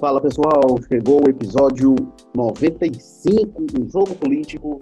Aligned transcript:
Fala 0.00 0.20
pessoal, 0.20 0.78
chegou 0.86 1.26
o 1.26 1.28
episódio 1.28 1.96
95 2.32 3.62
do 3.62 3.90
Jogo 3.90 4.14
Político 4.14 4.78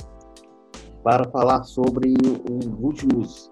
para 1.03 1.25
falar 1.31 1.65
sobre 1.65 2.13
os 2.51 2.67
últimos 2.79 3.51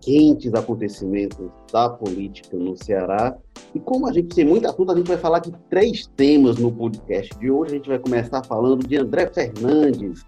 quentes 0.00 0.54
acontecimentos 0.54 1.50
da 1.70 1.90
política 1.90 2.56
no 2.56 2.74
Ceará. 2.82 3.36
E 3.74 3.80
como 3.80 4.08
a 4.08 4.12
gente 4.12 4.34
tem 4.34 4.46
muito 4.46 4.66
assunto, 4.66 4.90
a 4.90 4.96
gente 4.96 5.08
vai 5.08 5.18
falar 5.18 5.40
de 5.40 5.52
três 5.68 6.06
temas 6.16 6.56
no 6.56 6.72
podcast 6.72 7.38
de 7.38 7.50
hoje. 7.50 7.72
A 7.72 7.76
gente 7.76 7.88
vai 7.90 7.98
começar 7.98 8.42
falando 8.42 8.88
de 8.88 8.96
André 8.96 9.26
Fernandes, 9.26 10.24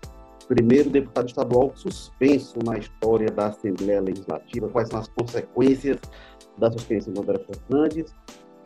primeiro 0.46 0.90
deputado 0.90 1.28
estadual 1.28 1.72
suspenso 1.74 2.58
na 2.62 2.76
história 2.76 3.30
da 3.30 3.46
Assembleia 3.46 4.02
Legislativa, 4.02 4.68
quais 4.68 4.90
são 4.90 5.00
as 5.00 5.08
consequências 5.08 5.98
da 6.58 6.70
suspensão 6.70 7.14
do 7.14 7.22
André 7.22 7.38
Fernandes. 7.38 8.14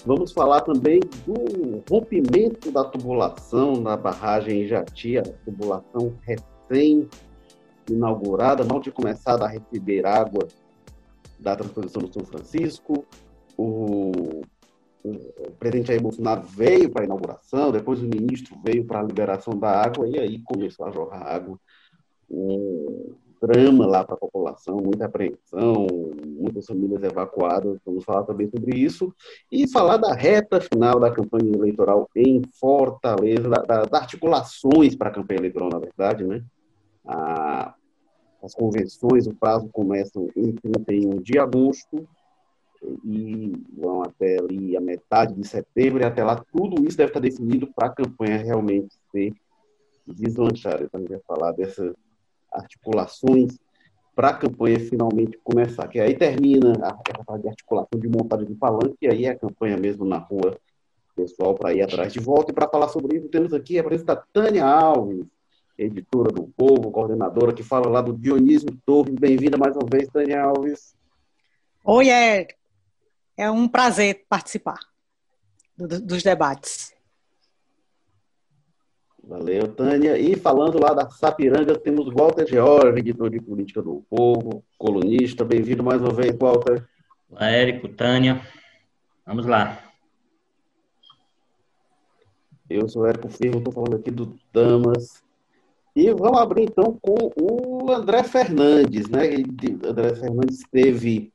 Vamos 0.06 0.32
falar 0.32 0.60
também 0.60 1.00
do 1.26 1.82
rompimento 1.88 2.70
da 2.70 2.84
tubulação 2.84 3.80
na 3.80 3.96
barragem 3.96 4.68
Jati, 4.68 5.16
a 5.16 5.22
tubulação 5.22 6.14
recém-inaugurada, 6.20 8.64
não 8.64 8.82
tinha 8.82 8.92
começado 8.92 9.44
a 9.44 9.48
receber 9.48 10.04
água 10.04 10.46
da 11.40 11.56
transposição 11.56 12.02
do 12.02 12.12
São 12.12 12.22
Francisco. 12.22 13.06
O, 13.56 14.42
o 15.02 15.50
presidente 15.58 15.88
Jair 15.88 16.02
Bolsonaro 16.02 16.42
veio 16.42 16.90
para 16.90 17.04
a 17.04 17.06
inauguração, 17.06 17.72
depois 17.72 18.02
o 18.02 18.06
ministro 18.06 18.58
veio 18.62 18.84
para 18.84 19.00
a 19.00 19.04
liberação 19.04 19.58
da 19.58 19.70
água, 19.70 20.06
e 20.06 20.18
aí 20.18 20.38
começou 20.40 20.86
a 20.86 20.90
jorrar 20.90 21.22
água. 21.22 21.58
Um, 22.30 23.14
drama 23.46 23.86
lá 23.86 24.04
para 24.04 24.14
a 24.14 24.18
população, 24.18 24.76
muita 24.76 25.04
apreensão, 25.04 25.86
muitas 26.26 26.66
famílias 26.66 27.02
evacuadas. 27.02 27.78
Vamos 27.84 28.04
falar 28.04 28.22
também 28.24 28.48
sobre 28.48 28.78
isso 28.78 29.14
e 29.52 29.68
falar 29.68 29.98
da 29.98 30.14
reta 30.14 30.60
final 30.60 30.98
da 30.98 31.10
campanha 31.10 31.52
eleitoral 31.52 32.08
em 32.16 32.42
Fortaleza, 32.58 33.48
da, 33.48 33.62
das 33.62 33.92
articulações 33.92 34.96
para 34.96 35.10
a 35.10 35.12
campanha 35.12 35.40
eleitoral, 35.40 35.68
na 35.68 35.78
verdade, 35.78 36.24
né? 36.24 36.42
A, 37.06 37.74
as 38.42 38.54
convenções, 38.54 39.26
o 39.26 39.34
prazo 39.34 39.68
começa 39.70 40.20
em 40.36 40.52
31 40.52 41.20
de 41.20 41.38
agosto 41.38 42.06
e 43.04 43.52
vão 43.76 44.02
até 44.02 44.38
ali 44.38 44.76
a 44.76 44.80
metade 44.80 45.34
de 45.34 45.46
setembro 45.46 46.02
e 46.02 46.06
até 46.06 46.22
lá 46.22 46.42
tudo 46.52 46.86
isso 46.86 46.96
deve 46.96 47.10
estar 47.10 47.20
definido 47.20 47.66
para 47.74 47.88
a 47.88 47.94
campanha 47.94 48.38
realmente 48.38 48.94
ser 49.10 49.32
deslanchada. 50.06 50.84
Então, 50.84 50.98
a 50.98 51.02
gente 51.02 51.12
vai 51.12 51.20
falar 51.26 51.52
dessa 51.52 51.94
articulações 52.54 53.58
para 54.14 54.28
a 54.28 54.34
campanha 54.34 54.78
finalmente 54.78 55.38
começar. 55.42 55.88
Que 55.88 56.00
aí 56.00 56.16
termina 56.16 56.72
a 56.82 57.24
fase 57.24 57.42
de 57.42 57.48
articulação 57.48 57.98
de 57.98 58.08
montagem 58.08 58.46
de 58.46 58.54
palanque, 58.54 58.96
e 59.02 59.08
aí 59.08 59.24
é 59.26 59.30
a 59.30 59.38
campanha 59.38 59.76
mesmo 59.76 60.04
na 60.04 60.18
rua, 60.18 60.56
pessoal, 61.16 61.54
para 61.54 61.74
ir 61.74 61.82
atrás 61.82 62.12
de 62.12 62.20
volta. 62.20 62.52
E 62.52 62.54
para 62.54 62.68
falar 62.68 62.88
sobre 62.88 63.18
isso, 63.18 63.28
temos 63.28 63.52
aqui 63.52 63.78
a 63.78 63.84
presença 63.84 64.14
da 64.14 64.16
Tânia 64.32 64.64
Alves, 64.64 65.26
editora 65.76 66.30
do 66.30 66.44
Povo, 66.56 66.90
coordenadora, 66.90 67.52
que 67.52 67.62
fala 67.62 67.88
lá 67.88 68.00
do 68.00 68.12
Dionísio 68.12 68.68
Torres. 68.86 69.14
Bem-vinda 69.14 69.58
mais 69.58 69.74
uma 69.76 69.86
vez, 69.90 70.08
Tânia 70.08 70.42
Alves. 70.42 70.94
Oi, 71.84 72.08
é, 72.08 72.48
é 73.36 73.50
um 73.50 73.68
prazer 73.68 74.24
participar 74.28 74.78
do, 75.76 76.00
dos 76.00 76.22
debates. 76.22 76.93
Valeu, 79.26 79.66
Tânia. 79.68 80.18
E 80.18 80.36
falando 80.36 80.78
lá 80.78 80.92
da 80.92 81.08
Sapiranga, 81.08 81.78
temos 81.78 82.12
Walter 82.12 82.46
George, 82.46 82.98
editor 82.98 83.30
de 83.30 83.40
política 83.40 83.80
do 83.80 84.04
Povo, 84.10 84.62
colunista. 84.76 85.42
Bem-vindo 85.42 85.82
mais 85.82 86.02
uma 86.02 86.12
vez, 86.12 86.36
Walter. 86.36 86.86
Olá, 87.30 87.50
Érico, 87.50 87.88
Tânia. 87.88 88.42
Vamos 89.26 89.46
lá. 89.46 89.82
Eu 92.68 92.86
sou 92.86 93.06
Érico 93.06 93.30
Firmo, 93.30 93.58
estou 93.58 93.72
falando 93.72 93.96
aqui 93.96 94.10
do 94.10 94.38
Damas. 94.52 95.22
E 95.96 96.12
vamos 96.12 96.38
abrir 96.38 96.64
então 96.64 96.98
com 97.00 97.32
o 97.40 97.90
André 97.90 98.24
Fernandes, 98.24 99.08
né? 99.08 99.22
O 99.26 99.88
André 99.88 100.14
Fernandes 100.16 100.60
teve 100.70 101.32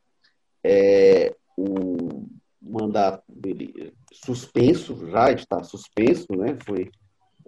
é, 0.64 1.36
o 1.58 2.28
mandato 2.62 3.24
dele 3.28 3.94
suspenso, 4.14 5.10
já 5.10 5.32
está 5.32 5.64
suspenso, 5.64 6.28
né? 6.38 6.56
Foi 6.64 6.92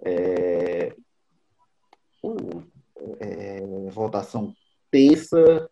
é, 0.04 0.94
é, 3.20 3.60
votação 3.90 4.54
tensa, 4.90 5.70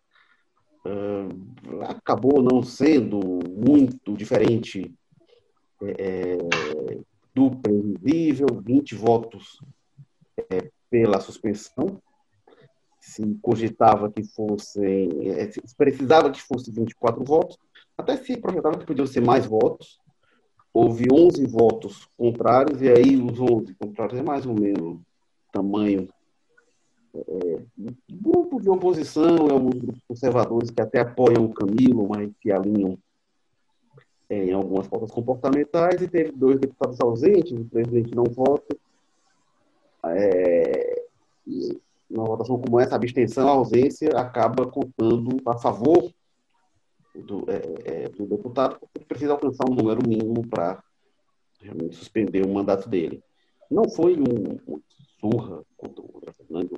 uh, 0.85 1.81
acabou 1.83 2.41
não 2.41 2.63
sendo 2.63 3.19
muito 3.49 4.15
diferente 4.15 4.93
é, 5.83 6.37
do 7.33 7.51
previsível, 7.51 8.47
20 8.63 8.95
votos 8.95 9.59
é, 10.49 10.69
pela 10.89 11.19
suspensão, 11.19 12.01
se 12.99 13.23
cogitava 13.41 14.11
que 14.11 14.23
fossem, 14.23 15.09
é, 15.29 15.51
se 15.51 15.75
precisava 15.75 16.29
que 16.29 16.41
fosse 16.41 16.71
24 16.71 17.23
votos, 17.23 17.57
até 17.97 18.17
se 18.17 18.37
projetava 18.37 18.77
que 18.77 18.85
podiam 18.85 19.07
ser 19.07 19.21
mais 19.21 19.45
votos, 19.45 19.99
houve 20.73 21.05
11 21.11 21.45
votos 21.47 22.07
contrários, 22.17 22.81
e 22.81 22.89
aí 22.89 23.17
os 23.17 23.39
11 23.39 23.73
contrários 23.75 24.19
é 24.19 24.23
mais 24.23 24.45
ou 24.45 24.53
menos 24.53 24.99
tamanho 25.51 26.07
é, 27.13 27.61
grupo 28.09 28.61
de 28.61 28.69
oposição 28.69 29.47
e 29.47 29.51
alguns 29.51 29.75
grupos 29.75 30.01
conservadores 30.07 30.69
que 30.69 30.81
até 30.81 31.01
apoiam 31.01 31.45
o 31.45 31.53
Camilo, 31.53 32.07
mas 32.07 32.31
que 32.39 32.51
alinham 32.51 32.97
é, 34.29 34.45
em 34.45 34.53
algumas 34.53 34.87
pautas 34.87 35.11
comportamentais, 35.11 36.01
e 36.01 36.07
teve 36.07 36.31
dois 36.31 36.59
deputados 36.59 36.99
ausentes, 37.01 37.51
o 37.51 37.65
presidente 37.65 38.15
não 38.15 38.23
vota. 38.23 38.75
É, 40.05 41.03
e 41.45 41.77
numa 42.09 42.25
votação 42.25 42.59
como 42.59 42.79
essa, 42.79 42.95
a 42.95 42.97
abstenção, 42.97 43.47
a 43.47 43.51
ausência 43.51 44.09
acaba 44.15 44.65
contando 44.65 45.37
a 45.45 45.57
favor 45.57 46.11
do, 47.15 47.45
é, 47.49 48.03
é, 48.03 48.09
do 48.09 48.25
deputado, 48.25 48.79
porque 48.79 49.05
precisa 49.05 49.33
alcançar 49.33 49.69
um 49.69 49.75
número 49.75 50.01
mínimo 50.07 50.47
para 50.47 50.83
realmente 51.59 51.95
suspender 51.95 52.45
o 52.45 52.53
mandato 52.53 52.89
dele. 52.89 53.23
Não 53.69 53.89
foi 53.89 54.17
um, 54.17 54.79
surra 55.19 55.63
contra 55.77 56.01
o 56.01 56.17
André 56.17 56.33
Fernandes, 56.33 56.71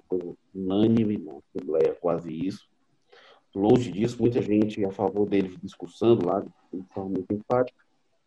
unânime 0.54 1.18
na 1.18 1.34
Assembleia, 1.38 1.98
quase 2.00 2.32
isso. 2.32 2.68
Longe 3.56 3.92
disso, 3.92 4.18
muita 4.20 4.42
gente 4.42 4.84
a 4.84 4.92
favor 4.92 5.28
dele 5.28 5.58
discursando 5.62 6.26
lá, 6.26 6.42
de 6.42 6.84
forma 6.94 7.12
muito 7.12 7.32
empática, 7.32 7.78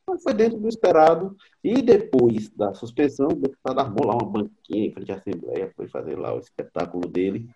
mas 0.09 0.23
foi 0.23 0.35
dentro 0.35 0.59
do 0.59 0.69
esperado. 0.69 1.37
E 1.63 1.83
depois 1.83 2.49
da 2.51 2.73
suspensão, 2.75 3.29
o 3.29 3.35
deputado 3.35 3.81
armou 3.81 4.07
lá 4.07 4.15
uma 4.15 4.31
banquinha 4.31 4.87
em 4.87 4.93
frente 4.93 5.13
à 5.13 5.17
Assembleia, 5.17 5.73
foi 5.75 5.89
fazer 5.89 6.17
lá 6.17 6.33
o 6.35 6.39
espetáculo 6.39 7.09
dele. 7.09 7.49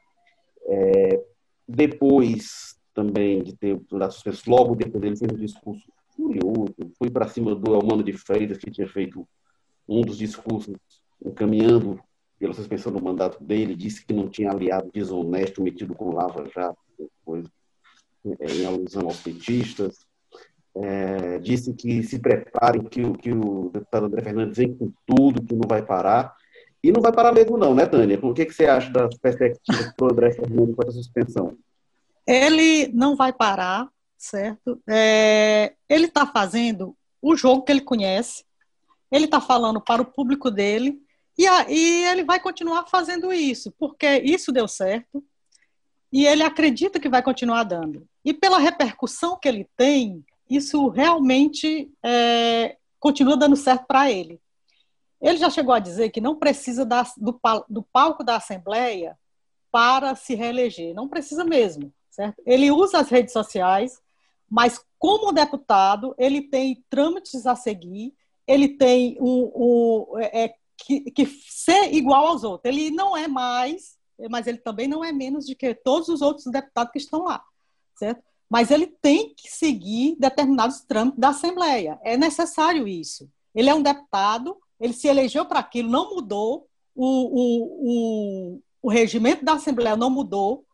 É, 0.66 1.24
depois 1.66 2.79
também 3.00 3.42
de 3.42 3.56
ter 3.56 3.80
da 3.90 4.10
suspensão, 4.10 4.54
logo 4.54 4.74
depois 4.74 5.00
dele 5.00 5.16
fez 5.16 5.32
um 5.32 5.36
discurso 5.36 5.90
furioso, 6.14 6.74
foi 6.98 7.08
para 7.08 7.26
cima 7.26 7.54
do 7.54 7.74
Elmano 7.74 8.02
de 8.02 8.12
Freitas, 8.12 8.58
que 8.58 8.70
tinha 8.70 8.86
feito 8.86 9.26
um 9.88 10.02
dos 10.02 10.18
discursos 10.18 10.76
encaminhando 11.24 11.98
pela 12.38 12.52
suspensão 12.52 12.92
do 12.92 13.02
mandato 13.02 13.42
dele, 13.42 13.74
disse 13.74 14.04
que 14.04 14.12
não 14.12 14.28
tinha 14.28 14.50
aliado 14.50 14.90
desonesto 14.92 15.62
metido 15.62 15.94
com 15.94 16.14
Lava 16.14 16.46
Jato, 16.54 16.78
é, 18.24 18.52
em 18.52 18.66
alusão 18.66 19.06
aos 19.06 19.20
petistas. 19.20 19.98
É, 20.74 21.38
disse 21.38 21.72
que 21.74 22.02
se 22.02 22.18
preparem, 22.18 22.82
que, 22.84 23.02
que 23.14 23.32
o 23.32 23.70
deputado 23.70 24.06
André 24.06 24.22
Fernandes 24.22 24.56
vem 24.56 24.72
com 24.72 24.92
tudo, 25.04 25.42
que 25.42 25.54
não 25.54 25.66
vai 25.66 25.82
parar. 25.82 26.34
E 26.82 26.92
não 26.92 27.02
vai 27.02 27.12
parar 27.12 27.32
mesmo 27.32 27.58
não, 27.58 27.74
né, 27.74 27.86
Tânia? 27.86 28.18
O 28.22 28.32
que, 28.32 28.46
que 28.46 28.54
você 28.54 28.66
acha 28.66 28.90
das 28.90 29.14
perspectivas 29.18 29.92
para 29.94 30.06
o 30.06 30.12
André 30.12 30.32
Fernandes 30.32 30.74
com 30.74 30.82
essa 30.82 30.92
suspensão? 30.92 31.58
Ele 32.26 32.88
não 32.88 33.16
vai 33.16 33.32
parar, 33.32 33.88
certo? 34.16 34.80
É, 34.88 35.74
ele 35.88 36.06
está 36.06 36.26
fazendo 36.26 36.96
o 37.22 37.34
jogo 37.36 37.62
que 37.62 37.72
ele 37.72 37.80
conhece, 37.80 38.44
ele 39.10 39.24
está 39.24 39.40
falando 39.40 39.80
para 39.80 40.02
o 40.02 40.06
público 40.06 40.50
dele, 40.50 41.00
e, 41.36 41.46
a, 41.46 41.70
e 41.70 42.04
ele 42.04 42.22
vai 42.22 42.38
continuar 42.38 42.86
fazendo 42.86 43.32
isso, 43.32 43.72
porque 43.78 44.18
isso 44.18 44.52
deu 44.52 44.68
certo, 44.68 45.24
e 46.12 46.26
ele 46.26 46.42
acredita 46.42 47.00
que 47.00 47.08
vai 47.08 47.22
continuar 47.22 47.64
dando. 47.64 48.06
E 48.24 48.34
pela 48.34 48.58
repercussão 48.58 49.38
que 49.38 49.48
ele 49.48 49.68
tem, 49.76 50.24
isso 50.48 50.88
realmente 50.88 51.90
é, 52.02 52.76
continua 52.98 53.36
dando 53.36 53.56
certo 53.56 53.86
para 53.86 54.10
ele. 54.10 54.40
Ele 55.20 55.38
já 55.38 55.48
chegou 55.48 55.74
a 55.74 55.78
dizer 55.78 56.10
que 56.10 56.20
não 56.20 56.36
precisa 56.36 56.84
da, 56.84 57.06
do, 57.16 57.40
do 57.68 57.82
palco 57.82 58.24
da 58.24 58.36
Assembleia 58.36 59.16
para 59.70 60.14
se 60.14 60.34
reeleger. 60.34 60.94
Não 60.94 61.08
precisa 61.08 61.44
mesmo 61.44 61.92
certo? 62.20 62.42
Ele 62.44 62.70
usa 62.70 62.98
as 62.98 63.08
redes 63.08 63.32
sociais, 63.32 63.98
mas 64.48 64.84
como 64.98 65.32
deputado, 65.32 66.14
ele 66.18 66.42
tem 66.42 66.84
trâmites 66.90 67.46
a 67.46 67.56
seguir, 67.56 68.14
ele 68.46 68.68
tem 68.68 69.16
um, 69.20 69.50
um 69.54 70.18
é, 70.18 70.44
é, 70.44 70.54
que, 70.76 71.10
que 71.10 71.24
ser 71.26 71.94
igual 71.94 72.26
aos 72.26 72.44
outros. 72.44 72.70
Ele 72.70 72.90
não 72.90 73.16
é 73.16 73.26
mais, 73.26 73.96
mas 74.28 74.46
ele 74.46 74.58
também 74.58 74.86
não 74.86 75.02
é 75.02 75.12
menos 75.12 75.46
de 75.46 75.54
que 75.54 75.74
todos 75.74 76.08
os 76.08 76.20
outros 76.20 76.44
deputados 76.46 76.92
que 76.92 76.98
estão 76.98 77.24
lá, 77.24 77.42
certo? 77.96 78.22
Mas 78.50 78.70
ele 78.70 78.86
tem 78.86 79.32
que 79.34 79.48
seguir 79.48 80.16
determinados 80.18 80.80
trâmites 80.80 81.18
da 81.18 81.28
Assembleia. 81.28 81.98
É 82.02 82.16
necessário 82.16 82.86
isso. 82.86 83.30
Ele 83.54 83.70
é 83.70 83.74
um 83.74 83.82
deputado, 83.82 84.58
ele 84.78 84.92
se 84.92 85.08
elegeu 85.08 85.46
para 85.46 85.60
aquilo, 85.60 85.88
não 85.88 86.14
mudou, 86.14 86.66
o, 86.94 87.06
o, 87.06 88.56
o, 88.56 88.60
o 88.82 88.90
regimento 88.90 89.44
da 89.44 89.54
Assembleia 89.54 89.96
não 89.96 90.10
mudou, 90.10 90.66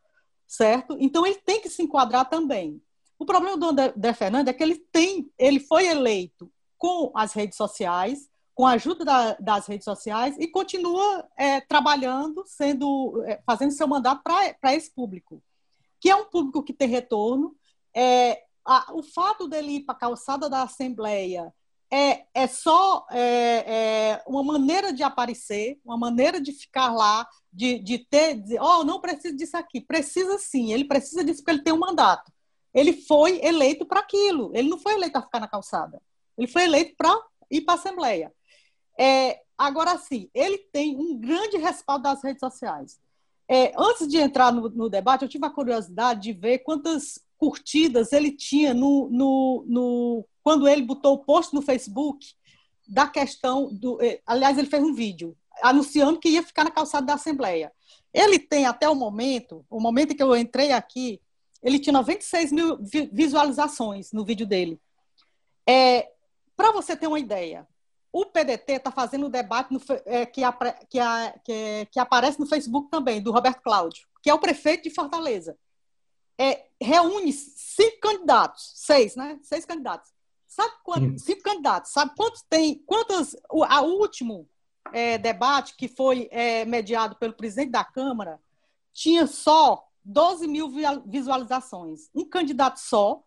certo? 0.47 0.97
Então 1.01 1.27
ele 1.27 1.37
tem 1.37 1.61
que 1.61 1.69
se 1.69 1.83
enquadrar 1.83 2.29
também. 2.29 2.81
O 3.19 3.25
problema 3.25 3.57
do 3.57 3.67
André 3.67 4.13
Fernandes 4.13 4.51
é 4.51 4.57
que 4.57 4.63
ele 4.63 4.77
tem, 4.77 5.31
ele 5.39 5.59
foi 5.59 5.87
eleito 5.87 6.51
com 6.77 7.11
as 7.15 7.33
redes 7.33 7.57
sociais, 7.57 8.29
com 8.55 8.67
a 8.67 8.73
ajuda 8.73 9.05
da, 9.05 9.35
das 9.35 9.67
redes 9.67 9.85
sociais 9.85 10.37
e 10.39 10.47
continua 10.47 11.27
é, 11.37 11.61
trabalhando, 11.61 12.45
sendo, 12.47 13.23
é, 13.27 13.41
fazendo 13.45 13.73
seu 13.73 13.87
mandato 13.87 14.23
para 14.23 14.75
esse 14.75 14.91
público, 14.91 15.43
que 16.01 16.11
é 16.11 16.17
um 16.17 16.25
público 16.25 16.63
que 16.63 16.73
tem 16.73 16.89
retorno. 16.89 17.55
É, 17.95 18.43
a, 18.65 18.93
o 18.95 19.03
fato 19.03 19.49
dele 19.49 19.77
ir 19.77 19.81
para 19.81 19.95
a 19.95 19.99
calçada 19.99 20.49
da 20.49 20.63
Assembleia 20.63 21.53
é, 21.93 22.25
é 22.35 22.47
só 22.47 23.07
é, 23.11 23.21
é, 23.21 24.23
uma 24.27 24.43
maneira 24.43 24.93
de 24.93 25.03
aparecer, 25.03 25.79
uma 25.85 25.97
maneira 25.97 26.41
de 26.41 26.53
ficar 26.53 26.93
lá, 26.93 27.27
de, 27.53 27.79
de 27.79 27.99
ter, 27.99 28.35
dizer, 28.41 28.61
oh, 28.61 28.85
não 28.85 29.01
preciso 29.01 29.37
disso 29.37 29.57
aqui. 29.57 29.81
Precisa 29.81 30.39
sim, 30.39 30.73
ele 30.73 30.85
precisa 30.85 31.25
disso 31.25 31.41
porque 31.41 31.53
ele 31.53 31.63
tem 31.63 31.73
um 31.73 31.79
mandato. 31.79 32.33
Ele 32.75 32.93
foi 32.93 33.41
eleito 33.43 33.87
para 33.87 34.01
aquilo, 34.01 34.51
ele 34.55 34.69
não 34.69 34.79
foi 34.79 34.95
eleito 34.95 35.13
para 35.13 35.23
ficar 35.23 35.41
na 35.41 35.49
calçada. 35.49 36.01
Ele 36.37 36.47
foi 36.47 36.65
eleito 36.65 36.95
para 36.97 37.17
ir 37.51 37.63
para 37.63 37.75
a 37.75 37.79
Assembleia. 37.79 38.33
É, 38.99 39.41
agora 39.57 39.97
sim, 39.97 40.29
ele 40.35 40.59
tem 40.59 40.97
um 40.97 41.19
grande 41.19 41.57
respaldo 41.57 42.03
das 42.03 42.23
redes 42.23 42.41
sociais. 42.41 42.99
É, 43.49 43.73
antes 43.79 44.09
de 44.09 44.19
entrar 44.19 44.53
no, 44.53 44.69
no, 44.69 44.91
debate, 44.91 45.23
eu 45.23 45.29
tive 45.29 45.47
a 45.47 45.51
curiosidade 45.51 46.21
de 46.23 46.33
ver 46.33 46.59
quantas 46.59 47.21
curtidas 47.39 48.13
ele 48.13 48.33
tinha 48.33 48.73
no, 48.73 49.09
no, 49.11 49.65
no, 49.67 50.29
quando 50.43 50.69
ele 50.69 50.83
botou 50.83 51.15
o 51.15 51.25
post 51.25 51.55
no 51.55 51.63
Facebook 51.63 52.27
da 52.87 53.07
questão 53.07 53.73
do. 53.73 54.01
É, 54.03 54.21
aliás, 54.27 54.57
ele 54.57 54.69
fez 54.69 54.83
um 54.83 54.95
vídeo 54.95 55.37
anunciando 55.63 56.21
que 56.21 56.29
ia 56.29 56.43
ficar 56.43 56.65
na 56.65 56.71
calçada 56.71 57.07
da 57.07 57.15
Assembleia. 57.15 57.73
Ele 58.13 58.39
tem 58.39 58.67
até 58.67 58.89
o 58.89 58.95
momento, 58.95 59.65
o 59.69 59.81
momento 59.81 60.13
em 60.13 60.17
que 60.17 60.23
eu 60.23 60.37
entrei 60.37 60.73
aqui, 60.73 61.21
ele 61.63 61.79
tinha 61.79 61.93
96 61.93 62.53
mil 62.53 62.79
visualizações 63.13 64.13
no 64.13 64.25
vídeo 64.25 64.47
dele. 64.47 64.81
É, 65.69 66.11
Para 66.57 66.73
você 66.73 66.97
ter 66.97 67.07
uma 67.07 67.19
ideia, 67.19 67.67
o 68.13 68.25
PDT 68.25 68.73
está 68.73 68.91
fazendo 68.91 69.27
um 69.27 69.31
debate 69.31 69.73
no, 69.73 69.81
é, 70.07 70.25
que, 70.25 70.41
que, 70.89 70.99
que, 71.45 71.89
que, 71.91 72.01
aparece 72.01 72.41
no 72.41 72.47
Facebook 72.47 72.89
também, 72.89 73.21
do 73.21 73.33
Roberto 73.33 73.61
Cláudio, 73.63 74.07
que 74.23 74.31
é 74.31 74.35
o 74.35 74.39
prefeito 74.39 74.85
de 74.85 74.95
Fortaleza. 74.95 75.59
É, 76.39 76.67
reúne 76.81 77.33
cinco 77.33 78.01
candidatos, 78.01 78.73
seis, 78.75 79.17
né? 79.17 79.39
Seis 79.43 79.65
candidatos. 79.65 80.13
Sabe 80.47 80.73
quantos? 80.85 81.23
Cinco 81.23 81.43
candidatos. 81.43 81.93
Sabe 81.93 82.13
quantos 82.17 82.43
tem? 82.49 82.83
Quantos? 82.87 83.37
O 83.51 83.65
a 83.65 83.81
último 83.83 84.49
é, 84.93 85.19
debate 85.19 85.75
que 85.77 85.89
foi 85.89 86.29
é, 86.31 86.65
mediado 86.65 87.17
pelo 87.17 87.35
presidente 87.35 87.71
da 87.71 87.85
Câmara 87.85 88.41
tinha 88.93 89.27
só 89.27 89.87
12 90.05 90.47
mil 90.47 90.71
visualizações. 91.05 92.09
Um 92.15 92.25
candidato 92.25 92.79
só, 92.79 93.23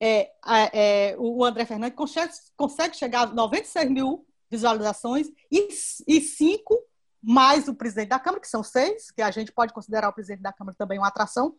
é, 0.00 0.32
é, 0.72 1.16
o 1.18 1.44
André 1.44 1.64
Fernandes, 1.66 1.96
consegue, 1.96 2.32
consegue, 2.56 2.96
chegar 2.96 3.28
a 3.28 3.32
96 3.32 3.90
mil 3.90 4.26
visualizações 4.50 5.28
e, 5.52 5.68
e 6.06 6.20
cinco 6.20 6.82
mais 7.22 7.68
o 7.68 7.74
presidente 7.74 8.08
da 8.08 8.18
Câmara, 8.18 8.40
que 8.40 8.48
são 8.48 8.62
seis, 8.62 9.10
que 9.10 9.20
a 9.20 9.30
gente 9.30 9.52
pode 9.52 9.72
considerar 9.72 10.08
o 10.08 10.12
presidente 10.12 10.40
da 10.40 10.52
Câmara 10.52 10.76
também 10.78 10.98
uma 10.98 11.08
atração, 11.08 11.56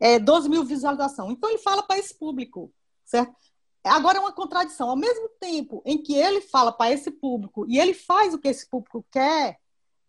é, 0.00 0.18
12 0.18 0.48
mil 0.48 0.64
visualizações. 0.64 1.32
Então, 1.32 1.50
ele 1.50 1.58
fala 1.58 1.82
para 1.82 1.98
esse 1.98 2.14
público, 2.18 2.72
certo? 3.04 3.34
Agora 3.84 4.18
é 4.18 4.20
uma 4.20 4.32
contradição. 4.32 4.90
Ao 4.90 4.96
mesmo 4.96 5.28
tempo 5.40 5.82
em 5.84 5.98
que 6.02 6.14
ele 6.14 6.40
fala 6.40 6.72
para 6.72 6.92
esse 6.92 7.10
público 7.10 7.66
e 7.68 7.78
ele 7.78 7.94
faz 7.94 8.34
o 8.34 8.38
que 8.38 8.48
esse 8.48 8.68
público 8.68 9.04
quer, 9.10 9.58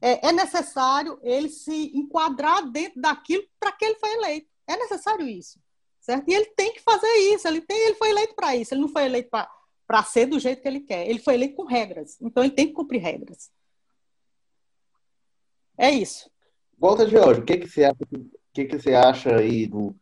é, 0.01 0.29
é 0.29 0.31
necessário 0.31 1.19
ele 1.21 1.49
se 1.49 1.91
enquadrar 1.95 2.69
dentro 2.69 3.01
daquilo 3.01 3.43
para 3.59 3.71
que 3.71 3.85
ele 3.85 3.95
foi 3.95 4.11
eleito. 4.13 4.47
É 4.67 4.77
necessário 4.77 5.27
isso, 5.27 5.59
certo? 5.99 6.29
E 6.29 6.33
ele 6.33 6.45
tem 6.55 6.73
que 6.73 6.81
fazer 6.81 7.11
isso. 7.33 7.47
Ele, 7.47 7.61
tem, 7.61 7.77
ele 7.77 7.95
foi 7.95 8.09
eleito 8.09 8.35
para 8.35 8.55
isso. 8.55 8.73
Ele 8.73 8.81
não 8.81 8.89
foi 8.89 9.05
eleito 9.05 9.29
para 9.29 10.03
ser 10.03 10.25
do 10.25 10.39
jeito 10.39 10.61
que 10.61 10.67
ele 10.67 10.81
quer. 10.81 11.07
Ele 11.07 11.19
foi 11.19 11.33
eleito 11.35 11.55
com 11.55 11.65
regras. 11.65 12.17
Então 12.21 12.43
ele 12.43 12.53
tem 12.53 12.67
que 12.67 12.73
cumprir 12.73 13.01
regras. 13.01 13.49
É 15.77 15.89
isso. 15.89 16.29
Volta, 16.77 17.07
Jorge. 17.07 17.41
O 17.41 17.45
que, 17.45 17.57
que 17.57 17.67
você 17.67 17.85
acha? 17.85 17.97
O 18.03 18.38
que, 18.53 18.65
que 18.65 18.79
você 18.79 18.93
acha 18.93 19.35
aí 19.35 19.67
do 19.67 19.95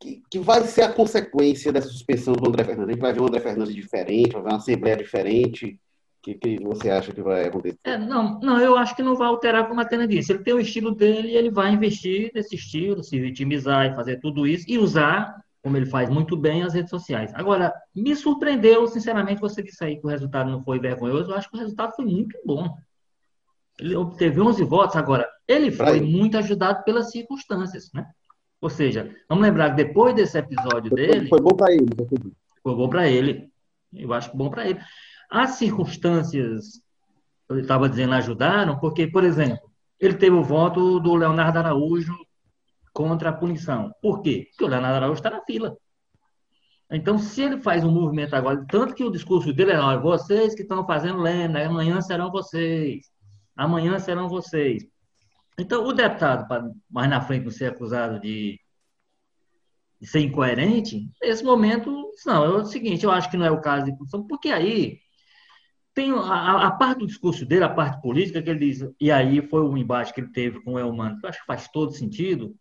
que, 0.00 0.22
que, 0.30 0.38
vai 0.38 0.62
ser 0.62 0.82
a 0.82 0.92
consequência 0.92 1.72
dessa 1.72 1.88
suspensão 1.88 2.34
do 2.34 2.48
André 2.48 2.64
Fernandes? 2.64 2.90
A 2.90 2.92
gente 2.92 3.02
vai 3.02 3.12
ver 3.12 3.20
um 3.20 3.26
André 3.26 3.40
Fernandes 3.40 3.74
diferente, 3.74 4.32
vai 4.32 4.42
ver 4.42 4.48
uma 4.50 4.56
Assembleia 4.56 4.96
diferente. 4.96 5.80
O 6.18 6.22
que, 6.22 6.34
que 6.34 6.62
você 6.62 6.90
acha 6.90 7.12
que 7.12 7.22
vai 7.22 7.46
acontecer? 7.46 7.78
É, 7.84 7.96
não, 7.96 8.38
não, 8.40 8.60
eu 8.60 8.76
acho 8.76 8.94
que 8.94 9.02
não 9.02 9.16
vai 9.16 9.28
alterar 9.28 9.66
como 9.68 9.80
a 9.80 9.84
Tena 9.84 10.06
disse. 10.06 10.32
Ele 10.32 10.42
tem 10.42 10.54
o 10.54 10.60
estilo 10.60 10.94
dele 10.94 11.28
e 11.28 11.36
ele 11.36 11.50
vai 11.50 11.72
investir 11.72 12.30
nesse 12.34 12.54
estilo, 12.54 13.02
se 13.02 13.18
vitimizar 13.18 13.86
e 13.86 13.94
fazer 13.94 14.20
tudo 14.20 14.46
isso 14.46 14.64
e 14.68 14.78
usar, 14.78 15.40
como 15.62 15.76
ele 15.76 15.86
faz 15.86 16.08
muito 16.08 16.36
bem, 16.36 16.62
as 16.62 16.74
redes 16.74 16.90
sociais. 16.90 17.32
Agora, 17.34 17.72
me 17.94 18.14
surpreendeu, 18.14 18.86
sinceramente, 18.88 19.40
você 19.40 19.62
disse 19.62 19.82
aí 19.84 19.96
que 19.96 20.06
o 20.06 20.10
resultado 20.10 20.50
não 20.50 20.62
foi 20.62 20.78
vergonhoso. 20.78 21.30
Eu 21.30 21.36
acho 21.36 21.48
que 21.48 21.56
o 21.56 21.60
resultado 21.60 21.94
foi 21.94 22.04
muito 22.04 22.36
bom. 22.44 22.76
Ele 23.78 23.94
obteve 23.96 24.40
11 24.40 24.64
votos. 24.64 24.96
Agora, 24.96 25.28
ele 25.46 25.70
foi 25.70 26.00
muito 26.00 26.36
ajudado 26.36 26.82
pelas 26.84 27.10
circunstâncias, 27.10 27.90
né? 27.94 28.06
Ou 28.60 28.68
seja, 28.68 29.14
vamos 29.28 29.44
lembrar 29.44 29.70
que 29.70 29.84
depois 29.84 30.14
desse 30.14 30.36
episódio 30.36 30.90
dele. 30.90 31.28
Foi 31.28 31.40
bom 31.40 31.54
para 31.54 31.72
ele. 31.72 31.86
Foi 32.62 32.74
bom 32.74 32.88
para 32.88 33.08
ele. 33.08 33.48
Eu 33.92 34.12
acho 34.12 34.36
bom 34.36 34.50
para 34.50 34.68
ele. 34.68 34.80
As 35.30 35.52
circunstâncias, 35.52 36.80
eu 37.48 37.58
estava 37.60 37.88
dizendo, 37.88 38.14
ajudaram, 38.14 38.78
porque, 38.78 39.06
por 39.06 39.22
exemplo, 39.24 39.58
ele 40.00 40.14
teve 40.14 40.34
o 40.34 40.42
voto 40.42 40.98
do 40.98 41.14
Leonardo 41.14 41.58
Araújo 41.58 42.14
contra 42.92 43.30
a 43.30 43.32
punição. 43.32 43.92
Por 44.02 44.22
quê? 44.22 44.46
Porque 44.50 44.64
o 44.64 44.68
Leonardo 44.68 44.96
Araújo 44.96 45.18
está 45.18 45.30
na 45.30 45.42
fila. 45.42 45.76
Então, 46.90 47.18
se 47.18 47.42
ele 47.42 47.58
faz 47.58 47.84
um 47.84 47.90
movimento 47.90 48.34
agora, 48.34 48.64
tanto 48.68 48.94
que 48.94 49.04
o 49.04 49.10
discurso 49.10 49.52
dele 49.52 49.72
é: 49.72 49.78
olha, 49.78 50.00
vocês 50.00 50.54
que 50.54 50.62
estão 50.62 50.86
fazendo 50.86 51.20
lenda, 51.20 51.64
amanhã 51.64 52.00
serão 52.00 52.30
vocês, 52.30 53.06
amanhã 53.58 53.98
serão 53.98 54.28
vocês. 54.28 54.86
Então, 55.58 55.84
o 55.84 55.92
deputado, 55.92 56.46
mais 56.88 57.10
na 57.10 57.20
frente 57.20 57.44
não 57.44 57.50
ser 57.50 57.72
acusado 57.72 58.20
de, 58.20 58.58
de 60.00 60.06
ser 60.06 60.20
incoerente, 60.20 61.10
nesse 61.20 61.42
momento, 61.42 62.12
não, 62.24 62.44
é 62.44 62.48
o 62.48 62.64
seguinte, 62.64 63.04
eu 63.04 63.10
acho 63.10 63.28
que 63.28 63.36
não 63.36 63.44
é 63.44 63.50
o 63.50 63.60
caso 63.60 63.86
de 63.86 63.96
punição, 63.96 64.24
porque 64.24 64.50
aí 64.50 65.00
tem 65.92 66.12
a, 66.12 66.68
a, 66.68 66.70
parte 66.70 67.00
do 67.00 67.06
discurso 67.08 67.44
dele, 67.44 67.64
a 67.64 67.68
parte 67.68 68.00
política, 68.00 68.40
que 68.40 68.48
ele 68.48 68.60
diz, 68.60 68.88
e 69.00 69.10
aí 69.10 69.42
foi 69.42 69.62
o 69.62 69.70
um 69.70 69.76
embate 69.76 70.14
que 70.14 70.20
ele 70.20 70.30
teve 70.30 70.62
com 70.62 70.74
o 70.74 70.78
Elmano, 70.78 71.18
que 71.18 71.26
eu 71.26 71.28
acho 71.28 71.40
que 71.40 71.46
faz 71.46 71.66
todo 71.68 71.90
sentido, 71.90 72.46
do 72.46 72.54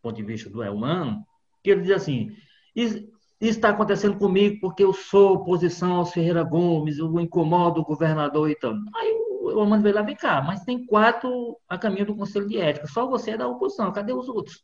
ponto 0.00 0.16
de 0.16 0.22
vista 0.22 0.48
do 0.48 0.62
Elmano, 0.62 1.22
que 1.62 1.70
ele 1.70 1.82
diz 1.82 1.90
assim, 1.90 2.34
isso 2.74 3.06
está 3.38 3.68
acontecendo 3.68 4.16
comigo 4.16 4.58
porque 4.62 4.82
eu 4.82 4.94
sou 4.94 5.34
oposição 5.34 5.96
ao 5.96 6.06
Ferreira 6.06 6.42
Gomes, 6.42 6.96
eu 6.96 7.20
incomodo 7.20 7.82
o 7.82 7.84
governador 7.84 8.50
e 8.50 8.54
tal. 8.58 8.72
Aí 8.96 9.27
o 9.48 9.60
Elmano 9.60 9.82
veio 9.82 9.94
lá, 9.94 10.02
vem 10.02 10.16
cá, 10.16 10.42
mas 10.42 10.64
tem 10.64 10.84
quatro 10.86 11.58
a 11.68 11.78
caminho 11.78 12.06
do 12.06 12.16
Conselho 12.16 12.48
de 12.48 12.58
Ética, 12.58 12.86
só 12.86 13.06
você 13.06 13.32
é 13.32 13.36
da 13.36 13.48
oposição, 13.48 13.92
cadê 13.92 14.12
os 14.12 14.28
outros? 14.28 14.62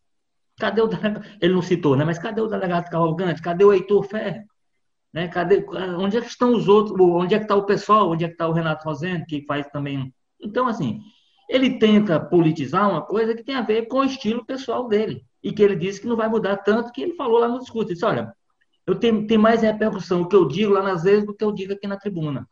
Cadê 0.58 0.80
o 0.80 0.86
delegado? 0.86 1.24
Ele 1.40 1.54
não 1.54 1.62
citou, 1.62 1.96
né? 1.96 2.04
Mas 2.04 2.18
cadê 2.18 2.40
o 2.40 2.46
delegado 2.46 2.90
Cavalgante? 2.90 3.42
Cadê 3.42 3.64
o 3.64 3.72
Heitor 3.72 4.04
Ferre? 4.04 4.44
Né? 5.12 5.28
Cadê, 5.28 5.64
onde 5.98 6.16
é 6.16 6.20
que 6.20 6.28
estão 6.28 6.54
os 6.54 6.68
outros? 6.68 6.98
Onde 7.00 7.34
é 7.34 7.38
que 7.38 7.44
está 7.44 7.56
o 7.56 7.66
pessoal? 7.66 8.10
Onde 8.10 8.24
é 8.24 8.28
que 8.28 8.34
está 8.34 8.48
o 8.48 8.52
Renato 8.52 8.84
Rosendo, 8.84 9.24
que 9.26 9.44
faz 9.46 9.66
também. 9.68 10.12
Então, 10.40 10.66
assim, 10.66 11.00
ele 11.48 11.78
tenta 11.78 12.18
politizar 12.20 12.90
uma 12.90 13.02
coisa 13.02 13.34
que 13.34 13.42
tem 13.42 13.54
a 13.54 13.62
ver 13.62 13.86
com 13.86 13.98
o 13.98 14.04
estilo 14.04 14.44
pessoal 14.44 14.88
dele. 14.88 15.24
E 15.42 15.52
que 15.52 15.62
ele 15.62 15.76
disse 15.76 16.00
que 16.00 16.06
não 16.06 16.16
vai 16.16 16.28
mudar 16.28 16.56
tanto 16.58 16.90
que 16.92 17.02
ele 17.02 17.14
falou 17.14 17.38
lá 17.38 17.48
no 17.48 17.58
discurso. 17.58 17.88
Ele 17.88 17.94
disse: 17.94 18.04
olha, 18.04 18.32
eu 18.86 18.94
tenho, 18.94 19.26
tenho 19.26 19.40
mais 19.40 19.62
repercussão 19.62 20.22
o 20.22 20.28
que 20.28 20.36
eu 20.36 20.46
digo 20.46 20.72
lá 20.72 20.82
nas 20.82 21.02
vezes 21.02 21.26
do 21.26 21.34
que 21.34 21.44
eu 21.44 21.52
digo 21.52 21.72
aqui 21.72 21.86
na 21.86 21.96
tribuna. 21.96 22.48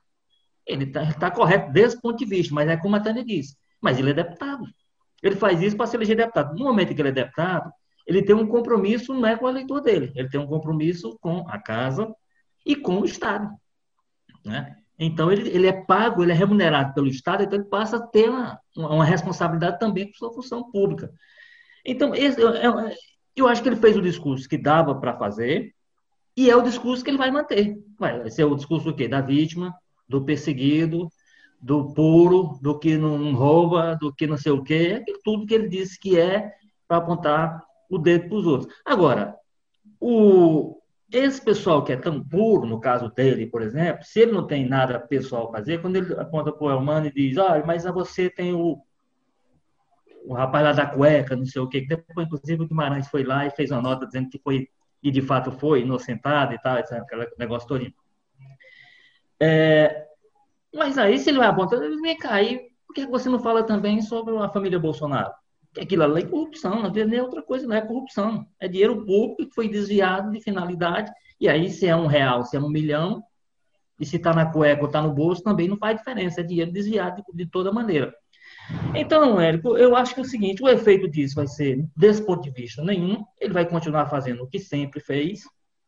Ele 0.66 0.84
está 0.84 1.12
tá 1.14 1.30
correto 1.30 1.72
desse 1.72 2.00
ponto 2.00 2.18
de 2.18 2.24
vista, 2.24 2.54
mas 2.54 2.68
é 2.68 2.76
como 2.76 2.96
a 2.96 3.00
Tânia 3.00 3.24
disse. 3.24 3.56
Mas 3.80 3.98
ele 3.98 4.10
é 4.10 4.14
deputado. 4.14 4.64
Ele 5.22 5.36
faz 5.36 5.60
isso 5.60 5.76
para 5.76 5.86
se 5.86 5.96
eleger 5.96 6.16
deputado. 6.16 6.54
No 6.56 6.64
momento 6.64 6.92
em 6.92 6.94
que 6.94 7.02
ele 7.02 7.08
é 7.08 7.12
deputado, 7.12 7.72
ele 8.06 8.22
tem 8.22 8.34
um 8.34 8.46
compromisso 8.46 9.14
não 9.14 9.26
é 9.26 9.36
com 9.36 9.46
o 9.46 9.48
eleitor 9.48 9.80
dele, 9.80 10.12
ele 10.16 10.28
tem 10.28 10.40
um 10.40 10.46
compromisso 10.46 11.16
com 11.20 11.48
a 11.48 11.58
casa, 11.58 12.12
e 12.64 12.76
com 12.76 13.00
o 13.00 13.04
Estado. 13.04 13.50
Né? 14.44 14.76
Então, 14.98 15.30
ele, 15.32 15.48
ele 15.48 15.66
é 15.66 15.72
pago, 15.72 16.22
ele 16.22 16.32
é 16.32 16.34
remunerado 16.34 16.94
pelo 16.94 17.08
Estado, 17.08 17.42
então 17.42 17.58
ele 17.58 17.68
passa 17.68 17.96
a 17.96 18.06
ter 18.06 18.28
uma, 18.28 18.58
uma 18.76 19.04
responsabilidade 19.04 19.78
também 19.78 20.06
com 20.06 20.14
sua 20.14 20.32
função 20.32 20.70
pública. 20.70 21.10
Então, 21.84 22.14
esse, 22.14 22.40
eu, 22.40 22.52
eu 23.34 23.48
acho 23.48 23.62
que 23.62 23.68
ele 23.68 23.76
fez 23.76 23.96
o 23.96 24.02
discurso 24.02 24.48
que 24.48 24.56
dava 24.56 24.94
para 24.94 25.16
fazer, 25.16 25.74
e 26.36 26.48
é 26.48 26.56
o 26.56 26.62
discurso 26.62 27.02
que 27.02 27.10
ele 27.10 27.18
vai 27.18 27.30
manter. 27.30 27.76
Vai 27.98 28.30
ser 28.30 28.44
o 28.44 28.54
discurso 28.54 28.86
do 28.86 28.94
quê? 28.94 29.08
Da 29.08 29.20
vítima, 29.20 29.74
do 30.08 30.24
perseguido, 30.24 31.08
do 31.60 31.92
puro, 31.94 32.58
do 32.60 32.78
que 32.78 32.96
não 32.96 33.32
rouba, 33.34 33.96
do 34.00 34.12
que 34.12 34.26
não 34.26 34.36
sei 34.36 34.52
o 34.52 34.62
quê, 34.62 35.04
tudo 35.22 35.46
que 35.46 35.54
ele 35.54 35.68
disse 35.68 35.98
que 35.98 36.18
é 36.18 36.52
para 36.88 36.96
apontar 36.96 37.62
o 37.88 37.98
dedo 37.98 38.28
para 38.28 38.36
os 38.36 38.46
outros. 38.46 38.74
Agora, 38.84 39.36
o, 40.00 40.82
esse 41.12 41.40
pessoal 41.40 41.84
que 41.84 41.92
é 41.92 41.96
tão 41.96 42.22
puro, 42.22 42.66
no 42.66 42.80
caso 42.80 43.10
dele, 43.10 43.46
por 43.46 43.62
exemplo, 43.62 44.02
se 44.04 44.20
ele 44.20 44.32
não 44.32 44.46
tem 44.46 44.68
nada 44.68 44.98
pessoal 44.98 45.48
a 45.48 45.52
fazer, 45.52 45.80
quando 45.80 45.96
ele 45.96 46.12
aponta 46.14 46.50
para 46.50 46.66
o 46.66 46.70
Elmano 46.70 47.06
e 47.06 47.12
diz, 47.12 47.36
olha, 47.36 47.64
mas 47.64 47.84
você 47.84 48.28
tem 48.28 48.52
o, 48.52 48.82
o 50.24 50.34
rapaz 50.34 50.64
lá 50.64 50.72
da 50.72 50.86
cueca, 50.86 51.36
não 51.36 51.46
sei 51.46 51.62
o 51.62 51.68
quê, 51.68 51.86
depois, 51.86 52.26
inclusive, 52.26 52.62
o 52.62 52.66
Guimarães 52.66 53.08
foi 53.08 53.22
lá 53.22 53.46
e 53.46 53.50
fez 53.50 53.70
uma 53.70 53.82
nota 53.82 54.06
dizendo 54.06 54.30
que 54.30 54.40
foi, 54.42 54.68
e 55.02 55.10
de 55.10 55.22
fato 55.22 55.52
foi, 55.52 55.82
inocentado 55.82 56.54
e 56.54 56.58
tal, 56.58 56.78
esse 56.78 56.94
negócio 57.38 57.68
todo. 57.68 57.84
É, 59.42 60.06
mas 60.72 60.96
aí, 60.96 61.18
se 61.18 61.30
ele 61.30 61.38
vai 61.38 61.48
apontar, 61.48 61.80
vem 61.80 62.16
aí, 62.28 62.60
por 62.86 62.94
que 62.94 63.06
você 63.06 63.28
não 63.28 63.40
fala 63.40 63.64
também 63.64 64.00
sobre 64.00 64.36
a 64.36 64.48
família 64.48 64.78
Bolsonaro? 64.78 65.32
que 65.72 65.80
aquilo 65.80 66.02
ali 66.02 66.22
é 66.22 66.26
corrupção, 66.26 66.90
nem 66.90 67.18
é 67.18 67.22
outra 67.22 67.42
coisa, 67.42 67.66
não 67.66 67.74
é 67.74 67.80
corrupção. 67.80 68.46
É 68.60 68.68
dinheiro 68.68 69.04
público 69.04 69.36
que 69.36 69.54
foi 69.54 69.68
desviado 69.68 70.30
de 70.30 70.40
finalidade, 70.40 71.10
e 71.40 71.48
aí 71.48 71.70
se 71.70 71.86
é 71.86 71.96
um 71.96 72.06
real, 72.06 72.44
se 72.44 72.56
é 72.56 72.60
um 72.60 72.68
milhão, 72.68 73.22
e 73.98 74.04
se 74.04 74.16
está 74.16 74.34
na 74.34 74.50
cueca 74.50 74.82
ou 74.82 74.86
está 74.86 75.00
no 75.00 75.12
bolso, 75.12 75.42
também 75.42 75.68
não 75.68 75.76
faz 75.76 75.96
diferença, 75.96 76.40
é 76.40 76.44
dinheiro 76.44 76.72
desviado 76.72 77.22
de, 77.28 77.44
de, 77.44 77.50
toda 77.50 77.72
maneira. 77.72 78.12
Então, 78.94 79.40
Érico, 79.40 79.76
eu 79.76 79.96
acho 79.96 80.14
que 80.14 80.20
é 80.20 80.22
o 80.22 80.26
seguinte, 80.26 80.62
o 80.62 80.68
efeito 80.68 81.08
disso 81.08 81.36
vai 81.36 81.46
ser, 81.46 81.84
desse 81.96 82.24
ponto 82.24 82.42
de 82.42 82.50
vista, 82.50 82.82
nenhum, 82.82 83.24
ele 83.40 83.52
vai 83.52 83.66
continuar 83.66 84.06
fazendo 84.06 84.42
o 84.42 84.48
que 84.48 84.58
sempre 84.58 85.00
fez, 85.00 85.42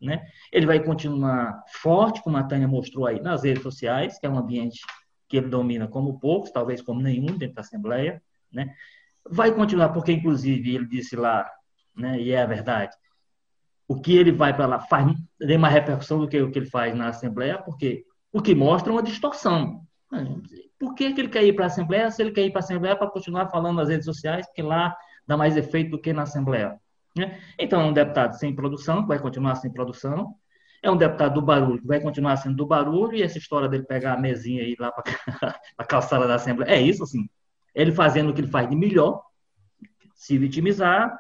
né? 0.05 0.25
ele 0.53 0.67
vai 0.67 0.83
continuar 0.83 1.63
forte, 1.69 2.23
como 2.23 2.37
a 2.37 2.43
Tânia 2.43 2.69
mostrou 2.69 3.07
aí, 3.07 3.21
nas 3.21 3.43
redes 3.43 3.63
sociais, 3.63 4.19
que 4.19 4.27
é 4.27 4.31
um 4.31 4.39
ambiente 4.39 4.81
que 5.29 5.37
ele 5.37 5.49
domina 5.49 5.89
como 5.89 6.19
poucos, 6.19 6.51
talvez 6.51 6.83
como 6.83 7.01
nenhum 7.01 7.37
dentro 7.37 7.55
da 7.55 7.63
Assembleia, 7.63 8.23
né? 8.53 8.75
Vai 9.29 9.53
continuar, 9.53 9.89
porque, 9.89 10.13
inclusive, 10.13 10.75
ele 10.75 10.87
disse 10.87 11.17
lá, 11.17 11.51
né, 11.97 12.21
e 12.21 12.33
é 12.33 12.43
a 12.43 12.47
verdade, 12.47 12.95
o 13.89 14.01
que 14.01 14.17
ele 14.17 14.33
vai 14.33 14.55
para 14.55 14.67
lá 14.67 14.79
faz 14.79 15.07
tem 15.39 15.59
mais 15.59 15.75
repercussão 15.75 16.19
do 16.19 16.29
que 16.29 16.41
o 16.41 16.51
que 16.51 16.59
ele 16.59 16.67
faz 16.67 16.95
na 16.95 17.09
Assembleia, 17.09 17.59
porque 17.59 18.05
o 18.33 18.41
que 18.41 18.55
mostra 18.55 18.93
uma 18.93 19.03
distorção. 19.03 19.83
Por 20.79 20.95
que, 20.95 21.13
que 21.13 21.21
ele 21.21 21.29
quer 21.29 21.45
ir 21.45 21.55
para 21.55 21.65
a 21.65 21.67
Assembleia 21.67 22.11
se 22.11 22.23
ele 22.23 22.33
quer 22.33 22.45
ir 22.45 22.51
para 22.51 22.61
a 22.61 22.65
Assembleia 22.65 22.97
para 22.97 23.11
continuar 23.11 23.49
falando 23.49 23.77
nas 23.77 23.89
redes 23.89 24.05
sociais, 24.05 24.47
porque 24.47 24.63
lá 24.63 24.97
dá 25.27 25.37
mais 25.37 25.57
efeito 25.57 25.91
do 25.91 26.01
que 26.01 26.13
na 26.13 26.23
Assembleia? 26.23 26.79
Né? 27.17 27.41
Então, 27.59 27.81
é 27.81 27.85
um 27.85 27.93
deputado 27.93 28.35
sem 28.35 28.55
produção, 28.55 29.03
que 29.03 29.09
vai 29.09 29.19
continuar 29.19 29.55
sem 29.57 29.71
produção, 29.73 30.35
é 30.83 30.91
um 30.91 30.97
deputado 30.97 31.35
do 31.35 31.43
barulho, 31.43 31.81
que 31.81 31.87
vai 31.87 32.01
continuar 32.01 32.37
sendo 32.37 32.57
do 32.57 32.67
barulho, 32.67 33.17
e 33.17 33.23
essa 33.23 33.39
história 33.39 33.69
dele 33.69 33.85
pegar 33.85 34.15
a 34.15 34.21
mesinha 34.21 34.63
ir 34.63 34.77
lá 34.79 34.93
para 34.93 35.05
a 35.79 35.85
calçada 35.85 36.27
da 36.27 36.35
Assembleia, 36.35 36.75
é 36.75 36.81
isso, 36.81 37.03
assim. 37.03 37.29
Ele 37.75 37.93
fazendo 37.93 38.31
o 38.31 38.35
que 38.35 38.41
ele 38.41 38.49
faz 38.49 38.69
de 38.69 38.77
melhor, 38.77 39.23
se 40.15 40.37
vitimizar, 40.37 41.17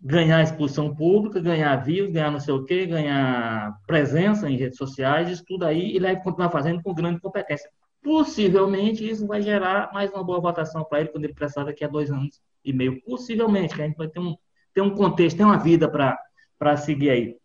ganhar 0.00 0.42
exposição 0.42 0.94
pública, 0.94 1.40
ganhar 1.40 1.74
views, 1.76 2.12
ganhar 2.12 2.30
não 2.30 2.40
sei 2.40 2.54
o 2.54 2.64
quê, 2.64 2.86
ganhar 2.86 3.76
presença 3.86 4.48
em 4.48 4.56
redes 4.56 4.78
sociais, 4.78 5.28
isso 5.28 5.44
tudo 5.46 5.64
aí, 5.64 5.90
ele 5.96 6.06
vai 6.06 6.22
continuar 6.22 6.50
fazendo 6.50 6.82
com 6.82 6.94
grande 6.94 7.20
competência. 7.20 7.70
Possivelmente 8.02 9.08
isso 9.08 9.26
vai 9.26 9.42
gerar 9.42 9.92
mais 9.92 10.10
uma 10.12 10.22
boa 10.22 10.40
votação 10.40 10.84
para 10.84 11.00
ele 11.00 11.08
quando 11.10 11.24
ele 11.24 11.34
prestar 11.34 11.64
daqui 11.64 11.84
a 11.84 11.88
dois 11.88 12.10
anos 12.10 12.40
e 12.64 12.72
meio. 12.72 13.02
Possivelmente, 13.02 13.74
que 13.74 13.82
a 13.82 13.86
gente 13.86 13.96
vai 13.96 14.08
ter 14.08 14.20
um, 14.20 14.36
ter 14.74 14.80
um 14.80 14.94
contexto, 14.94 15.36
ter 15.36 15.44
uma 15.44 15.58
vida 15.58 15.90
para 15.90 16.76
seguir 16.76 17.10
aí. 17.10 17.36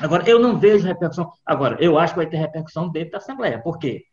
Agora, 0.00 0.28
eu 0.28 0.38
não 0.38 0.58
vejo 0.58 0.86
repercussão. 0.86 1.30
Agora, 1.44 1.76
eu 1.80 1.98
acho 1.98 2.14
que 2.14 2.20
vai 2.20 2.28
ter 2.28 2.38
repercussão 2.38 2.88
dentro 2.88 3.12
da 3.12 3.18
Assembleia. 3.18 3.60
Por 3.60 3.78
quê? 3.78 4.04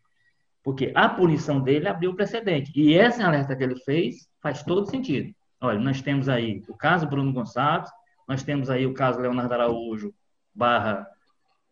Porque 0.64 0.92
a 0.94 1.08
punição 1.08 1.62
dele 1.62 1.88
abriu 1.88 2.12
o 2.12 2.16
precedente. 2.16 2.72
E 2.76 2.98
essa 2.98 3.26
alerta 3.26 3.56
que 3.56 3.64
ele 3.64 3.78
fez 3.78 4.28
faz 4.42 4.62
todo 4.62 4.90
sentido. 4.90 5.34
Olha, 5.62 5.80
nós 5.80 6.02
temos 6.02 6.30
aí 6.30 6.62
o 6.68 6.76
caso 6.76 7.08
Bruno 7.08 7.34
Gonçalves, 7.34 7.90
nós 8.28 8.44
temos 8.44 8.70
aí 8.70 8.86
o 8.86 8.94
caso 8.94 9.20
Leonardo 9.20 9.54
Araújo 9.54 10.14
barra 10.54 11.08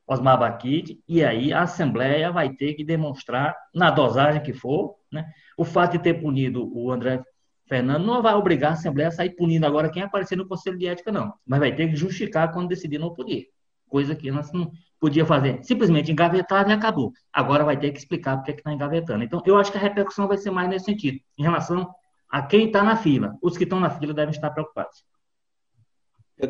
Osmar 0.08 0.40
Baquite, 0.40 1.04
e 1.08 1.24
aí 1.24 1.52
a 1.52 1.64
Assembleia 1.64 2.32
vai 2.32 2.50
ter 2.50 2.74
que 2.76 2.84
demonstrar, 2.84 3.56
na 3.76 3.92
dosagem 3.92 4.42
que 4.42 4.54
for, 4.54 4.96
né, 5.12 5.30
o 5.58 5.66
fato 5.66 5.94
de 5.94 6.00
ter 6.00 6.14
punido 6.14 6.72
o 6.74 6.90
André 6.90 7.22
Fernando 7.68 8.06
não 8.06 8.22
vai 8.22 8.34
obrigar 8.34 8.72
a 8.72 8.74
Assembleia 8.74 9.10
a 9.10 9.12
sair 9.12 9.32
punindo 9.32 9.66
agora 9.66 9.90
quem 9.90 10.02
aparecer 10.02 10.36
no 10.36 10.48
Conselho 10.48 10.78
de 10.78 10.88
Ética, 10.88 11.12
não. 11.12 11.34
Mas 11.46 11.60
vai 11.60 11.76
ter 11.76 11.90
que 11.90 11.96
justificar 11.96 12.52
quando 12.52 12.70
decidir 12.70 12.98
não 12.98 13.14
punir. 13.14 13.48
Coisa 13.90 14.16
que 14.16 14.32
nós 14.32 14.52
não, 14.52 14.72
podia 15.00 15.26
fazer 15.26 15.64
simplesmente 15.64 16.12
engavetado 16.12 16.70
e 16.70 16.74
acabou. 16.74 17.12
Agora 17.32 17.64
vai 17.64 17.78
ter 17.78 17.92
que 17.92 18.00
explicar 18.00 18.38
porque 18.38 18.52
é 18.52 18.56
está 18.56 18.74
engavetando. 18.74 19.24
Então, 19.24 19.42
eu 19.46 19.58
acho 19.58 19.72
que 19.72 19.78
a 19.78 19.82
repercussão 19.82 20.28
vai 20.28 20.38
ser 20.38 20.52
mais 20.52 20.70
nesse 20.70 20.86
sentido, 20.86 21.20
em 21.38 21.44
relação 21.44 21.90
a 22.30 22.42
quem 22.42 22.68
está 22.68 22.84
na 22.84 22.96
fila. 22.96 23.36
Os 23.42 23.58
que 23.58 23.64
estão 23.64 23.80
na 23.80 23.90
fila 23.90 24.14
devem 24.14 24.32
estar 24.32 24.50
preocupados. 24.52 25.06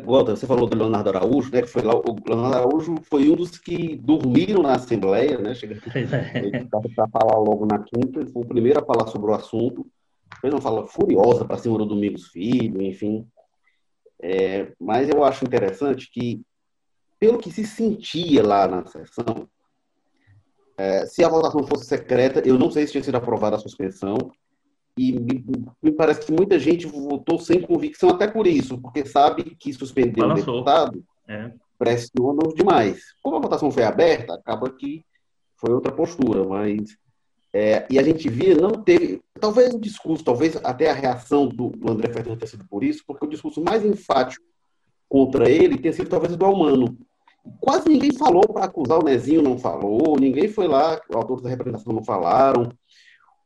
Walter, 0.04 0.36
você 0.36 0.46
falou 0.46 0.68
do 0.68 0.78
Leonardo 0.78 1.10
Araújo, 1.10 1.50
né? 1.50 1.62
Que 1.62 1.68
foi 1.68 1.82
lá, 1.82 1.96
o 1.96 2.16
Leonardo 2.28 2.58
Araújo 2.58 2.96
foi 3.04 3.30
um 3.30 3.36
dos 3.36 3.58
que 3.58 3.96
dormiram 3.96 4.62
na 4.62 4.74
Assembleia, 4.74 5.38
né? 5.38 5.56
Chega 5.56 5.76
é. 5.96 6.66
para 6.66 7.08
falar 7.08 7.38
logo 7.38 7.66
na 7.66 7.80
quinta, 7.80 8.20
ele 8.20 8.30
foi 8.30 8.42
o 8.42 8.46
primeiro 8.46 8.80
a 8.80 8.86
falar 8.86 9.08
sobre 9.08 9.32
o 9.32 9.34
assunto. 9.34 9.88
Fez 10.42 10.54
uma 10.54 10.62
fala 10.62 10.88
furiosa 10.88 11.46
para 11.46 11.58
cima 11.58 11.78
do 11.78 11.86
Domingos 11.86 12.28
Filho, 12.28 12.82
enfim. 12.82 13.28
É, 14.22 14.72
mas 14.80 15.10
eu 15.10 15.24
acho 15.24 15.46
interessante 15.46 16.10
que 16.12 16.42
pelo 17.20 17.40
que 17.40 17.52
se 17.52 17.66
sentia 17.66 18.46
lá 18.46 18.68
na 18.68 18.86
sessão, 18.86 19.48
é, 20.78 21.06
se 21.08 21.24
a 21.24 21.30
votação 21.30 21.66
fosse 21.66 21.86
secreta, 21.86 22.48
eu 22.48 22.58
não 22.58 22.70
sei 22.70 22.86
se 22.86 22.92
tinha 22.92 23.04
sido 23.04 23.16
aprovada 23.16 23.56
a 23.56 23.60
suspensão, 23.60 24.32
e 24.98 25.14
me, 25.14 25.46
me, 25.82 25.92
parece 25.92 26.26
que 26.26 26.32
muita 26.32 26.58
gente 26.58 26.88
votou 26.88 27.40
sem 27.40 27.62
convicção 27.62 28.10
até 28.10 28.28
por 28.28 28.48
isso, 28.48 28.80
porque 28.80 29.06
sabe 29.06 29.56
que 29.60 29.72
suspender 29.72 30.24
o 30.24 30.34
deputado 30.34 31.04
é. 31.28 31.52
pressiona 31.78 32.42
demais. 32.56 33.02
Como 33.22 33.36
a 33.36 33.40
votação 33.40 33.70
foi 33.70 33.84
aberta, 33.84 34.34
acaba 34.34 34.70
que 34.72 35.06
foi 35.56 35.72
outra 35.72 35.92
postura, 35.92 36.44
mas 36.44 36.98
é, 37.60 37.88
e 37.90 37.98
a 37.98 38.04
gente 38.04 38.30
via, 38.30 38.54
não 38.54 38.70
teve, 38.70 39.20
talvez 39.42 39.74
o 39.74 39.80
discurso, 39.80 40.24
talvez 40.24 40.56
até 40.64 40.92
a 40.92 40.94
reação 40.94 41.48
do, 41.48 41.70
do 41.70 41.92
André 41.92 42.14
Fernandes 42.14 42.38
tenha 42.38 42.52
sido 42.52 42.68
por 42.70 42.84
isso, 42.84 43.04
porque 43.08 43.26
o 43.26 43.28
discurso 43.28 43.64
mais 43.64 43.84
enfático 43.84 44.46
contra 45.10 45.50
ele 45.50 45.80
tenha 45.80 45.92
sido 45.92 46.08
talvez 46.08 46.38
do 46.38 46.46
Almano. 46.46 46.96
Quase 47.60 47.90
ninguém 47.90 48.14
falou 48.14 48.48
para 48.48 48.66
acusar 48.66 49.00
o 49.00 49.04
Nezinho, 49.04 49.42
não 49.42 49.58
falou, 49.58 50.20
ninguém 50.20 50.48
foi 50.48 50.68
lá, 50.68 51.02
os 51.10 51.16
autores 51.16 51.42
da 51.42 51.50
representação 51.50 51.94
não 51.94 52.04
falaram. 52.04 52.72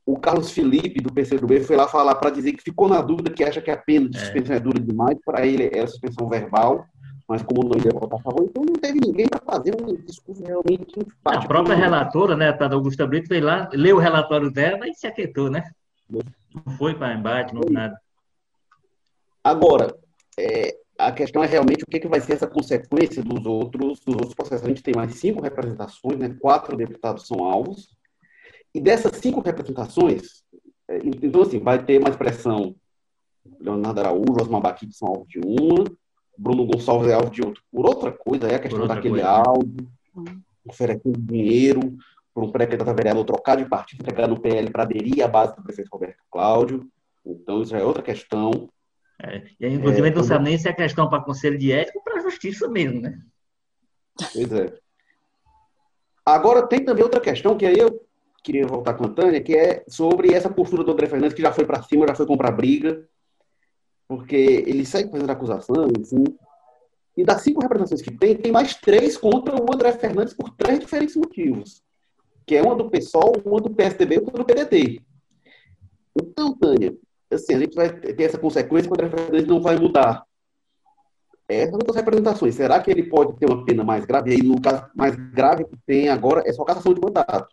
O 0.05 0.19
Carlos 0.19 0.51
Felipe, 0.51 0.99
do 0.99 1.13
PCdoB, 1.13 1.61
foi 1.61 1.77
lá 1.77 1.87
falar 1.87 2.15
para 2.15 2.31
dizer 2.31 2.51
que 2.51 2.63
ficou 2.63 2.89
na 2.89 2.99
dúvida, 2.99 3.29
que 3.31 3.45
acha 3.45 3.61
que 3.61 3.71
a 3.71 3.77
pena 3.77 4.09
de 4.09 4.17
é. 4.17 4.19
suspensão 4.19 4.55
é, 4.55 4.57
é 4.57 4.59
dura 4.59 4.77
demais, 4.77 5.17
para 5.23 5.45
ele 5.47 5.69
é 5.71 5.87
suspensão 5.87 6.27
verbal, 6.27 6.85
mas 7.31 7.41
como 7.43 7.63
não 7.63 7.81
ia 7.81 7.91
votar 7.97 8.19
a 8.19 8.21
favor, 8.21 8.43
então 8.43 8.63
não 8.63 8.73
teve 8.73 8.99
ninguém 8.99 9.25
para 9.25 9.39
fazer 9.39 9.73
um 9.81 9.95
discurso 9.95 10.43
realmente 10.43 10.99
enfático. 10.99 11.45
A 11.45 11.47
própria 11.47 11.75
relatora, 11.75 12.35
né, 12.35 12.49
a 12.49 12.73
Augusta 12.73 13.07
Brito, 13.07 13.29
veio 13.29 13.45
lá, 13.45 13.69
leu 13.71 13.95
o 13.95 13.99
relatório 13.99 14.51
dela 14.51 14.85
e 14.85 14.93
se 14.93 15.07
aquietou, 15.07 15.49
né? 15.49 15.63
Não 16.09 16.77
foi 16.77 16.93
para 16.93 17.13
embate, 17.13 17.53
não 17.55 17.61
nada. 17.71 17.97
Agora, 19.41 19.95
é, 20.37 20.75
a 20.97 21.09
questão 21.13 21.41
é 21.41 21.47
realmente 21.47 21.85
o 21.85 21.87
que, 21.87 22.01
que 22.01 22.07
vai 22.07 22.19
ser 22.19 22.33
essa 22.33 22.47
consequência 22.47 23.23
dos 23.23 23.45
outros, 23.45 24.01
dos 24.01 24.15
outros 24.15 24.33
processos. 24.33 24.65
A 24.65 24.69
gente 24.69 24.83
tem 24.83 24.93
mais 24.93 25.15
cinco 25.15 25.41
representações, 25.41 26.19
né? 26.19 26.35
quatro 26.37 26.75
deputados 26.75 27.25
são 27.27 27.45
alvos, 27.45 27.95
e 28.75 28.81
dessas 28.81 29.15
cinco 29.17 29.39
representações, 29.39 30.43
é, 30.89 30.97
então 30.97 31.43
assim, 31.43 31.59
vai 31.59 31.81
ter 31.81 31.97
mais 31.97 32.17
pressão. 32.17 32.75
Leonardo 33.57 34.01
Araújo, 34.01 34.41
Osmar 34.41 34.61
Baquite 34.61 34.95
são 34.95 35.07
alvo 35.07 35.25
de 35.27 35.39
uma, 35.39 35.85
Bruno 36.37 36.65
Gonçalves 36.65 37.09
é 37.09 37.13
alvo 37.13 37.29
de 37.29 37.41
outro. 37.41 37.63
Por 37.71 37.85
outra 37.85 38.11
coisa, 38.11 38.47
é 38.47 38.55
a 38.55 38.59
questão 38.59 38.87
daquele 38.87 39.21
coisa. 39.21 39.29
áudio, 39.29 39.87
oferecendo 40.65 41.19
dinheiro 41.19 41.97
para 42.33 42.43
um 42.43 42.51
pré-candidato 42.51 42.89
a 42.89 42.93
vereador 42.93 43.25
trocar 43.25 43.57
de 43.57 43.65
partido, 43.65 44.03
pegar 44.03 44.27
no 44.27 44.39
PL 44.39 44.69
para 44.71 44.83
aderir 44.83 45.23
à 45.23 45.27
base 45.27 45.55
do 45.55 45.63
prefeito 45.63 45.89
Roberto 45.91 46.23
Cláudio. 46.31 46.87
Então, 47.25 47.61
isso 47.61 47.75
é 47.75 47.83
outra 47.83 48.01
questão. 48.01 48.69
É, 49.21 49.43
e 49.59 49.65
aí, 49.65 49.73
inclusive, 49.73 50.07
é, 50.07 50.11
não 50.11 50.23
sabe 50.23 50.45
nem 50.45 50.57
se 50.57 50.67
é 50.67 50.73
questão 50.73 51.09
para 51.09 51.23
conselho 51.23 51.57
de 51.57 51.71
ética 51.71 51.97
ou 51.97 52.03
para 52.03 52.17
a 52.17 52.23
justiça 52.23 52.67
mesmo, 52.67 53.01
né? 53.01 53.19
Pois 54.33 54.51
é. 54.51 54.73
Agora, 56.25 56.65
tem 56.67 56.83
também 56.83 57.03
outra 57.03 57.19
questão 57.19 57.57
que 57.57 57.65
aí 57.65 57.77
eu 57.77 58.01
queria 58.43 58.65
voltar 58.65 58.93
com 58.95 59.05
a 59.05 59.09
Tânia, 59.09 59.41
que 59.41 59.55
é 59.55 59.83
sobre 59.87 60.33
essa 60.33 60.49
postura 60.49 60.83
do 60.83 60.91
André 60.91 61.07
Fernandes, 61.07 61.35
que 61.35 61.41
já 61.41 61.51
foi 61.51 61.65
para 61.65 61.83
cima, 61.83 62.07
já 62.07 62.15
foi 62.15 62.25
comprar 62.25 62.51
briga, 62.51 63.07
porque 64.11 64.35
ele 64.35 64.85
segue 64.85 65.09
fazendo 65.09 65.29
acusação, 65.29 65.87
assim, 65.97 66.21
e 67.15 67.23
das 67.23 67.43
cinco 67.43 67.61
representações 67.61 68.01
que 68.01 68.11
tem, 68.11 68.35
tem 68.35 68.51
mais 68.51 68.75
três 68.75 69.15
contra 69.15 69.55
o 69.55 69.73
André 69.73 69.93
Fernandes 69.93 70.33
por 70.33 70.49
três 70.49 70.81
diferentes 70.81 71.15
motivos, 71.15 71.81
que 72.45 72.57
é 72.57 72.61
uma 72.61 72.75
do 72.75 72.89
PSOL, 72.89 73.41
uma 73.45 73.61
do 73.61 73.69
PSDB 73.69 74.15
e 74.15 74.19
outra 74.19 74.39
do 74.39 74.45
PDT. 74.45 75.01
Então, 76.13 76.53
Tânia, 76.57 76.93
assim, 77.31 77.53
a 77.53 77.59
gente 77.59 77.73
vai 77.73 77.89
ter 77.89 78.21
essa 78.21 78.37
consequência 78.37 78.89
quando 78.89 78.99
a 78.99 79.05
representante 79.05 79.47
não 79.47 79.61
vai 79.61 79.79
mudar. 79.79 80.25
Essas 81.47 81.75
outras 81.75 81.95
representações, 81.95 82.55
será 82.55 82.81
que 82.81 82.91
ele 82.91 83.03
pode 83.03 83.37
ter 83.37 83.45
uma 83.45 83.63
pena 83.63 83.81
mais 83.81 84.03
grave? 84.03 84.31
E 84.31 84.33
aí, 84.33 84.43
no 84.43 84.59
caso 84.59 84.87
mais 84.93 85.15
grave 85.15 85.63
que 85.63 85.77
tem 85.85 86.09
agora 86.09 86.43
é 86.45 86.51
só 86.51 86.65
cassação 86.65 86.93
de 86.93 86.99
mandato. 86.99 87.47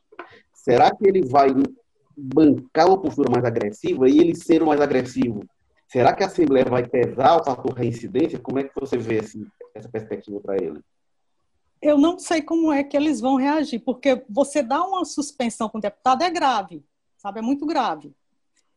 Será 0.53 0.91
que 0.91 1.07
ele 1.07 1.25
vai 1.25 1.55
bancar 2.17 2.89
uma 2.89 3.01
postura 3.01 3.31
mais 3.31 3.45
agressiva 3.45 4.09
e 4.09 4.19
ele 4.19 4.35
ser 4.35 4.65
mais 4.65 4.81
agressivo? 4.81 5.45
Será 5.89 6.15
que 6.15 6.23
a 6.23 6.27
Assembleia 6.27 6.67
vai 6.67 6.87
pesar 6.87 7.41
o 7.41 7.45
fator 7.45 7.73
reincidência? 7.73 8.39
Como 8.39 8.59
é 8.59 8.65
que 8.65 8.79
você 8.79 8.97
vê 8.97 9.21
assim, 9.21 9.47
essa 9.75 9.89
perspectiva 9.89 10.39
para 10.41 10.57
ele? 10.57 10.83
eu 11.81 11.97
não 11.97 12.19
sei 12.19 12.43
como 12.43 12.73
é 12.73 12.83
que 12.83 12.97
eles 12.97 13.21
vão 13.21 13.37
reagir, 13.37 13.81
porque 13.81 14.25
você 14.29 14.63
dá 14.63 14.85
uma 14.85 15.05
suspensão 15.05 15.69
com 15.69 15.79
o 15.79 15.81
deputado 15.81 16.23
é 16.23 16.31
grave, 16.31 16.85
sabe? 17.17 17.39
É 17.39 17.43
muito 17.43 17.65
grave. 17.67 18.13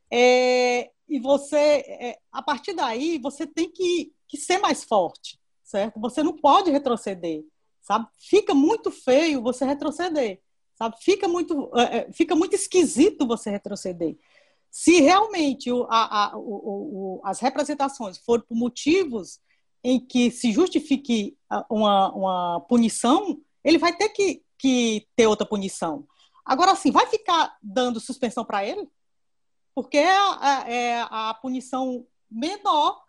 É, 0.09 0.91
e 1.07 1.19
você, 1.19 1.57
é, 1.57 2.19
a 2.31 2.41
partir 2.41 2.73
daí, 2.73 3.17
você 3.17 3.47
tem 3.47 3.69
que, 3.69 4.13
que 4.27 4.37
ser 4.37 4.59
mais 4.59 4.83
forte, 4.83 5.39
certo? 5.63 5.99
Você 5.99 6.21
não 6.21 6.37
pode 6.37 6.69
retroceder, 6.69 7.43
sabe? 7.81 8.07
Fica 8.19 8.53
muito 8.53 8.91
feio 8.91 9.41
você 9.41 9.65
retroceder, 9.65 10.39
sabe? 10.75 10.95
Fica 10.99 11.27
muito, 11.27 11.71
é, 11.75 11.97
é 11.97 12.11
fica 12.11 12.35
muito 12.35 12.55
esquisito 12.55 13.27
você 13.27 13.49
retroceder. 13.49 14.15
Se 14.71 15.01
realmente 15.01 15.69
o, 15.69 15.85
a, 15.89 16.31
a, 16.31 16.37
o, 16.37 17.19
o, 17.19 17.21
as 17.25 17.41
representações 17.41 18.17
forem 18.17 18.45
por 18.47 18.55
motivos 18.55 19.39
em 19.83 19.99
que 19.99 20.31
se 20.31 20.51
justifique 20.53 21.37
uma, 21.69 22.13
uma 22.13 22.61
punição, 22.61 23.41
ele 23.63 23.77
vai 23.77 23.95
ter 23.95 24.09
que, 24.09 24.43
que 24.57 25.07
ter 25.15 25.27
outra 25.27 25.45
punição. 25.45 26.07
Agora, 26.45 26.71
assim, 26.71 26.89
vai 26.89 27.05
ficar 27.07 27.57
dando 27.61 27.99
suspensão 27.99 28.45
para 28.45 28.65
ele? 28.65 28.89
Porque 29.75 29.97
é 29.97 30.17
a, 30.17 30.65
é 30.67 31.01
a, 31.09 31.33
punição 31.33 32.05
menor 32.29 33.01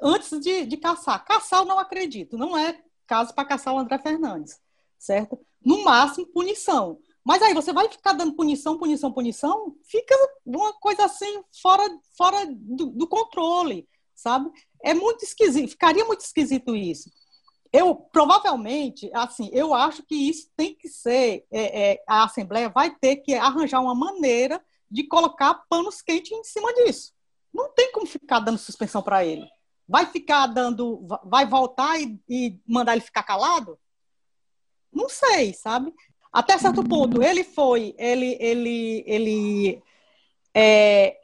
antes 0.00 0.38
de, 0.40 0.66
de 0.66 0.76
caçar. 0.76 1.24
Caçar 1.24 1.60
eu 1.60 1.66
não 1.66 1.78
acredito, 1.78 2.36
não 2.38 2.56
é 2.56 2.80
caso 3.06 3.34
para 3.34 3.44
caçar 3.44 3.74
o 3.74 3.78
André 3.78 3.98
Fernandes, 3.98 4.60
certo? 4.98 5.38
No 5.64 5.84
máximo, 5.84 6.26
punição. 6.26 6.98
Mas 7.24 7.40
aí 7.40 7.54
você 7.54 7.72
vai 7.72 7.88
ficar 7.88 8.12
dando 8.12 8.34
punição, 8.34 8.78
punição, 8.78 9.10
punição, 9.10 9.74
fica 9.84 10.14
uma 10.44 10.74
coisa 10.74 11.06
assim 11.06 11.42
fora, 11.62 11.82
fora 12.16 12.46
do, 12.50 12.86
do 12.86 13.08
controle, 13.08 13.88
sabe? 14.14 14.50
É 14.82 14.92
muito 14.92 15.24
esquisito, 15.24 15.70
ficaria 15.70 16.04
muito 16.04 16.20
esquisito 16.20 16.76
isso. 16.76 17.10
Eu 17.72 17.96
provavelmente, 17.96 19.10
assim, 19.14 19.48
eu 19.52 19.72
acho 19.72 20.02
que 20.04 20.14
isso 20.14 20.48
tem 20.54 20.74
que 20.74 20.88
ser, 20.88 21.46
é, 21.50 21.92
é, 21.92 22.04
a 22.06 22.24
Assembleia 22.24 22.68
vai 22.68 22.94
ter 22.94 23.16
que 23.16 23.34
arranjar 23.34 23.80
uma 23.80 23.94
maneira 23.94 24.62
de 24.90 25.04
colocar 25.08 25.64
panos 25.68 26.02
quentes 26.02 26.30
em 26.30 26.44
cima 26.44 26.72
disso. 26.74 27.12
Não 27.52 27.72
tem 27.72 27.90
como 27.90 28.06
ficar 28.06 28.40
dando 28.40 28.58
suspensão 28.58 29.02
para 29.02 29.24
ele. 29.24 29.48
Vai 29.88 30.06
ficar 30.06 30.46
dando, 30.46 31.06
vai 31.24 31.46
voltar 31.46 31.98
e, 32.00 32.20
e 32.28 32.60
mandar 32.66 32.92
ele 32.92 33.00
ficar 33.00 33.22
calado? 33.22 33.78
Não 34.92 35.08
sei, 35.08 35.52
sabe? 35.54 35.92
Até 36.34 36.58
certo 36.58 36.82
ponto, 36.82 37.22
ele 37.22 37.44
foi, 37.44 37.94
ele, 37.96 38.36
ele, 38.40 39.04
ele 39.06 39.82
é, 40.52 41.16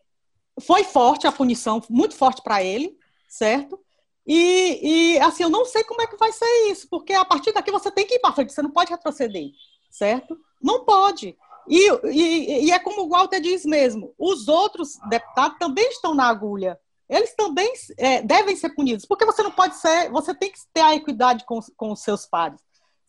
foi 0.60 0.84
forte 0.84 1.26
a 1.26 1.32
punição, 1.32 1.82
muito 1.90 2.14
forte 2.14 2.40
para 2.42 2.62
ele, 2.62 2.96
certo? 3.28 3.76
E, 4.24 5.14
e, 5.16 5.18
assim, 5.18 5.42
eu 5.42 5.50
não 5.50 5.64
sei 5.64 5.82
como 5.82 6.00
é 6.00 6.06
que 6.06 6.16
vai 6.16 6.30
ser 6.30 6.46
isso, 6.70 6.86
porque 6.88 7.12
a 7.12 7.24
partir 7.24 7.52
daqui 7.52 7.72
você 7.72 7.90
tem 7.90 8.06
que 8.06 8.14
ir 8.14 8.18
para 8.20 8.32
frente, 8.32 8.52
você 8.52 8.62
não 8.62 8.70
pode 8.70 8.92
retroceder, 8.92 9.50
certo? 9.90 10.38
Não 10.62 10.84
pode. 10.84 11.36
E, 11.68 11.88
e, 12.04 12.66
e, 12.66 12.70
é 12.70 12.78
como 12.78 13.02
o 13.02 13.08
Walter 13.08 13.40
diz 13.40 13.64
mesmo, 13.64 14.14
os 14.16 14.46
outros 14.46 14.96
deputados 15.08 15.58
também 15.58 15.88
estão 15.88 16.14
na 16.14 16.28
agulha. 16.28 16.78
Eles 17.08 17.34
também 17.34 17.72
é, 17.98 18.22
devem 18.22 18.54
ser 18.54 18.70
punidos, 18.76 19.04
porque 19.06 19.24
você 19.24 19.42
não 19.42 19.50
pode 19.50 19.74
ser, 19.74 20.08
você 20.12 20.32
tem 20.32 20.52
que 20.52 20.60
ter 20.72 20.82
a 20.82 20.94
equidade 20.94 21.44
com, 21.44 21.58
com 21.76 21.90
os 21.90 22.00
seus 22.00 22.26
pares. 22.26 22.60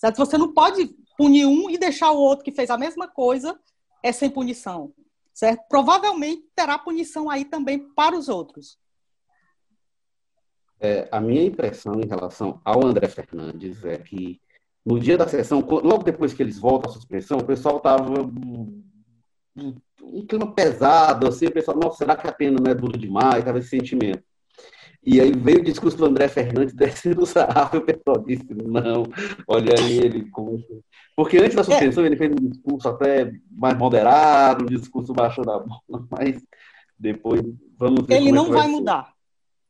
Certo? 0.02 0.18
Você 0.18 0.36
não 0.36 0.52
pode 0.52 0.88
punir 1.16 1.46
um 1.46 1.70
e 1.70 1.78
deixar 1.78 2.10
o 2.10 2.18
outro 2.18 2.44
que 2.44 2.52
fez 2.52 2.72
a 2.72 2.78
mesma 2.78 3.08
coisa 3.08 3.60
é 4.02 4.12
sem 4.12 4.32
punição. 4.32 4.92
Certo? 5.32 5.64
Provavelmente 5.70 6.44
terá 6.56 6.80
punição 6.80 7.30
aí 7.30 7.46
também 7.46 7.88
para 7.94 8.18
os 8.18 8.28
outros. 8.28 8.80
É, 10.80 11.08
a 11.12 11.22
minha 11.22 11.44
impressão 11.44 12.02
em 12.02 12.08
relação 12.08 12.60
ao 12.66 12.84
André 12.84 13.08
Fernandes 13.08 13.86
é 13.86 14.00
que 14.00 14.42
no 14.84 15.00
dia 15.00 15.16
da 15.16 15.28
sessão, 15.28 15.60
logo 15.60 16.02
depois 16.02 16.34
que 16.34 16.42
eles 16.42 16.58
voltam 16.58 16.90
à 16.90 16.94
suspensão, 16.94 17.38
o 17.38 17.46
pessoal 17.46 17.78
estava 17.78 18.10
um 20.02 20.26
clima 20.28 20.52
pesado, 20.52 21.28
assim, 21.28 21.46
o 21.46 21.52
pessoal, 21.52 21.78
nossa, 21.78 22.00
será 22.00 22.16
que 22.16 22.28
a 22.28 22.32
pena 22.32 22.58
não 22.60 22.72
é 22.72 22.74
dura 22.74 22.98
demais? 22.98 23.38
Estava 23.38 23.60
esse 23.60 23.70
sentimento. 23.70 24.24
E 25.04 25.20
aí 25.20 25.32
veio 25.32 25.60
o 25.60 25.64
discurso 25.64 25.98
do 25.98 26.06
André 26.06 26.28
Fernandes 26.28 26.74
descendo 26.76 27.24
o 27.24 27.26
sarrafo, 27.26 27.76
e 27.76 27.80
o 27.80 27.86
pessoal 27.86 28.20
disse, 28.20 28.54
não, 28.54 29.04
olha 29.48 29.74
ele. 29.80 30.30
Como... 30.30 30.64
Porque 31.16 31.38
antes 31.38 31.56
da 31.56 31.64
suspensão 31.64 32.04
é. 32.04 32.08
ele 32.08 32.18
fez 32.18 32.32
um 32.32 32.50
discurso 32.50 32.88
até 32.88 33.32
mais 33.50 33.78
moderado, 33.78 34.64
um 34.64 34.68
discurso 34.68 35.14
baixou 35.14 35.44
da 35.44 35.60
bola, 35.60 35.82
mas 36.10 36.42
depois 36.98 37.42
vamos 37.78 38.06
ver. 38.06 38.16
Ele 38.16 38.30
é 38.30 38.32
não 38.32 38.48
vai, 38.50 38.60
vai 38.60 38.68
mudar. 38.68 39.14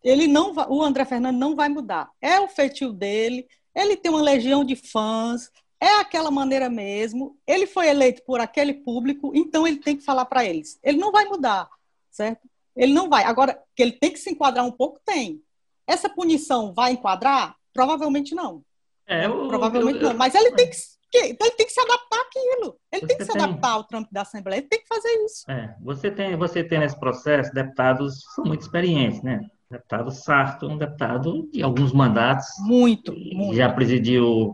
Ele 0.04 0.28
não 0.28 0.54
vai, 0.54 0.66
o 0.68 0.84
André 0.84 1.06
Fernandes 1.06 1.40
não 1.40 1.56
vai 1.56 1.70
mudar. 1.70 2.10
É 2.20 2.40
o 2.40 2.48
feitio 2.48 2.92
dele, 2.92 3.48
ele 3.74 3.96
tem 3.96 4.12
uma 4.12 4.22
legião 4.22 4.66
de 4.66 4.76
fãs, 4.76 5.50
é 5.80 6.00
aquela 6.00 6.30
maneira 6.30 6.70
mesmo. 6.70 7.38
Ele 7.48 7.66
foi 7.66 7.88
eleito 7.88 8.22
por 8.24 8.42
aquele 8.42 8.74
público, 8.74 9.32
então 9.34 9.66
ele 9.66 9.78
tem 9.78 9.96
que 9.96 10.04
falar 10.04 10.26
para 10.26 10.44
eles. 10.44 10.78
Ele 10.84 10.98
não 10.98 11.12
vai 11.12 11.26
mudar, 11.26 11.70
certo? 12.10 12.51
Ele 12.76 12.94
não 12.94 13.10
vai. 13.10 13.24
Agora, 13.24 13.60
que 13.76 13.84
ele 13.84 13.94
tem 13.94 14.12
que 14.12 14.20
se 14.20 14.32
enquadrar 14.32 14.66
um 14.66 14.72
pouco, 14.72 15.00
tem. 15.06 15.42
Essa 15.88 16.10
punição 16.10 16.74
vai 16.74 16.94
enquadrar? 16.94 17.56
Provavelmente 17.74 18.34
não. 18.34 18.64
É, 19.08 19.26
eu, 19.26 19.48
Provavelmente 19.48 19.98
eu, 19.98 20.04
eu, 20.04 20.10
não. 20.10 20.18
Mas 20.18 20.34
ele 20.36 20.52
tem 20.52 20.70
que, 20.70 21.18
ele 21.18 21.36
tem 21.36 21.66
que 21.66 21.72
se 21.72 21.82
adaptar 21.82 22.22
àquilo. 22.22 22.78
Ele 22.92 23.08
tem 23.08 23.18
que 23.18 23.26
se 23.26 23.32
tem... 23.32 23.42
adaptar 23.42 23.72
ao 23.72 23.84
trâmite 23.84 24.14
da 24.14 24.22
Assembleia. 24.22 24.60
Ele 24.60 24.68
tem 24.68 24.80
que 24.80 24.88
fazer 24.88 25.10
isso. 25.26 25.50
É, 25.50 25.76
você 25.82 26.10
tem, 26.10 26.36
você 26.38 26.64
tem 26.64 26.80
nesse 26.80 27.00
processo 27.00 27.54
deputados 27.54 28.24
são 28.36 28.46
muito 28.46 28.62
experientes, 28.62 29.22
né? 29.22 29.42
Deputado 29.70 30.12
Sarto, 30.12 30.68
um 30.68 30.78
deputado 30.78 31.50
de 31.52 31.64
alguns 31.64 31.94
mandatos. 31.94 32.46
Muito, 32.60 33.14
muito. 33.14 33.56
Já 33.56 33.72
presidiu 33.72 34.54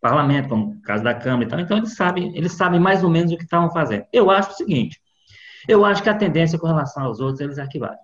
parlamento, 0.00 0.48
como 0.48 0.72
o 0.72 0.82
caso 0.82 1.02
da 1.02 1.14
Câmara 1.14 1.44
e 1.44 1.48
tal. 1.48 1.60
Então, 1.60 1.76
eles 1.78 1.94
sabem, 1.94 2.36
eles 2.36 2.52
sabem 2.52 2.78
mais 2.78 3.02
ou 3.02 3.10
menos 3.10 3.32
o 3.32 3.36
que 3.36 3.44
estavam 3.44 3.70
fazendo. 3.70 4.04
Eu 4.12 4.30
acho 4.30 4.50
o 4.50 4.54
seguinte, 4.54 5.00
eu 5.68 5.84
acho 5.84 6.02
que 6.02 6.08
a 6.08 6.14
tendência 6.16 6.58
com 6.58 6.66
relação 6.66 7.04
aos 7.04 7.20
outros, 7.20 7.40
eles 7.40 7.58
arquivaram. 7.58 7.98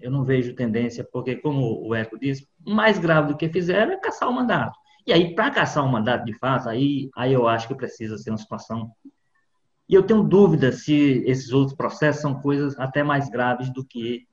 Eu 0.00 0.10
não 0.10 0.24
vejo 0.24 0.54
tendência, 0.54 1.06
porque, 1.12 1.36
como 1.36 1.86
o 1.86 1.94
Eco 1.94 2.18
disse, 2.18 2.48
mais 2.66 2.98
grave 2.98 3.28
do 3.28 3.36
que 3.36 3.48
fizeram 3.48 3.92
é 3.92 3.96
caçar 3.96 4.28
o 4.28 4.32
mandato. 4.32 4.78
E 5.06 5.12
aí, 5.12 5.34
para 5.34 5.50
caçar 5.50 5.84
o 5.84 5.88
mandato 5.88 6.24
de 6.24 6.32
fato, 6.34 6.68
aí, 6.68 7.10
aí 7.16 7.32
eu 7.32 7.48
acho 7.48 7.68
que 7.68 7.74
precisa 7.74 8.16
ser 8.16 8.30
uma 8.30 8.38
situação. 8.38 8.90
E 9.88 9.94
eu 9.94 10.02
tenho 10.02 10.22
dúvida 10.22 10.70
se 10.72 11.22
esses 11.26 11.52
outros 11.52 11.76
processos 11.76 12.22
são 12.22 12.40
coisas 12.40 12.78
até 12.78 13.02
mais 13.02 13.28
graves 13.28 13.72
do 13.72 13.84
que, 13.84 14.26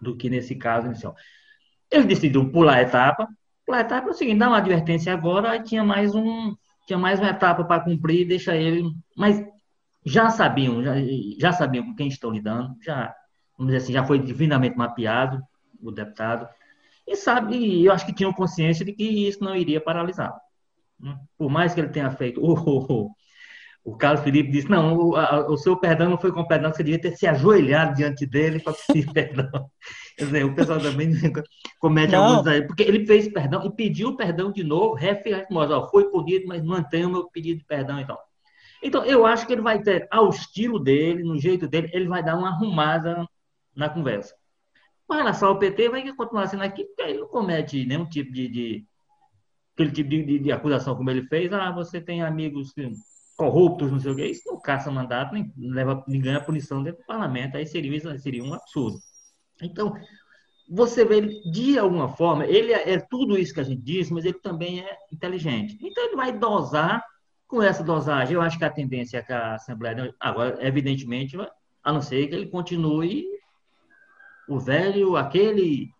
do 0.00 0.16
que 0.16 0.28
nesse 0.28 0.56
caso 0.56 0.86
inicial. 0.88 1.14
Eles 1.90 2.06
decidiram 2.06 2.50
pular 2.50 2.76
a 2.76 2.82
etapa. 2.82 3.28
Pular 3.64 3.78
a 3.78 3.82
etapa 3.82 4.08
é 4.08 4.10
o 4.10 4.14
seguinte: 4.14 4.38
dá 4.38 4.48
uma 4.48 4.58
advertência 4.58 5.12
agora, 5.12 5.52
aí 5.52 5.62
tinha 5.62 5.84
mais 5.84 6.14
um. 6.14 6.54
Tinha 6.86 6.98
mais 6.98 7.20
uma 7.20 7.30
etapa 7.30 7.64
para 7.64 7.82
cumprir, 7.82 8.26
deixa 8.26 8.56
ele. 8.56 8.90
Mas 9.16 9.44
já 10.06 10.30
sabiam, 10.30 10.82
já, 10.84 10.94
já 11.38 11.52
sabiam 11.52 11.84
com 11.84 11.94
quem 11.96 12.06
estão 12.06 12.30
lidando, 12.30 12.76
já, 12.80 13.12
vamos 13.58 13.72
dizer 13.72 13.84
assim, 13.84 13.92
já 13.92 14.04
foi 14.04 14.20
divinamente 14.20 14.78
mapeado 14.78 15.42
o 15.82 15.90
deputado, 15.90 16.48
e 17.06 17.16
sabe, 17.16 17.84
eu 17.84 17.92
acho 17.92 18.06
que 18.06 18.14
tinham 18.14 18.32
consciência 18.32 18.84
de 18.84 18.92
que 18.92 19.02
isso 19.02 19.42
não 19.42 19.56
iria 19.56 19.80
paralisar. 19.80 20.32
Né? 20.98 21.16
Por 21.36 21.50
mais 21.50 21.74
que 21.74 21.80
ele 21.80 21.88
tenha 21.88 22.10
feito. 22.10 22.40
Oh, 22.42 22.54
oh, 22.54 22.86
oh. 22.88 23.10
O 23.84 23.96
Carlos 23.96 24.24
Felipe 24.24 24.50
disse: 24.50 24.68
não, 24.68 24.96
o, 24.96 25.16
a, 25.16 25.48
o, 25.48 25.56
seu 25.56 25.76
perdão 25.76 26.10
não 26.10 26.18
foi 26.18 26.32
completo, 26.32 26.64
não, 26.64 26.72
você 26.72 26.82
devia 26.82 27.00
ter 27.00 27.16
se 27.16 27.24
ajoelhado 27.24 27.94
diante 27.94 28.26
dele 28.26 28.58
para 28.58 28.72
pedir 28.72 29.06
perdão. 29.14 29.70
Quer 30.18 30.24
dizer, 30.24 30.44
o 30.44 30.54
pessoal 30.54 30.80
também 30.80 31.12
comete 31.78 32.12
não. 32.12 32.24
alguns 32.24 32.46
aí, 32.48 32.66
porque 32.66 32.82
ele 32.82 33.06
fez 33.06 33.28
perdão 33.28 33.64
e 33.64 33.70
pediu 33.70 34.16
perdão 34.16 34.50
de 34.50 34.64
novo, 34.64 34.94
reafirmou: 34.94 35.88
foi 35.88 36.10
punido, 36.10 36.48
mas 36.48 36.64
mantenha 36.64 37.06
o 37.06 37.12
meu 37.12 37.30
pedido 37.30 37.60
de 37.60 37.64
perdão 37.64 38.00
então. 38.00 38.18
Então, 38.82 39.04
eu 39.04 39.24
acho 39.26 39.46
que 39.46 39.52
ele 39.52 39.62
vai 39.62 39.82
ter, 39.82 40.06
ao 40.10 40.28
estilo 40.28 40.78
dele, 40.78 41.22
no 41.22 41.38
jeito 41.38 41.66
dele, 41.66 41.90
ele 41.92 42.08
vai 42.08 42.22
dar 42.22 42.36
uma 42.36 42.48
arrumada 42.48 43.26
na 43.74 43.88
conversa. 43.88 44.34
Com 45.06 45.14
relação 45.14 45.50
ao 45.50 45.58
PT, 45.58 45.88
vai 45.88 46.12
continuar 46.14 46.46
sendo 46.48 46.62
aqui, 46.62 46.84
porque 46.84 47.02
ele 47.02 47.20
não 47.20 47.28
comete 47.28 47.84
nenhum 47.86 48.08
tipo 48.08 48.32
de, 48.32 48.48
de 48.48 48.86
aquele 49.74 49.92
tipo 49.92 50.08
de, 50.10 50.24
de, 50.24 50.38
de, 50.38 50.52
acusação 50.52 50.96
como 50.96 51.10
ele 51.10 51.26
fez. 51.26 51.52
Ah, 51.52 51.70
você 51.70 52.00
tem 52.00 52.22
amigos 52.22 52.72
corruptos, 53.36 53.92
não 53.92 54.00
sei 54.00 54.12
o 54.12 54.16
quê. 54.16 54.26
Isso 54.26 54.42
não 54.46 54.60
caça 54.60 54.90
mandato, 54.90 55.32
nem, 55.32 55.52
leva, 55.56 56.02
nem 56.08 56.20
ganha 56.20 56.40
punição 56.40 56.82
dentro 56.82 57.02
do 57.02 57.06
parlamento. 57.06 57.56
Aí 57.56 57.66
seria, 57.66 58.18
seria 58.18 58.42
um 58.42 58.54
absurdo. 58.54 58.98
Então, 59.62 59.94
você 60.68 61.04
vê 61.04 61.20
de 61.50 61.78
alguma 61.78 62.08
forma, 62.08 62.44
ele 62.46 62.72
é, 62.72 62.94
é 62.94 62.98
tudo 62.98 63.38
isso 63.38 63.54
que 63.54 63.60
a 63.60 63.64
gente 63.64 63.82
diz, 63.82 64.10
mas 64.10 64.24
ele 64.24 64.40
também 64.40 64.80
é 64.80 64.96
inteligente. 65.12 65.78
Então, 65.80 66.04
ele 66.04 66.16
vai 66.16 66.36
dosar 66.36 67.04
com 67.46 67.62
essa 67.62 67.82
dosagem, 67.82 68.34
eu 68.34 68.42
acho 68.42 68.58
que 68.58 68.64
a 68.64 68.70
tendência 68.70 69.18
é 69.18 69.22
que 69.22 69.32
a 69.32 69.54
Assembleia. 69.54 70.14
Agora, 70.18 70.58
evidentemente, 70.60 71.36
a 71.82 71.92
não 71.92 72.02
ser 72.02 72.26
que 72.26 72.34
ele 72.34 72.46
continue 72.46 73.24
o 74.48 74.58
velho, 74.58 75.16
aquele 75.16 75.90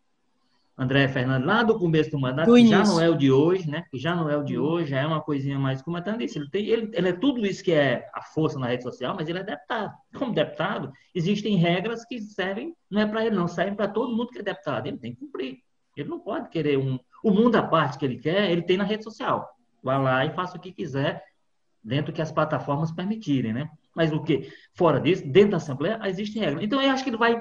André 0.76 1.08
Fernandes, 1.08 1.46
lá 1.46 1.62
do 1.62 1.78
começo 1.78 2.10
do 2.10 2.18
mandato, 2.18 2.48
do 2.48 2.56
que 2.56 2.66
já 2.66 2.84
não 2.84 3.00
é 3.00 3.08
o 3.08 3.16
de 3.16 3.30
hoje, 3.30 3.70
né? 3.70 3.84
Que 3.90 3.98
já 3.98 4.14
não 4.14 4.28
é 4.28 4.36
o 4.36 4.42
de 4.42 4.58
hum. 4.58 4.62
hoje, 4.62 4.90
já 4.90 5.00
é 5.00 5.06
uma 5.06 5.20
coisinha 5.20 5.58
mais. 5.58 5.80
Como 5.80 5.96
a 5.96 6.00
disse, 6.00 6.38
ele, 6.38 6.50
tem, 6.50 6.66
ele, 6.66 6.90
ele 6.92 7.08
é 7.08 7.12
tudo 7.12 7.46
isso 7.46 7.62
que 7.62 7.72
é 7.72 8.08
a 8.12 8.22
força 8.22 8.58
na 8.58 8.66
rede 8.66 8.82
social, 8.82 9.14
mas 9.16 9.28
ele 9.28 9.38
é 9.38 9.44
deputado. 9.44 9.94
Como 10.16 10.34
deputado, 10.34 10.92
existem 11.14 11.56
regras 11.56 12.04
que 12.04 12.20
servem, 12.20 12.74
não 12.90 13.00
é 13.00 13.06
para 13.06 13.24
ele, 13.24 13.36
não, 13.36 13.48
servem 13.48 13.74
para 13.74 13.88
todo 13.88 14.16
mundo 14.16 14.28
que 14.28 14.38
é 14.38 14.42
deputado. 14.42 14.86
Ele 14.86 14.98
tem 14.98 15.14
que 15.14 15.20
cumprir. 15.20 15.58
Ele 15.96 16.08
não 16.08 16.20
pode 16.20 16.48
querer 16.50 16.76
um. 16.76 16.98
O 17.24 17.30
mundo 17.30 17.56
à 17.56 17.62
parte 17.62 17.98
que 17.98 18.04
ele 18.04 18.18
quer, 18.18 18.50
ele 18.50 18.62
tem 18.62 18.76
na 18.76 18.84
rede 18.84 19.02
social 19.02 19.56
vá 19.86 19.98
lá 19.98 20.26
e 20.26 20.34
faça 20.34 20.56
o 20.56 20.60
que 20.60 20.72
quiser 20.72 21.22
dentro 21.86 22.12
que 22.12 22.20
as 22.20 22.32
plataformas 22.32 22.90
permitirem, 22.90 23.52
né? 23.52 23.70
Mas 23.94 24.12
o 24.12 24.22
que 24.22 24.52
fora 24.74 25.00
disso, 25.00 25.22
dentro 25.26 25.52
da 25.52 25.56
Assembleia, 25.58 26.00
existem 26.04 26.42
regras. 26.42 26.64
Então, 26.64 26.82
eu 26.82 26.90
acho 26.90 27.04
que 27.04 27.10
ele 27.10 27.16
vai 27.16 27.40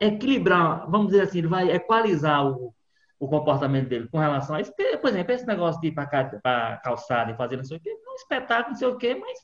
equilibrar, 0.00 0.88
vamos 0.90 1.08
dizer 1.08 1.22
assim, 1.22 1.38
ele 1.38 1.48
vai 1.48 1.70
equalizar 1.70 2.46
o, 2.46 2.74
o 3.18 3.26
comportamento 3.26 3.88
dele 3.88 4.08
com 4.08 4.18
relação 4.18 4.54
a 4.54 4.60
isso. 4.60 4.70
Porque, 4.76 4.98
por 4.98 5.08
exemplo, 5.08 5.32
esse 5.32 5.46
negócio 5.46 5.80
de 5.80 5.88
ir 5.88 5.92
para 5.92 6.76
calçada 6.84 7.32
e 7.32 7.36
fazer 7.36 7.56
não 7.56 7.64
sei 7.64 7.78
o 7.78 7.80
quê, 7.80 7.88
é 7.88 8.10
um 8.10 8.14
espetáculo, 8.14 8.72
não 8.72 8.76
sei 8.76 8.88
o 8.88 8.98
quê, 8.98 9.14
mas 9.14 9.38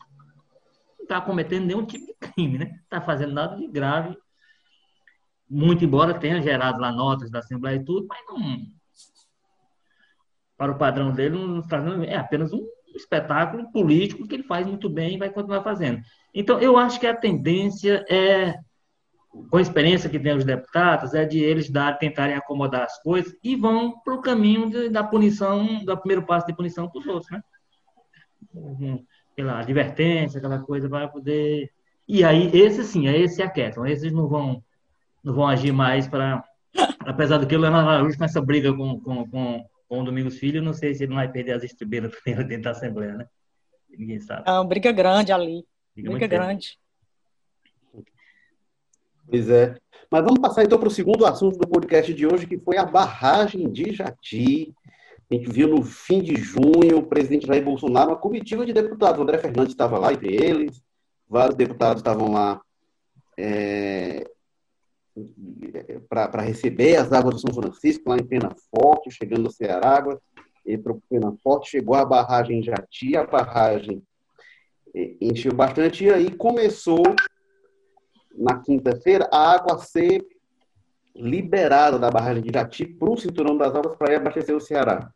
não 0.99 1.05
está 1.05 1.21
cometendo 1.23 1.65
nenhum 1.65 1.87
tipo 1.87 2.07
de 2.07 2.15
crime, 2.15 2.59
né? 2.59 2.67
Não 2.67 2.83
está 2.83 3.01
fazendo 3.01 3.33
nada 3.33 3.57
de 3.57 3.67
grave. 3.67 4.15
Muito 5.49 5.85
embora 5.85 6.19
tenha 6.19 6.41
gerado 6.43 6.79
lá 6.81 6.93
notas 6.93 7.31
da 7.31 7.39
Assembleia 7.39 7.77
e 7.77 7.85
tudo, 7.85 8.07
mas 8.07 8.21
não. 8.29 8.59
Para 10.57 10.73
o 10.73 10.79
padrão 10.79 11.13
dele, 11.13 11.37
não 11.39 11.61
está 11.61 11.79
é 12.07 12.17
apenas 12.17 12.53
um 12.53 12.63
espetáculo 12.95 13.71
político 13.73 14.27
que 14.27 14.35
ele 14.35 14.43
faz 14.43 14.67
muito 14.67 14.89
bem 14.89 15.15
e 15.15 15.19
vai 15.19 15.31
continuar 15.31 15.63
fazendo. 15.63 16.01
Então, 16.35 16.59
eu 16.61 16.77
acho 16.77 16.99
que 16.99 17.07
a 17.07 17.17
tendência 17.17 18.05
é 18.09 18.55
com 19.51 19.57
a 19.57 19.63
experiência 19.63 20.11
que 20.11 20.19
tem 20.19 20.37
os 20.37 20.45
deputados, 20.45 21.15
é 21.15 21.25
de 21.25 21.39
eles 21.39 21.71
dar, 21.71 21.99
tentarem 21.99 22.37
acomodar 22.37 22.83
as 22.83 23.01
coisas 23.03 23.35
e 23.43 23.57
vão 23.57 23.99
para 24.01 24.15
o 24.15 24.21
caminho 24.21 24.69
de, 24.69 24.89
da 24.91 25.03
punição, 25.03 25.83
do 25.85 25.97
primeiro 25.97 26.27
passo 26.27 26.47
de 26.47 26.55
punição 26.55 26.89
para 26.89 27.01
os 27.01 27.07
outros, 27.07 27.31
né? 27.31 27.43
Pela 29.35 29.61
advertência, 29.61 30.39
aquela 30.39 30.59
coisa, 30.59 30.89
vai 30.89 31.11
poder. 31.11 31.71
E 32.07 32.23
aí, 32.23 32.51
esse 32.53 32.85
sim, 32.85 33.09
é 33.09 33.17
esse 33.17 33.43
aquietam. 33.43 33.87
Esses 33.87 34.13
não 34.13 34.29
vão, 34.29 34.63
não 35.25 35.33
vão 35.33 35.49
agir 35.49 35.73
mais 35.73 36.07
para. 36.07 36.45
Apesar 37.01 37.39
do 37.39 37.47
que 37.47 37.57
o 37.57 37.61
Leonardo 37.61 37.89
Araújo 37.89 38.19
com 38.19 38.25
essa 38.25 38.41
briga 38.41 38.75
com, 38.75 39.01
com, 39.01 39.29
com, 39.29 39.65
com 39.93 40.01
o 40.01 40.05
Domingos 40.05 40.39
Filho, 40.39 40.63
não 40.63 40.73
sei 40.73 40.95
se 40.95 41.03
ele 41.03 41.11
não 41.11 41.17
vai 41.17 41.31
perder 41.31 41.53
as 41.53 41.63
estribeiras 41.63 42.11
dentro 42.25 42.63
da 42.63 42.71
Assembleia, 42.71 43.13
né? 43.13 43.27
Ninguém 43.91 44.19
sabe. 44.21 44.45
É 44.47 44.53
uma 44.53 44.65
briga 44.65 44.91
grande 44.91 45.31
ali. 45.31 45.67
Briga, 45.95 46.11
briga 46.13 46.27
grande. 46.27 46.79
Pois 49.29 49.51
é. 49.51 49.77
Mas 50.11 50.25
vamos 50.25 50.41
passar 50.41 50.65
então 50.65 50.79
para 50.79 50.89
o 50.89 50.91
segundo 50.91 51.27
assunto 51.27 51.59
do 51.59 51.69
podcast 51.69 52.15
de 52.15 52.27
hoje, 52.27 52.47
que 52.47 52.57
foi 52.57 52.79
a 52.79 52.87
barragem 52.87 53.71
de 53.71 53.93
Jati. 53.93 54.75
A 55.31 55.35
gente 55.35 55.53
viu 55.53 55.69
no 55.69 55.83
fim 55.83 56.23
de 56.23 56.37
junho 56.37 56.97
o 56.97 57.07
presidente 57.07 57.47
Jair 57.47 57.63
Bolsonaro, 57.63 58.13
uma 58.13 58.17
comitiva 58.17 58.65
de 58.65 58.73
deputados. 58.73 59.19
O 59.19 59.23
André 59.25 59.37
Fernandes 59.37 59.75
estava 59.75 59.99
lá 59.99 60.11
entre 60.11 60.35
eles, 60.35 60.83
vários 61.29 61.55
deputados 61.55 62.01
estavam 62.01 62.33
lá 62.33 62.63
é, 63.39 64.25
para 66.09 66.43
receber 66.43 66.97
as 66.97 67.13
águas 67.13 67.35
do 67.35 67.41
São 67.41 67.55
Francisco, 67.55 68.09
lá 68.09 68.17
em 68.17 68.25
Pena 68.25 68.55
Forte, 68.75 69.11
chegando 69.11 69.43
no 69.43 69.51
Ceará. 69.51 70.03
E 70.65 70.79
para 70.79 70.93
o 70.93 71.03
Pena 71.09 71.35
Forte 71.43 71.71
chegou 71.71 71.95
a 71.95 72.05
barragem 72.05 72.61
em 72.61 72.63
Jati, 72.63 73.17
a 73.17 73.25
barragem 73.25 74.03
encheu 75.21 75.55
bastante, 75.55 76.05
e 76.05 76.11
aí 76.11 76.31
começou 76.31 77.03
na 78.35 78.59
quinta-feira, 78.61 79.29
a 79.33 79.55
água 79.55 79.79
ser 79.79 80.25
liberada 81.15 81.99
da 81.99 82.11
barragem 82.11 82.43
de 82.43 82.49
Irati 82.49 82.87
para 82.87 83.11
o 83.11 83.17
cinturão 83.17 83.57
das 83.57 83.75
águas 83.75 83.97
para 83.97 84.17
abastecer 84.17 84.57
o 84.57 84.61
Ceará. 84.61 85.11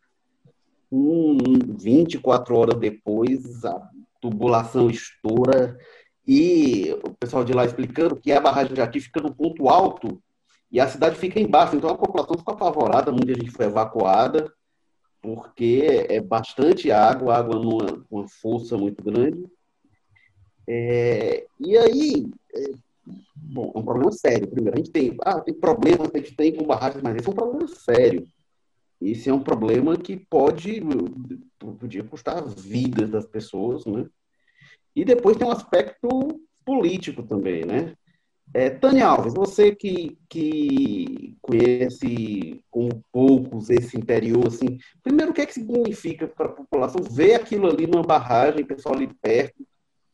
Hum, 0.91 1.37
24 1.79 2.55
horas 2.55 2.79
depois, 2.79 3.65
a 3.65 3.89
tubulação 4.21 4.89
estoura 4.89 5.77
e 6.27 6.91
o 7.03 7.13
pessoal 7.13 7.43
de 7.43 7.53
lá 7.53 7.65
explicando 7.65 8.15
que 8.15 8.31
a 8.31 8.41
barragem 8.41 8.73
de 8.73 8.79
Irati 8.79 8.99
fica 8.99 9.21
no 9.21 9.33
ponto 9.33 9.69
alto 9.69 10.21
e 10.71 10.79
a 10.79 10.87
cidade 10.87 11.15
fica 11.15 11.39
embaixo. 11.39 11.75
Então 11.75 11.89
a 11.89 11.97
população 11.97 12.37
ficou 12.37 12.53
apavorada, 12.53 13.11
muita 13.11 13.33
gente 13.33 13.51
foi 13.51 13.65
evacuada 13.65 14.51
porque 15.21 16.05
é 16.09 16.21
bastante 16.21 16.91
água, 16.91 17.37
água 17.37 17.59
numa, 17.59 18.05
numa 18.09 18.27
força 18.27 18.77
muito 18.77 19.03
grande. 19.03 19.45
É, 20.67 21.45
e 21.59 21.77
aí, 21.77 22.29
é, 22.53 22.71
Bom, 23.35 23.71
é 23.73 23.79
um 23.79 23.83
problema 23.83 24.11
sério. 24.11 24.47
Primeiro, 24.47 24.75
a 24.75 24.77
gente 24.77 24.91
tem, 24.91 25.15
ah, 25.21 25.39
tem 25.39 25.53
problemas 25.53 26.09
que 26.09 26.17
a 26.17 26.19
gente 26.19 26.35
tem 26.35 26.53
com 26.53 26.65
barragens, 26.65 27.01
mas 27.01 27.15
esse 27.15 27.27
é 27.27 27.31
um 27.31 27.35
problema 27.35 27.67
sério. 27.67 28.27
Esse 28.99 29.29
é 29.29 29.33
um 29.33 29.43
problema 29.43 29.95
que 29.95 30.17
pode, 30.17 30.81
podia 31.79 32.03
custar 32.03 32.43
vidas 32.45 33.09
das 33.09 33.25
pessoas, 33.25 33.85
né? 33.85 34.05
E 34.97 35.05
depois 35.05 35.37
tem 35.37 35.47
um 35.47 35.51
aspecto 35.51 36.09
político 36.65 37.21
também, 37.21 37.63
né? 37.63 37.93
É, 38.51 38.67
Tânia 38.67 39.05
Alves, 39.05 39.35
você 39.35 39.75
que, 39.75 40.17
que 40.27 41.37
conhece 41.39 42.59
com 42.71 42.89
poucos 43.11 43.69
esse 43.69 43.95
interior, 43.95 44.47
assim, 44.47 44.79
primeiro, 45.03 45.29
o 45.29 45.33
que 45.35 45.41
é 45.41 45.45
que 45.45 45.53
significa 45.53 46.27
para 46.27 46.47
a 46.47 46.51
população 46.51 47.03
ver 47.03 47.35
aquilo 47.35 47.67
ali 47.67 47.85
numa 47.85 48.01
barragem, 48.01 48.65
pessoal 48.65 48.95
ali 48.95 49.07
perto, 49.21 49.63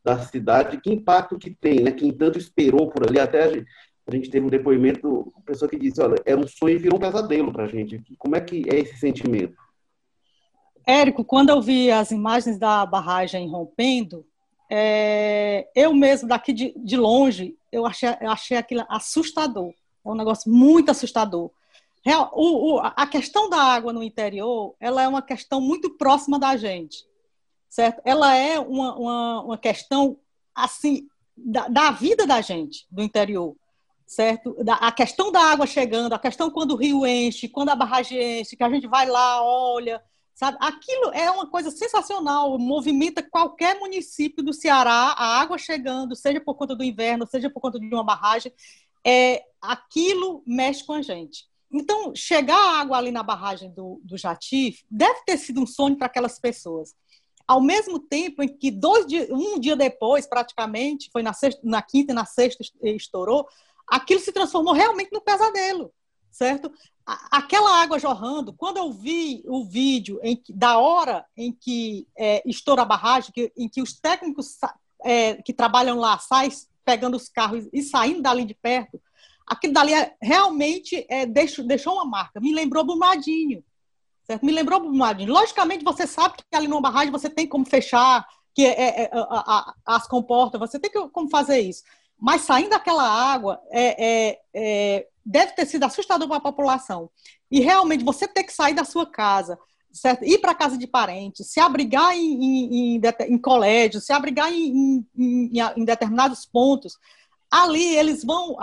da 0.04 0.20
cidade, 0.20 0.82
que 0.82 0.92
impacto 0.92 1.40
que 1.40 1.52
tem, 1.52 1.80
né? 1.80 1.92
Quem 1.94 2.12
tanto 2.12 2.38
esperou 2.38 2.90
por 2.90 3.08
ali, 3.08 3.22
até 3.22 3.44
a 3.44 3.54
gente, 3.54 3.66
a 4.06 4.14
gente 4.14 4.30
teve 4.30 4.46
um 4.46 4.50
depoimento, 4.50 5.32
uma 5.34 5.46
pessoa 5.46 5.70
que 5.70 5.80
disse, 5.80 6.02
olha, 6.02 6.22
era 6.26 6.38
um 6.38 6.46
sonho 6.46 6.76
e 6.76 6.78
virou 6.78 6.98
um 6.98 7.02
pesadelo 7.02 7.54
para 7.54 7.64
a 7.64 7.68
gente. 7.70 8.04
Como 8.18 8.36
é 8.36 8.42
que 8.42 8.66
é 8.70 8.80
esse 8.80 8.98
sentimento? 8.98 9.56
Érico, 10.86 11.24
quando 11.24 11.52
eu 11.52 11.62
vi 11.62 11.90
as 11.90 12.12
imagens 12.12 12.60
da 12.60 12.86
barragem 12.86 13.48
rompendo, 13.48 14.26
é, 14.70 15.70
eu 15.76 15.94
mesmo, 15.94 16.28
daqui 16.28 16.54
de, 16.54 16.74
de 16.78 16.98
longe, 16.98 17.56
eu 17.72 17.86
achei, 17.86 18.10
eu 18.22 18.32
achei 18.32 18.58
aquilo 18.58 18.86
assustador. 18.90 19.74
É 20.06 20.10
um 20.10 20.16
negócio 20.16 20.52
muito 20.52 20.92
assustador. 20.92 21.52
Real, 22.06 22.32
o, 22.34 22.76
o, 22.76 22.80
a 22.80 23.08
questão 23.08 23.50
da 23.50 23.58
água 23.58 23.94
no 23.94 24.04
interior, 24.04 24.76
ela 24.80 25.02
é 25.02 25.08
uma 25.08 25.22
questão 25.22 25.62
muito 25.62 25.92
próxima 25.92 26.38
da 26.38 26.58
gente 26.58 27.06
certo? 27.74 28.04
Ela 28.06 28.36
é 28.36 28.60
uma, 28.60 28.96
uma, 28.96 29.42
uma 29.42 29.58
questão, 29.58 30.16
assim, 30.54 31.08
da, 31.36 31.68
da, 31.68 31.90
vida 31.90 32.28
da 32.28 32.40
gente, 32.40 32.86
do 32.92 33.02
interior, 33.02 33.56
certo? 34.06 34.56
Da, 34.64 34.76
a 34.76 34.92
questão 34.92 35.32
da 35.32 35.42
água 35.42 35.66
chegando, 35.66 36.14
a 36.14 36.20
questão 36.20 36.52
quando 36.52 36.74
o 36.74 36.76
rio 36.76 37.04
enche, 37.04 37.48
quando 37.48 37.70
a 37.70 37.76
barragem 37.76 38.42
enche, 38.42 38.56
que 38.56 38.64
a 38.64 38.70
gente 38.70 38.86
vai 38.86 39.08
lá, 39.08 39.44
olha, 39.44 40.00
sabe? 40.34 40.58
Aquilo 40.60 41.12
é 41.14 41.30
uma 41.30 41.48
coisa 41.50 41.72
sensacional, 41.72 42.58
movimenta 42.58 43.22
qualquer 43.22 43.80
município 43.80 44.44
do 44.44 44.54
Ceará, 44.54 45.16
a 45.18 45.40
água 45.40 45.58
chegando, 45.58 46.16
seja 46.16 46.42
por 46.42 46.56
conta 46.56 46.76
do 46.76 46.84
inverno, 46.84 47.28
seja 47.28 47.50
por 47.50 47.60
conta 47.60 47.80
de 47.80 47.94
uma 47.94 48.04
barragem, 48.04 48.52
é, 49.06 49.44
aquilo 49.62 50.44
mexe 50.46 50.84
com 50.86 50.94
a 50.94 51.02
gente. 51.02 51.46
Então, 51.72 52.14
chegar 52.16 52.58
a 52.58 52.80
água 52.80 52.98
ali 52.98 53.12
na 53.12 53.24
barragem 53.24 53.72
do, 53.72 54.00
do 54.04 54.18
Jati 54.18 54.86
deve 54.90 55.22
ter 55.26 55.38
sido 55.38 55.62
um 55.62 55.66
sonho 55.66 55.98
para 55.98 56.06
aquelas 56.08 56.40
pessoas 56.40 56.96
ao 57.48 57.62
mesmo 57.62 58.00
tempo 58.00 58.42
em 58.42 58.48
que 58.48 58.72
dois 58.72 59.06
dias, 59.06 59.30
um 59.30 59.60
dia 59.60 59.76
depois, 59.76 60.26
praticamente, 60.26 61.10
foi 61.12 61.22
na, 61.22 61.34
sexta, 61.34 61.62
na 61.64 61.82
quinta 61.82 62.12
e 62.12 62.16
na 62.16 62.26
sexta 62.26 62.64
estourou, 62.82 63.48
aquilo 63.88 64.20
se 64.20 64.32
transformou 64.32 64.74
realmente 64.74 65.12
no 65.12 65.22
pesadelo, 65.22 65.94
certo? 66.32 66.72
Aquela 67.06 67.82
água 67.82 68.00
jorrando, 68.00 68.54
quando 68.54 68.78
eu 68.78 68.92
vi 68.92 69.44
o 69.46 69.66
vídeo 69.66 70.20
que, 70.44 70.54
da 70.54 70.78
hora 70.78 71.26
em 71.36 71.52
que 71.52 72.08
é, 72.18 72.42
estoura 72.46 72.84
a 72.84 72.86
barragem, 72.86 73.32
que, 73.34 73.52
em 73.58 73.68
que 73.68 73.82
os 73.82 73.94
técnicos 73.94 74.58
é, 75.04 75.36
que 75.36 75.52
trabalham 75.52 76.00
lá 76.00 76.18
saem 76.18 76.50
pegando 76.86 77.18
os 77.18 77.28
carros 77.28 77.68
e 77.74 77.82
saindo 77.82 78.22
dali 78.22 78.46
de 78.46 78.54
perto, 78.54 79.02
aquilo 79.46 79.74
dali 79.74 79.94
é, 79.94 80.16
realmente 80.22 81.06
é, 81.10 81.26
deixou, 81.26 81.66
deixou 81.66 81.94
uma 81.94 82.06
marca. 82.06 82.40
Me 82.40 82.54
lembrou 82.54 82.86
Brumadinho, 82.86 83.64
Certo? 84.26 84.46
Me 84.46 84.54
lembrou 84.54 84.80
Brumadinho. 84.80 85.34
Logicamente, 85.34 85.84
você 85.84 86.08
sabe 86.08 86.36
que 86.38 86.44
ali 86.56 86.68
numa 86.68 86.82
barragem 86.82 87.12
você 87.12 87.30
tem 87.30 87.46
como 87.48 87.66
fechar 87.66 88.26
que 88.56 88.66
é, 88.66 89.04
é, 89.04 89.10
a, 89.14 89.74
a, 89.86 89.96
as 89.96 90.08
comportas, 90.08 90.60
você 90.60 90.80
tem 90.80 90.90
que, 90.90 91.10
como 91.10 91.30
fazer 91.30 91.60
isso. 91.60 91.84
Mas 92.18 92.42
saindo 92.42 92.70
daquela 92.70 93.04
água, 93.04 93.60
é 93.70 95.08
deve 95.26 95.54
ter 95.54 95.66
sido 95.66 95.84
assustador 95.84 96.28
para 96.28 96.38
a 96.38 96.42
população. 96.42 97.10
E 97.50 97.60
realmente, 97.60 98.04
você 98.04 98.28
ter 98.28 98.44
que 98.44 98.54
sair 98.54 98.74
da 98.74 98.84
sua 98.84 99.06
casa, 99.06 99.58
certo? 99.92 100.24
ir 100.24 100.40
para 100.40 100.52
a 100.52 100.56
casa 100.56 100.78
de 100.78 100.88
parentes, 100.88 101.52
se 101.52 101.60
abrigar 101.60 102.16
em, 102.16 102.34
em, 102.34 102.96
em, 102.98 103.02
em 103.30 103.38
colégio, 103.38 104.02
se 104.02 104.12
abrigar 104.12 104.52
em, 104.52 105.06
em, 105.18 105.86
determinados 105.86 106.46
pontos, 106.46 106.98
ali 107.50 107.96
eles 107.96 108.24
vão. 108.24 108.58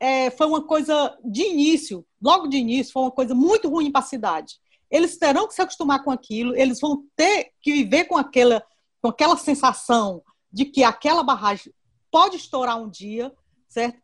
É, 0.00 0.30
foi 0.30 0.46
uma 0.46 0.62
coisa 0.62 1.16
de 1.24 1.42
início, 1.42 2.04
logo 2.20 2.46
de 2.46 2.56
início, 2.56 2.92
foi 2.92 3.02
uma 3.02 3.10
coisa 3.10 3.34
muito 3.34 3.68
ruim 3.68 3.90
para 3.90 4.00
a 4.00 4.04
cidade 4.04 4.62
eles 4.92 5.16
terão 5.16 5.48
que 5.48 5.54
se 5.54 5.62
acostumar 5.62 6.04
com 6.04 6.10
aquilo, 6.10 6.54
eles 6.54 6.78
vão 6.78 7.06
ter 7.16 7.52
que 7.62 7.72
viver 7.72 8.04
com 8.04 8.18
aquela, 8.18 8.62
com 9.00 9.08
aquela 9.08 9.38
sensação 9.38 10.22
de 10.52 10.66
que 10.66 10.84
aquela 10.84 11.22
barragem 11.22 11.72
pode 12.10 12.36
estourar 12.36 12.76
um 12.76 12.90
dia, 12.90 13.32
certo? 13.70 13.98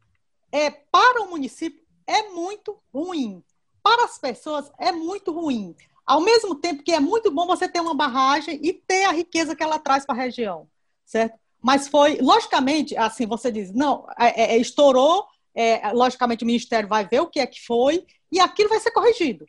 É, 0.51 0.71
para 0.71 1.23
o 1.23 1.31
município 1.31 1.83
é 2.07 2.29
muito 2.31 2.79
ruim. 2.93 3.43
Para 3.83 4.05
as 4.05 4.19
pessoas 4.19 4.71
é 4.79 4.93
muito 4.93 5.33
ruim. 5.33 5.75
Ao 6.07 6.21
mesmo 6.21 6.55
tempo 6.55 6.83
que 6.83 6.93
é 6.93 7.01
muito 7.01 7.31
bom 7.31 7.47
você 7.47 7.69
ter 7.69 7.81
uma 7.81 7.95
barragem 7.95 8.59
e 8.63 8.73
ter 8.73 9.05
a 9.05 9.13
riqueza 9.13 9.55
que 9.55 9.63
ela 9.63 9.79
traz 9.79 10.07
para 10.07 10.15
a 10.15 10.19
região, 10.19 10.67
certo? 11.05 11.39
Mas 11.61 11.89
foi, 11.89 12.19
logicamente, 12.21 12.97
assim, 12.97 13.27
você 13.27 13.53
diz, 13.53 13.73
não, 13.75 14.07
é, 14.19 14.55
é, 14.55 14.57
estourou, 14.57 15.27
é, 15.55 15.93
logicamente 15.93 16.45
o 16.45 16.47
Ministério 16.47 16.89
vai 16.89 17.07
ver 17.07 17.21
o 17.21 17.27
que 17.27 17.41
é 17.41 17.47
que 17.47 17.61
foi 17.61 18.07
e 18.33 18.41
aquilo 18.41 18.69
vai 18.69 18.81
ser 18.81 18.93
corrigido 18.93 19.47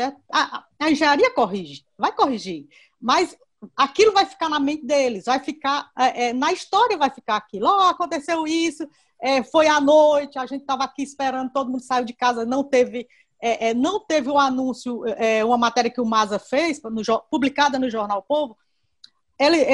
certo? 0.00 0.20
A, 0.32 0.64
a 0.78 0.90
engenharia 0.90 1.32
corrige, 1.32 1.84
vai 1.98 2.12
corrigir, 2.12 2.66
mas 3.00 3.36
aquilo 3.76 4.12
vai 4.12 4.24
ficar 4.24 4.48
na 4.48 4.58
mente 4.58 4.86
deles, 4.86 5.24
vai 5.26 5.38
ficar 5.40 5.90
é, 5.98 6.28
é 6.28 6.32
na 6.32 6.52
história 6.52 6.96
vai 6.96 7.10
ficar 7.10 7.36
aquilo. 7.36 7.66
Oh, 7.66 7.82
aconteceu 7.82 8.46
isso, 8.46 8.88
é, 9.22 9.42
foi 9.42 9.68
à 9.68 9.80
noite, 9.80 10.38
a 10.38 10.46
gente 10.46 10.62
estava 10.62 10.84
aqui 10.84 11.02
esperando, 11.02 11.52
todo 11.52 11.70
mundo 11.70 11.82
saiu 11.82 12.04
de 12.04 12.12
casa, 12.12 12.44
não 12.44 12.64
teve 12.64 13.06
é, 13.42 13.70
é 13.70 13.74
não 13.74 14.00
teve 14.00 14.28
o 14.28 14.34
um 14.34 14.38
anúncio, 14.38 15.02
é, 15.06 15.44
uma 15.44 15.56
matéria 15.56 15.90
que 15.90 16.00
o 16.00 16.06
Maza 16.06 16.38
fez, 16.38 16.80
no, 16.82 17.02
publicada 17.30 17.78
no 17.78 17.90
jornal 17.90 18.22
Povo. 18.22 18.56
Ele 19.38 19.64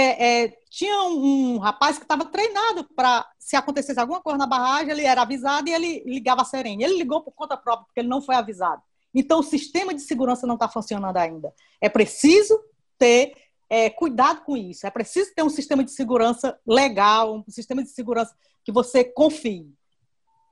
tinha 0.71 1.03
um, 1.03 1.55
um, 1.55 1.59
rapaz 1.59 1.99
que 1.99 2.05
estava 2.05 2.25
treinado 2.27 2.85
para, 2.95 3.27
se 3.37 3.57
acontecesse 3.57 3.99
alguma 3.99 4.21
coisa 4.21 4.39
na 4.39 4.47
barragem, 4.47 4.93
ele 4.93 5.03
era 5.03 5.23
avisado 5.23 5.69
e 5.69 5.75
ele 5.75 6.05
ligava 6.07 6.43
a 6.43 6.45
serene. 6.45 6.85
Ele 6.85 6.99
ligou 6.99 7.21
por 7.21 7.33
conta 7.33 7.57
própria, 7.57 7.87
porque 7.87 7.99
ele 7.99 8.09
não 8.09 8.23
foi 8.23 8.37
avisado. 8.37 8.81
Então, 9.13 9.41
o 9.41 9.43
sistema 9.43 9.95
de 9.95 10.03
segurança 10.03 10.47
não 10.47 10.55
está 10.55 10.69
funcionando 10.69 11.17
ainda. 11.17 11.53
É 11.81 11.89
preciso 11.89 12.57
ter 12.99 13.33
é, 13.69 13.91
cuidado 13.91 14.43
com 14.45 14.57
isso. 14.57 14.87
É 14.87 14.91
preciso 14.91 15.35
ter 15.35 15.43
um 15.43 15.51
sistema 15.51 15.85
de 15.85 15.91
segurança 15.91 16.59
legal, 16.67 17.45
um 17.47 17.51
sistema 17.51 17.83
de 17.83 17.91
segurança 17.91 18.35
que 18.65 18.73
você 18.73 19.05
confie. 19.05 19.73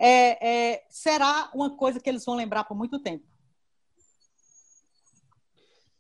É, 0.01 0.73
é, 0.73 0.85
será 0.89 1.51
uma 1.55 1.77
coisa 1.77 2.01
que 2.01 2.09
eles 2.09 2.25
vão 2.25 2.35
lembrar 2.35 2.65
por 2.65 2.77
muito 2.77 2.99
tempo. 2.99 3.25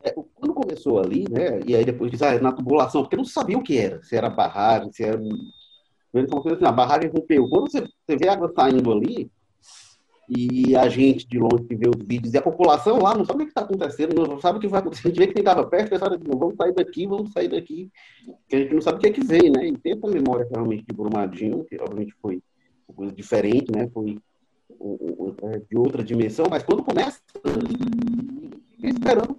É, 0.02 0.10
quando 0.34 0.52
começou 0.52 1.00
ali, 1.00 1.24
né, 1.30 1.60
e 1.66 1.74
aí 1.74 1.84
depois 1.84 2.10
diz, 2.10 2.20
ah, 2.20 2.38
na 2.38 2.52
tubulação, 2.52 3.02
porque 3.02 3.16
não 3.16 3.24
sabia 3.24 3.56
o 3.56 3.62
que 3.62 3.78
era, 3.78 4.02
se 4.02 4.14
era 4.14 4.28
barragem, 4.28 4.92
se 4.92 5.02
era. 5.02 5.18
Assim, 5.18 6.64
a 6.64 6.70
barragem 6.70 7.10
rompeu. 7.10 7.48
Quando 7.48 7.70
você, 7.70 7.80
você 7.80 8.16
vê 8.16 8.28
a 8.28 8.34
água 8.34 8.52
saindo 8.54 8.92
ali, 8.92 9.32
e 10.28 10.76
a 10.76 10.88
gente 10.88 11.26
de 11.26 11.38
longe 11.38 11.64
que 11.64 11.74
vê 11.74 11.88
os 11.88 12.06
vídeos, 12.06 12.32
e 12.34 12.38
a 12.38 12.42
população 12.42 12.98
lá 12.98 13.14
não 13.16 13.24
sabe 13.24 13.42
o 13.42 13.46
que 13.46 13.50
está 13.50 13.62
acontecendo, 13.62 14.26
não 14.26 14.40
sabe 14.40 14.58
o 14.58 14.60
que 14.60 14.68
vai 14.68 14.80
acontecer. 14.80 15.08
A 15.08 15.10
gente 15.10 15.18
vê 15.18 15.26
que 15.26 15.34
quem 15.34 15.40
estava 15.40 15.66
perto, 15.66 15.90
pensaram, 15.90 16.18
vamos 16.26 16.56
sair 16.56 16.72
daqui, 16.72 17.06
vamos 17.06 17.32
sair 17.32 17.48
daqui, 17.48 17.90
que 18.48 18.56
a 18.56 18.58
gente 18.60 18.74
não 18.74 18.80
sabe 18.80 18.98
o 18.98 19.00
que 19.00 19.06
é 19.08 19.10
que 19.10 19.24
veio, 19.24 19.52
né? 19.52 19.66
E 19.66 19.76
tem 19.78 19.92
essa 19.92 20.06
memória 20.06 20.48
realmente 20.50 20.84
de 20.88 20.94
Brumadinho, 20.94 21.64
que 21.64 21.76
obviamente 21.80 22.14
foi 22.20 22.42
uma 22.88 22.96
coisa 22.96 23.12
diferente, 23.12 23.70
né? 23.70 23.88
Foi 23.92 24.18
é, 25.42 25.58
de 25.70 25.76
outra 25.76 26.02
dimensão, 26.02 26.46
mas 26.50 26.62
quando 26.62 26.82
começa, 26.82 27.20
esperando 28.82 29.36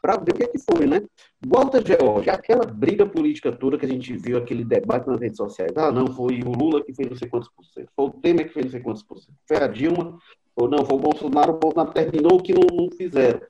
para 0.00 0.16
ver 0.16 0.32
o 0.32 0.34
que, 0.34 0.44
é 0.44 0.46
que 0.46 0.58
foi, 0.58 0.86
né? 0.86 1.02
Volta, 1.46 1.82
George, 1.84 2.30
aquela 2.30 2.64
briga 2.64 3.06
política 3.06 3.52
toda 3.52 3.78
que 3.78 3.84
a 3.84 3.88
gente 3.88 4.16
viu, 4.16 4.38
aquele 4.38 4.64
debate 4.64 5.06
nas 5.06 5.20
redes 5.20 5.36
sociais. 5.36 5.72
Ah, 5.76 5.92
não, 5.92 6.06
foi 6.06 6.40
o 6.42 6.52
Lula 6.52 6.82
que 6.82 6.94
fez 6.94 7.08
não 7.08 7.16
sei 7.16 7.28
quantos 7.28 7.50
por 7.50 7.64
cento, 7.64 7.88
foi 7.94 8.06
o 8.06 8.10
Temer 8.10 8.48
que 8.48 8.54
fez 8.54 8.66
não 8.66 8.72
sei 8.72 8.80
quantos 8.80 9.02
por 9.02 9.18
cento, 9.18 9.36
foi 9.46 9.56
a 9.58 9.66
Dilma, 9.66 10.18
ou 10.56 10.68
não, 10.68 10.84
foi 10.84 10.96
o 10.96 11.00
Bolsonaro, 11.00 11.52
o 11.52 11.58
Bolsonaro 11.58 11.92
terminou 11.92 12.36
o 12.36 12.42
que 12.42 12.52
não, 12.52 12.66
não 12.72 12.90
fizeram. 12.90 13.40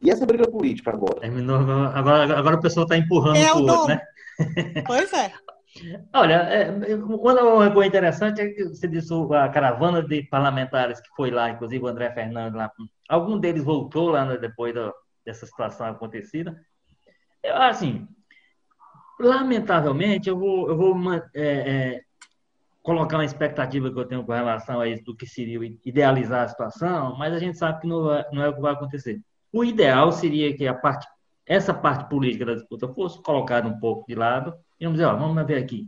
E 0.00 0.10
essa 0.10 0.26
briga 0.26 0.50
política 0.50 0.90
agora? 0.90 1.20
Terminou, 1.20 1.56
agora, 1.56 2.38
agora 2.38 2.56
o 2.56 2.60
pessoal 2.60 2.84
está 2.84 2.96
empurrando 2.96 3.36
é 3.36 3.52
o 3.52 3.62
outro, 3.62 3.88
né? 3.88 4.00
Pois 4.86 5.12
é. 5.12 5.32
Olha, 6.12 6.34
é, 6.34 6.94
uma 6.94 7.70
coisa 7.72 7.88
interessante 7.88 8.40
é 8.40 8.48
que 8.48 8.64
você 8.64 8.86
disse 8.86 9.12
a 9.32 9.48
caravana 9.48 10.02
de 10.02 10.22
parlamentares 10.24 11.00
que 11.00 11.08
foi 11.16 11.30
lá, 11.30 11.50
inclusive 11.50 11.82
o 11.82 11.88
André 11.88 12.12
Fernandes 12.12 12.56
lá, 12.56 12.70
algum 13.08 13.38
deles 13.38 13.64
voltou 13.64 14.10
lá 14.10 14.24
né, 14.24 14.36
depois 14.36 14.72
do, 14.72 14.94
dessa 15.24 15.46
situação 15.46 15.86
acontecida. 15.86 16.60
Eu, 17.42 17.56
assim, 17.56 18.06
lamentavelmente, 19.18 20.28
eu 20.28 20.38
vou, 20.38 20.68
eu 20.68 20.76
vou 20.76 20.96
é, 21.12 21.22
é, 21.34 22.00
colocar 22.82 23.16
uma 23.16 23.24
expectativa 23.24 23.90
que 23.90 23.98
eu 23.98 24.04
tenho 24.06 24.24
com 24.24 24.32
relação 24.32 24.80
a 24.80 24.88
isso, 24.88 25.04
do 25.04 25.16
que 25.16 25.26
seria 25.26 25.58
idealizar 25.84 26.44
a 26.44 26.48
situação, 26.48 27.16
mas 27.16 27.32
a 27.32 27.38
gente 27.38 27.58
sabe 27.58 27.80
que 27.80 27.86
não 27.86 28.02
não 28.32 28.42
é 28.42 28.48
o 28.48 28.54
que 28.54 28.60
vai 28.60 28.72
acontecer. 28.72 29.20
O 29.52 29.64
ideal 29.64 30.12
seria 30.12 30.54
que 30.56 30.66
a 30.66 30.74
parte, 30.74 31.06
essa 31.46 31.72
parte 31.72 32.08
política 32.08 32.44
da 32.44 32.54
disputa 32.54 32.88
fosse 32.88 33.22
colocada 33.22 33.68
um 33.68 33.78
pouco 33.78 34.06
de 34.06 34.14
lado 34.14 34.54
e 34.78 34.84
vamos 34.84 34.98
dizer, 34.98 35.08
ó, 35.08 35.16
vamos 35.16 35.46
ver 35.46 35.56
aqui. 35.56 35.86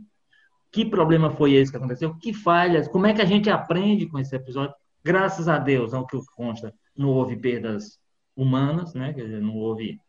Que 0.71 0.85
problema 0.85 1.29
foi 1.31 1.53
esse 1.53 1.71
que 1.71 1.77
aconteceu? 1.77 2.15
Que 2.15 2.33
falhas? 2.33 2.87
Como 2.87 3.05
é 3.07 3.13
que 3.13 3.21
a 3.21 3.25
gente 3.25 3.49
aprende 3.49 4.05
com 4.07 4.19
esse 4.19 4.35
episódio? 4.35 4.75
Graças 5.03 5.47
a 5.47 5.57
Deus, 5.57 5.93
ao 5.93 6.05
que 6.05 6.17
consta, 6.35 6.73
não 6.95 7.09
houve 7.09 7.35
perdas 7.35 7.99
humanas, 8.37 8.93
né? 8.93 9.11
Quer 9.13 9.23
dizer, 9.23 9.41
não 9.41 9.55
houve 9.55 9.99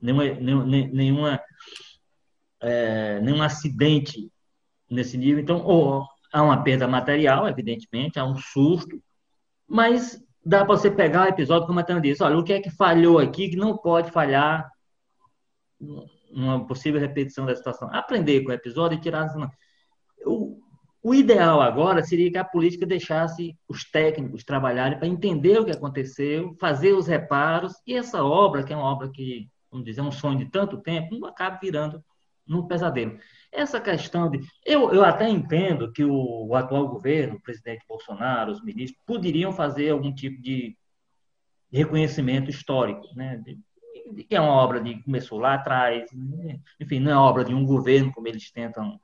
nenhuma, 0.00 0.64
nenhuma, 0.66 1.40
é, 2.60 3.20
nenhum 3.20 3.40
acidente 3.40 4.30
nesse 4.90 5.16
nível. 5.16 5.42
Então, 5.42 5.64
ou, 5.64 6.04
há 6.32 6.42
uma 6.42 6.62
perda 6.62 6.88
material, 6.88 7.48
evidentemente, 7.48 8.18
há 8.18 8.24
um 8.24 8.36
susto, 8.36 9.00
mas 9.66 10.20
dá 10.44 10.64
para 10.64 10.76
você 10.76 10.90
pegar 10.90 11.26
o 11.26 11.28
episódio 11.28 11.66
como 11.66 11.78
a 11.78 11.84
Tana 11.84 12.00
disse, 12.00 12.22
olha, 12.22 12.36
o 12.36 12.44
que 12.44 12.52
é 12.52 12.60
que 12.60 12.70
falhou 12.70 13.18
aqui 13.18 13.48
que 13.48 13.56
não 13.56 13.76
pode 13.76 14.10
falhar 14.10 14.68
numa 16.30 16.66
possível 16.66 17.00
repetição 17.00 17.46
da 17.46 17.54
situação. 17.54 17.88
Aprender 17.92 18.42
com 18.42 18.50
o 18.50 18.54
episódio 18.54 18.96
e 18.96 19.00
tirar 19.00 19.24
as... 19.24 19.34
O, 20.24 20.61
o 21.02 21.14
ideal 21.14 21.60
agora 21.60 22.04
seria 22.04 22.30
que 22.30 22.38
a 22.38 22.44
política 22.44 22.86
deixasse 22.86 23.58
os 23.68 23.84
técnicos 23.90 24.44
trabalharem 24.44 24.98
para 24.98 25.08
entender 25.08 25.58
o 25.58 25.64
que 25.64 25.72
aconteceu, 25.72 26.54
fazer 26.60 26.92
os 26.92 27.08
reparos, 27.08 27.74
e 27.84 27.94
essa 27.94 28.22
obra, 28.22 28.62
que 28.62 28.72
é 28.72 28.76
uma 28.76 28.90
obra 28.90 29.10
que, 29.10 29.48
vamos 29.70 29.84
dizer, 29.84 30.00
é 30.00 30.04
um 30.04 30.12
sonho 30.12 30.38
de 30.38 30.50
tanto 30.50 30.78
tempo, 30.78 31.18
não 31.18 31.28
acabe 31.28 31.58
virando 31.60 32.02
num 32.46 32.66
pesadelo. 32.66 33.18
Essa 33.50 33.80
questão 33.80 34.30
de. 34.30 34.40
Eu, 34.64 34.92
eu 34.92 35.04
até 35.04 35.28
entendo 35.28 35.92
que 35.92 36.04
o, 36.04 36.46
o 36.46 36.54
atual 36.54 36.88
governo, 36.88 37.34
o 37.34 37.42
presidente 37.42 37.84
Bolsonaro, 37.88 38.52
os 38.52 38.62
ministros, 38.62 39.02
poderiam 39.04 39.52
fazer 39.52 39.90
algum 39.90 40.14
tipo 40.14 40.40
de 40.40 40.76
reconhecimento 41.70 42.48
histórico, 42.48 43.02
né? 43.14 43.42
Que 44.28 44.36
é 44.36 44.40
uma 44.40 44.52
obra 44.52 44.82
que 44.82 45.02
começou 45.02 45.38
lá 45.38 45.54
atrás, 45.54 46.10
enfim, 46.80 47.00
não 47.00 47.10
é 47.10 47.16
obra 47.16 47.44
de 47.44 47.54
um 47.54 47.64
governo, 47.64 48.12
como 48.12 48.28
eles 48.28 48.50
tentam 48.50 49.00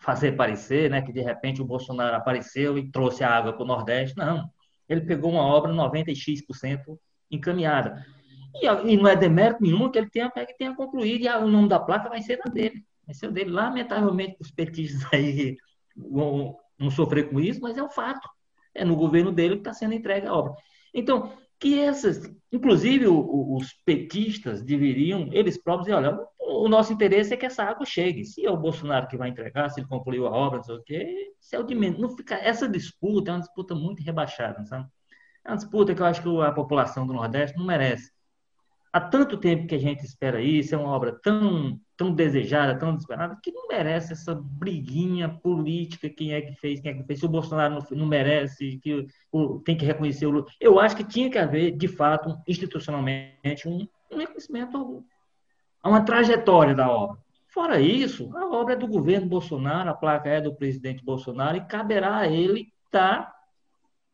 fazer 0.00 0.32
parecer, 0.32 0.90
né, 0.90 1.02
que 1.02 1.12
de 1.12 1.20
repente 1.20 1.60
o 1.60 1.64
Bolsonaro 1.64 2.16
apareceu 2.16 2.78
e 2.78 2.90
trouxe 2.90 3.22
a 3.22 3.30
água 3.30 3.52
para 3.52 3.62
o 3.62 3.66
Nordeste. 3.66 4.16
Não. 4.16 4.50
Ele 4.88 5.02
pegou 5.02 5.30
uma 5.30 5.42
obra 5.42 5.72
96% 5.72 6.98
encaminhada. 7.30 8.04
E, 8.56 8.66
e, 8.66 8.96
não 8.96 9.06
é 9.06 9.14
demérito 9.14 9.62
nenhum 9.62 9.90
que 9.90 9.98
ele 9.98 10.10
tenha, 10.10 10.28
que 10.30 10.56
tenha 10.58 10.74
concluído, 10.74 11.22
e 11.22 11.28
a, 11.28 11.38
o 11.38 11.46
nome 11.46 11.68
da 11.68 11.78
placa 11.78 12.08
vai 12.08 12.20
ser 12.22 12.40
na 12.44 12.50
dele. 12.50 12.84
Vai 13.06 13.14
ser 13.14 13.28
o 13.28 13.32
dele. 13.32 13.50
Lamentavelmente, 13.50 14.36
os 14.40 14.50
petistas 14.50 15.06
aí 15.12 15.56
vão, 15.94 16.56
vão 16.78 16.90
sofrer 16.90 17.30
com 17.30 17.38
isso, 17.38 17.60
mas 17.60 17.76
é 17.76 17.82
um 17.82 17.90
fato. 17.90 18.28
É 18.74 18.84
no 18.84 18.96
governo 18.96 19.30
dele 19.30 19.54
que 19.54 19.60
está 19.60 19.72
sendo 19.72 19.94
entregue 19.94 20.26
a 20.26 20.34
obra. 20.34 20.54
Então, 20.92 21.32
que 21.58 21.78
essas, 21.78 22.22
inclusive 22.50 23.06
os 23.06 23.72
petistas 23.84 24.62
deveriam, 24.62 25.28
eles 25.30 25.58
próprios, 25.62 25.86
dizer, 25.86 25.96
olha, 25.96 26.18
o 26.50 26.68
nosso 26.68 26.92
interesse 26.92 27.32
é 27.32 27.36
que 27.36 27.46
essa 27.46 27.62
água 27.62 27.86
chegue. 27.86 28.24
Se 28.24 28.44
é 28.44 28.50
o 28.50 28.56
Bolsonaro 28.56 29.06
que 29.06 29.16
vai 29.16 29.28
entregar, 29.28 29.68
se 29.70 29.80
ele 29.80 29.88
concluiu 29.88 30.26
a 30.26 30.30
obra, 30.30 30.58
não 30.58 30.64
sei 30.64 30.74
o 30.74 30.82
quê, 30.82 31.32
se 31.40 31.54
é 31.54 31.58
o 31.58 31.62
de 31.62 31.74
menos. 31.74 31.98
Não 32.00 32.16
fica, 32.16 32.34
essa 32.34 32.68
disputa 32.68 33.30
é 33.30 33.34
uma 33.34 33.40
disputa 33.40 33.74
muito 33.74 34.02
rebaixada, 34.02 34.64
sabe? 34.64 34.88
É 35.44 35.50
uma 35.50 35.56
disputa 35.56 35.94
que 35.94 36.02
eu 36.02 36.06
acho 36.06 36.22
que 36.22 36.42
a 36.42 36.52
população 36.52 37.06
do 37.06 37.12
Nordeste 37.12 37.56
não 37.56 37.64
merece. 37.64 38.12
Há 38.92 39.00
tanto 39.00 39.36
tempo 39.36 39.68
que 39.68 39.74
a 39.76 39.78
gente 39.78 40.04
espera 40.04 40.42
isso, 40.42 40.74
é 40.74 40.78
uma 40.78 40.90
obra 40.90 41.12
tão, 41.22 41.78
tão 41.96 42.12
desejada, 42.12 42.76
tão 42.76 42.92
desesperada, 42.92 43.38
que 43.40 43.52
não 43.52 43.68
merece 43.68 44.12
essa 44.12 44.34
briguinha 44.34 45.28
política, 45.28 46.10
quem 46.10 46.32
é 46.32 46.40
que 46.40 46.54
fez, 46.54 46.80
quem 46.80 46.90
é 46.90 46.94
que 46.94 47.04
fez, 47.04 47.20
se 47.20 47.24
o 47.24 47.28
Bolsonaro 47.28 47.74
não, 47.74 47.98
não 47.98 48.06
merece, 48.06 48.80
que 48.82 49.06
o, 49.30 49.60
tem 49.60 49.76
que 49.76 49.84
reconhecer 49.84 50.26
o 50.26 50.30
Lula. 50.30 50.46
Eu 50.60 50.80
acho 50.80 50.96
que 50.96 51.04
tinha 51.04 51.30
que 51.30 51.38
haver, 51.38 51.70
de 51.76 51.86
fato, 51.86 52.36
institucionalmente, 52.48 53.68
um, 53.68 53.86
um 54.10 54.18
reconhecimento 54.18 55.04
a 55.82 55.88
uma 55.88 56.04
trajetória 56.04 56.74
da 56.74 56.90
obra. 56.90 57.18
Fora 57.48 57.80
isso, 57.80 58.30
a 58.36 58.46
obra 58.46 58.74
é 58.74 58.76
do 58.76 58.86
governo 58.86 59.26
Bolsonaro, 59.26 59.90
a 59.90 59.94
placa 59.94 60.28
é 60.28 60.40
do 60.40 60.54
presidente 60.54 61.04
Bolsonaro 61.04 61.56
e 61.56 61.66
caberá 61.66 62.18
a 62.18 62.28
ele 62.28 62.72
dar 62.92 63.34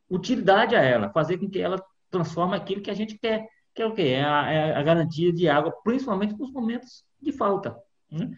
utilidade 0.09 0.74
a 0.74 0.83
ela, 0.83 1.11
fazer 1.11 1.38
com 1.38 1.48
que 1.48 1.61
ela 1.61 1.83
transforme 2.11 2.57
aquilo 2.57 2.81
que 2.81 2.90
a 2.90 2.94
gente 2.94 3.18
quer, 3.18 3.46
que 3.74 3.83
é 3.83 3.87
o 3.87 3.92
quê? 3.92 4.02
É 4.02 4.24
a, 4.24 4.50
é 4.50 4.74
a 4.74 4.83
garantia 4.83 5.33
de 5.33 5.48
água, 5.48 5.72
principalmente 5.85 6.35
nos 6.38 6.50
momentos 6.50 7.05
de 7.20 7.31
falta. 7.33 7.76
Né? 8.11 8.31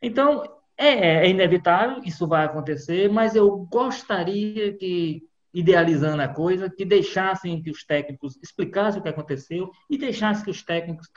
Então, 0.00 0.44
é, 0.76 1.24
é, 1.24 1.28
inevitável, 1.28 2.02
isso 2.04 2.26
vai 2.26 2.44
acontecer, 2.44 3.10
mas 3.10 3.34
eu 3.34 3.50
gostaria 3.70 4.76
que, 4.76 5.22
idealizando 5.52 6.22
a 6.22 6.28
coisa, 6.28 6.70
que 6.70 6.84
deixassem 6.84 7.60
que 7.62 7.70
os 7.70 7.84
técnicos 7.84 8.38
explicassem 8.42 9.00
o 9.00 9.02
que 9.02 9.08
aconteceu 9.08 9.70
e 9.90 9.96
deixassem 9.96 10.44
que 10.44 10.50
os 10.50 10.62
técnicos 10.62 11.08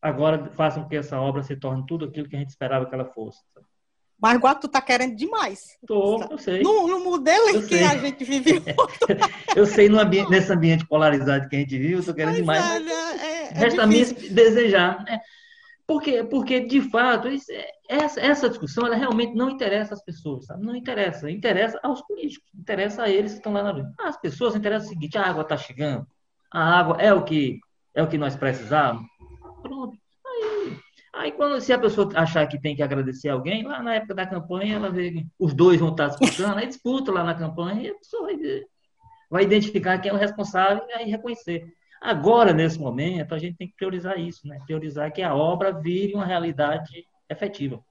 agora 0.00 0.50
façam 0.54 0.82
com 0.82 0.88
que 0.88 0.96
essa 0.96 1.20
obra 1.20 1.42
se 1.42 1.56
torne 1.56 1.84
tudo 1.86 2.04
aquilo 2.04 2.28
que 2.28 2.36
a 2.36 2.38
gente 2.38 2.50
esperava 2.50 2.86
que 2.86 2.94
ela 2.94 3.04
fosse. 3.04 3.40
Mas 4.20 4.34
agora 4.34 4.54
tu 4.54 4.68
tá 4.68 4.80
querendo 4.80 5.14
demais. 5.14 5.60
Tô, 5.86 6.22
eu 6.30 6.38
sei. 6.38 6.62
No, 6.62 6.88
no 6.88 7.00
modelo 7.00 7.50
eu 7.50 7.58
em 7.58 7.62
sei. 7.62 7.78
que 7.78 7.84
a 7.84 7.98
gente 7.98 8.24
vive. 8.24 8.62
eu 9.54 9.66
sei, 9.66 9.88
ambiente, 9.88 10.30
nesse 10.30 10.50
ambiente 10.52 10.86
polarizado 10.86 11.48
que 11.48 11.56
a 11.56 11.58
gente 11.58 11.76
vive, 11.78 11.94
eu 11.94 12.04
tô 12.04 12.14
querendo 12.14 12.42
mas, 12.44 12.62
demais. 12.62 12.82
Olha, 12.82 13.22
é, 13.22 13.42
é 13.42 13.52
Resta 13.52 13.82
a 13.82 13.86
mim 13.86 14.04
desejar. 14.30 15.04
Né? 15.04 15.20
Porque, 15.86 16.24
porque, 16.24 16.60
de 16.60 16.80
fato, 16.80 17.28
isso, 17.28 17.52
é, 17.52 17.70
essa, 17.88 18.20
essa 18.20 18.48
discussão 18.48 18.86
ela 18.86 18.96
realmente 18.96 19.34
não 19.34 19.50
interessa 19.50 19.94
às 19.94 20.02
pessoas, 20.02 20.46
sabe? 20.46 20.64
Não 20.64 20.74
interessa. 20.74 21.30
Interessa 21.30 21.78
aos 21.82 22.00
políticos, 22.02 22.50
interessa 22.58 23.04
a 23.04 23.10
eles 23.10 23.32
que 23.32 23.38
estão 23.38 23.52
lá 23.52 23.62
na 23.62 23.70
rua. 23.70 23.92
As 24.00 24.18
pessoas 24.18 24.56
interessam 24.56 24.86
o 24.86 24.90
seguinte: 24.90 25.18
a 25.18 25.22
água 25.22 25.42
está 25.42 25.56
chegando, 25.56 26.06
a 26.50 26.78
água 26.78 26.96
é 27.00 27.12
o 27.12 27.22
que 27.22 27.60
É 27.94 28.02
o 28.02 28.08
que 28.08 28.18
nós 28.18 28.34
precisamos? 28.34 29.06
Pronto. 29.68 29.98
Aí, 30.26 30.78
aí 31.12 31.32
quando, 31.32 31.60
se 31.60 31.72
a 31.72 31.78
pessoa 31.78 32.10
achar 32.14 32.46
que 32.46 32.60
tem 32.60 32.74
que 32.74 32.82
agradecer 32.82 33.28
alguém, 33.28 33.64
lá 33.64 33.82
na 33.82 33.94
época 33.94 34.14
da 34.14 34.26
campanha, 34.26 34.76
ela 34.76 34.90
vê 34.90 35.12
que 35.12 35.26
os 35.38 35.54
dois 35.54 35.80
vão 35.80 35.90
estar 35.90 36.08
disputando, 36.08 36.58
aí 36.58 36.66
disputa 36.66 37.12
lá 37.12 37.24
na 37.24 37.34
campanha 37.34 37.82
e 37.82 37.88
a 37.90 37.94
pessoa 37.94 38.24
vai, 38.24 38.36
vai 39.30 39.42
identificar 39.44 39.98
quem 39.98 40.10
é 40.10 40.14
o 40.14 40.18
responsável 40.18 40.84
e 40.88 40.92
aí 40.92 41.10
reconhecer. 41.10 41.72
Agora, 42.00 42.52
nesse 42.52 42.78
momento, 42.78 43.34
a 43.34 43.38
gente 43.38 43.56
tem 43.56 43.68
que 43.68 43.74
priorizar 43.74 44.18
isso, 44.18 44.46
né? 44.46 44.60
Priorizar 44.66 45.12
que 45.12 45.22
a 45.22 45.34
obra 45.34 45.72
vire 45.72 46.14
uma 46.14 46.24
realidade 46.24 47.06
efetiva. 47.28 47.82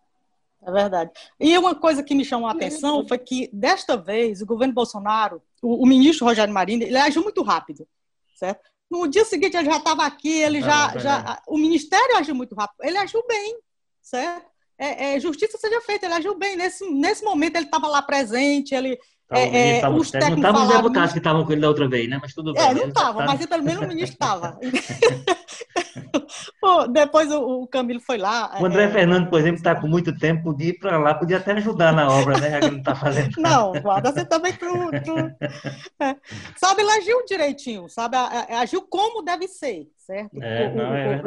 É 0.65 0.71
verdade. 0.71 1.11
E 1.39 1.57
uma 1.57 1.75
coisa 1.75 2.03
que 2.03 2.15
me 2.15 2.25
chamou 2.25 2.47
a 2.47 2.51
atenção 2.51 3.07
foi 3.07 3.17
que, 3.19 3.49
desta 3.53 3.95
vez, 3.97 4.41
o 4.41 4.45
governo 4.45 4.73
Bolsonaro, 4.73 5.41
o, 5.61 5.83
o 5.83 5.85
ministro 5.85 6.25
Rogério 6.25 6.53
Marinho, 6.53 6.83
ele 6.83 6.97
agiu 6.97 7.21
muito 7.21 7.43
rápido, 7.43 7.87
certo? 8.35 8.69
No 8.89 9.07
dia 9.07 9.25
seguinte, 9.25 9.57
ele 9.57 9.69
já 9.69 9.77
estava 9.77 10.05
aqui, 10.05 10.41
ele 10.41 10.61
já, 10.61 10.91
ah, 10.91 10.97
já... 10.97 11.41
O 11.47 11.57
ministério 11.57 12.17
agiu 12.17 12.35
muito 12.35 12.55
rápido. 12.55 12.83
Ele 12.83 12.97
agiu 12.97 13.23
bem, 13.27 13.57
certo? 14.01 14.45
É, 14.77 15.15
é, 15.15 15.19
justiça 15.19 15.57
seja 15.57 15.79
feita, 15.81 16.05
ele 16.05 16.15
agiu 16.15 16.35
bem. 16.37 16.55
Nesse, 16.55 16.87
nesse 16.89 17.23
momento, 17.23 17.55
ele 17.55 17.65
estava 17.65 17.87
lá 17.87 18.01
presente, 18.01 18.75
ele 18.75 18.99
Tava, 19.27 19.41
é, 19.41 19.79
é, 19.79 19.89
os 19.89 20.11
técnicos 20.11 20.43
não 20.43 20.49
estavam 20.49 20.67
os 20.67 20.75
deputados 20.75 21.11
que 21.11 21.17
estavam 21.17 21.45
com 21.45 21.51
ele 21.51 21.61
da 21.61 21.67
outra 21.67 21.89
vez, 21.89 22.07
né? 22.07 22.19
Mas 22.21 22.33
tudo 22.33 22.53
bem. 22.53 22.63
É, 22.63 22.73
não 22.75 22.87
estava, 22.87 23.25
mas 23.25 23.43
pelo 23.43 23.63
menos 23.63 23.83
o 23.83 23.87
ministro 23.87 24.13
estava. 24.13 24.59
depois 26.91 27.31
o, 27.31 27.63
o, 27.63 27.67
Camilo 27.67 27.99
foi 27.99 28.19
lá. 28.19 28.55
O 28.61 28.65
André 28.65 28.83
é... 28.83 28.91
Fernando, 28.91 29.27
por 29.27 29.39
exemplo, 29.39 29.57
está 29.57 29.75
com 29.75 29.87
muito 29.87 30.15
tempo, 30.15 30.43
podia 30.43 30.69
ir 30.69 30.77
para 30.77 30.99
lá, 30.99 31.15
podia 31.15 31.37
até 31.37 31.53
ajudar 31.53 31.91
na 31.91 32.07
obra, 32.07 32.39
né? 32.39 32.51
Já 32.51 32.59
que 32.59 32.69
não 32.69 32.77
está 32.77 32.95
fazendo. 32.95 33.31
Não, 33.41 33.73
guarda, 33.81 34.11
você 34.11 34.25
também. 34.25 34.53
Tu, 34.53 34.67
tu... 35.03 35.17
É. 35.99 36.15
Sabe, 36.55 36.83
ele 36.83 36.91
agiu 36.91 37.25
direitinho, 37.25 37.89
sabe? 37.89 38.17
Agiu 38.17 38.83
como 38.83 39.23
deve 39.23 39.47
ser, 39.47 39.87
certo? 39.97 40.39
É, 40.39 40.67
o, 40.67 40.75
não, 40.75 40.95
é 40.95 41.21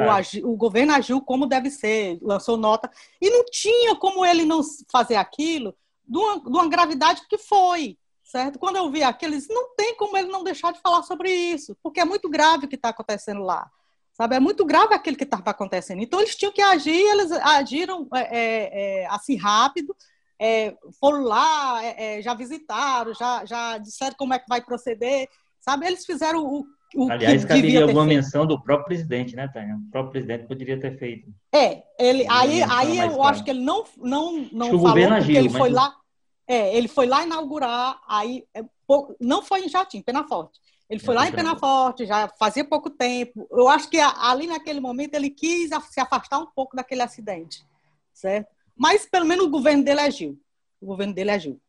o, 0.45 0.53
o, 0.53 0.57
governo 0.57 0.93
agiu 0.93 1.21
como 1.21 1.47
deve 1.47 1.71
ser, 1.71 2.17
lançou 2.23 2.57
nota. 2.57 2.89
E 3.21 3.29
não 3.29 3.45
tinha 3.45 3.97
como 3.97 4.25
ele 4.25 4.45
não 4.45 4.61
fazer 4.91 5.17
aquilo 5.17 5.75
de 6.09 6.19
uma, 6.19 6.41
de 6.41 6.49
uma 6.49 6.69
gravidade 6.69 7.23
que 7.29 7.37
foi, 7.37 7.99
certo? 8.25 8.59
Quando 8.59 8.77
eu 8.77 8.91
vi 8.91 9.03
aqueles, 9.03 9.47
não 9.49 9.75
tem 9.77 9.95
como 9.97 10.17
ele 10.17 10.29
não 10.29 10.43
deixar 10.43 10.73
de 10.73 10.81
falar 10.81 11.03
sobre 11.03 11.31
isso, 11.31 11.77
porque 11.83 12.01
é 12.01 12.05
muito 12.05 12.29
grave 12.29 12.67
o 12.67 12.69
que 12.69 12.77
está 12.77 12.89
acontecendo 12.89 13.43
lá, 13.43 13.71
sabe? 14.15 14.37
É 14.37 14.41
muito 14.41 14.65
grave 14.65 14.95
aquilo 14.95 15.17
que 15.17 15.25
estava 15.25 15.51
acontecendo. 15.51 16.01
Então 16.03 16.21
eles 16.21 16.35
tinham 16.35 16.53
que 16.53 16.63
agir, 16.63 16.95
eles 16.95 17.31
agiram 17.31 18.09
é, 18.15 18.21
é, 18.21 19.03
é 19.03 19.07
assim 19.09 19.37
rápido, 19.37 19.95
é, 20.41 20.77
foram 21.01 21.25
lá, 21.25 21.85
é, 21.85 22.19
é, 22.19 22.23
já 22.23 22.33
visitaram, 22.33 23.13
já, 23.13 23.45
já 23.45 23.77
disseram 23.79 24.15
como 24.17 24.33
é 24.33 24.39
que 24.39 24.49
vai 24.49 24.63
proceder, 24.63 25.29
sabe? 25.61 25.87
Eles 25.87 26.07
fizeram 26.07 26.45
o, 26.45 26.65
o 26.95 27.11
Aliás, 27.11 27.45
caberia 27.45 27.83
alguma 27.83 28.05
feito. 28.05 28.17
menção 28.17 28.47
do 28.47 28.61
próprio 28.61 28.87
presidente, 28.87 29.37
né, 29.37 29.49
Tânia? 29.49 29.77
O 29.77 29.91
próprio 29.91 30.13
presidente 30.13 30.47
poderia 30.47 30.81
ter 30.81 30.99
feito. 30.99 31.33
É, 31.53 31.83
ele, 31.99 32.27
aí, 32.29 32.63
aí 32.63 32.99
eu 32.99 33.23
acho 33.23 33.45
que 33.45 33.51
ele 33.51 33.61
não, 33.61 33.85
não, 33.97 34.49
não 34.53 34.67
falou, 34.69 34.83
porque 34.85 35.05
agiu, 35.05 35.37
ele 35.37 35.51
foi 35.51 35.71
lá. 35.71 35.95
É, 36.47 36.75
ele 36.75 36.89
foi 36.89 37.07
lá 37.07 37.25
inaugurar, 37.25 38.01
aí 38.09 38.45
é, 38.55 38.65
não 39.21 39.43
foi 39.43 39.67
em 39.67 39.69
Jatim, 39.69 40.01
Penaforte. 40.01 40.59
Ele 40.89 41.01
foi 41.01 41.15
é, 41.15 41.19
lá 41.19 41.29
em 41.29 41.33
Penaforte, 41.33 42.07
já 42.07 42.29
fazia 42.39 42.65
pouco 42.65 42.89
tempo. 42.89 43.47
Eu 43.51 43.69
acho 43.69 43.91
que 43.91 43.99
ali 43.99 44.47
naquele 44.47 44.81
momento 44.81 45.15
ele 45.15 45.29
quis 45.29 45.71
se 45.91 46.01
afastar 46.01 46.39
um 46.39 46.47
pouco 46.47 46.75
daquele 46.75 47.03
acidente, 47.03 47.63
certo? 48.15 48.49
Mas 48.75 49.05
pelo 49.05 49.27
menos 49.27 49.45
o 49.45 49.51
governo 49.51 49.85
dele 49.85 50.01
agiu. 50.01 50.41
O 50.81 50.87
governo 50.87 51.13
dele 51.13 51.31
agiu. 51.33 51.61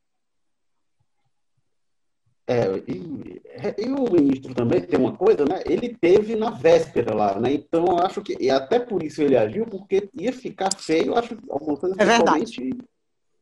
É, 2.49 2.65
e, 2.87 3.85
e, 3.85 3.89
o 3.91 4.11
ministro 4.11 4.55
também 4.55 4.81
tem 4.81 4.99
uma 4.99 5.15
coisa, 5.15 5.45
né? 5.45 5.61
Ele 5.67 5.95
teve 6.01 6.35
na 6.35 6.49
véspera 6.49 7.13
lá, 7.13 7.39
né? 7.39 7.53
Então 7.53 7.85
eu 7.85 7.99
acho 7.99 8.23
que 8.23 8.35
e 8.39 8.49
até 8.49 8.79
por 8.79 9.03
isso 9.03 9.21
ele 9.21 9.37
agiu, 9.37 9.67
porque 9.67 10.09
ia 10.15 10.33
ficar 10.33 10.73
feio, 10.75 11.11
eu 11.11 11.15
acho 11.15 11.37
alguma 11.47 11.77
coisa 11.77 11.95
é 11.99 12.03
verdade. 12.03 12.75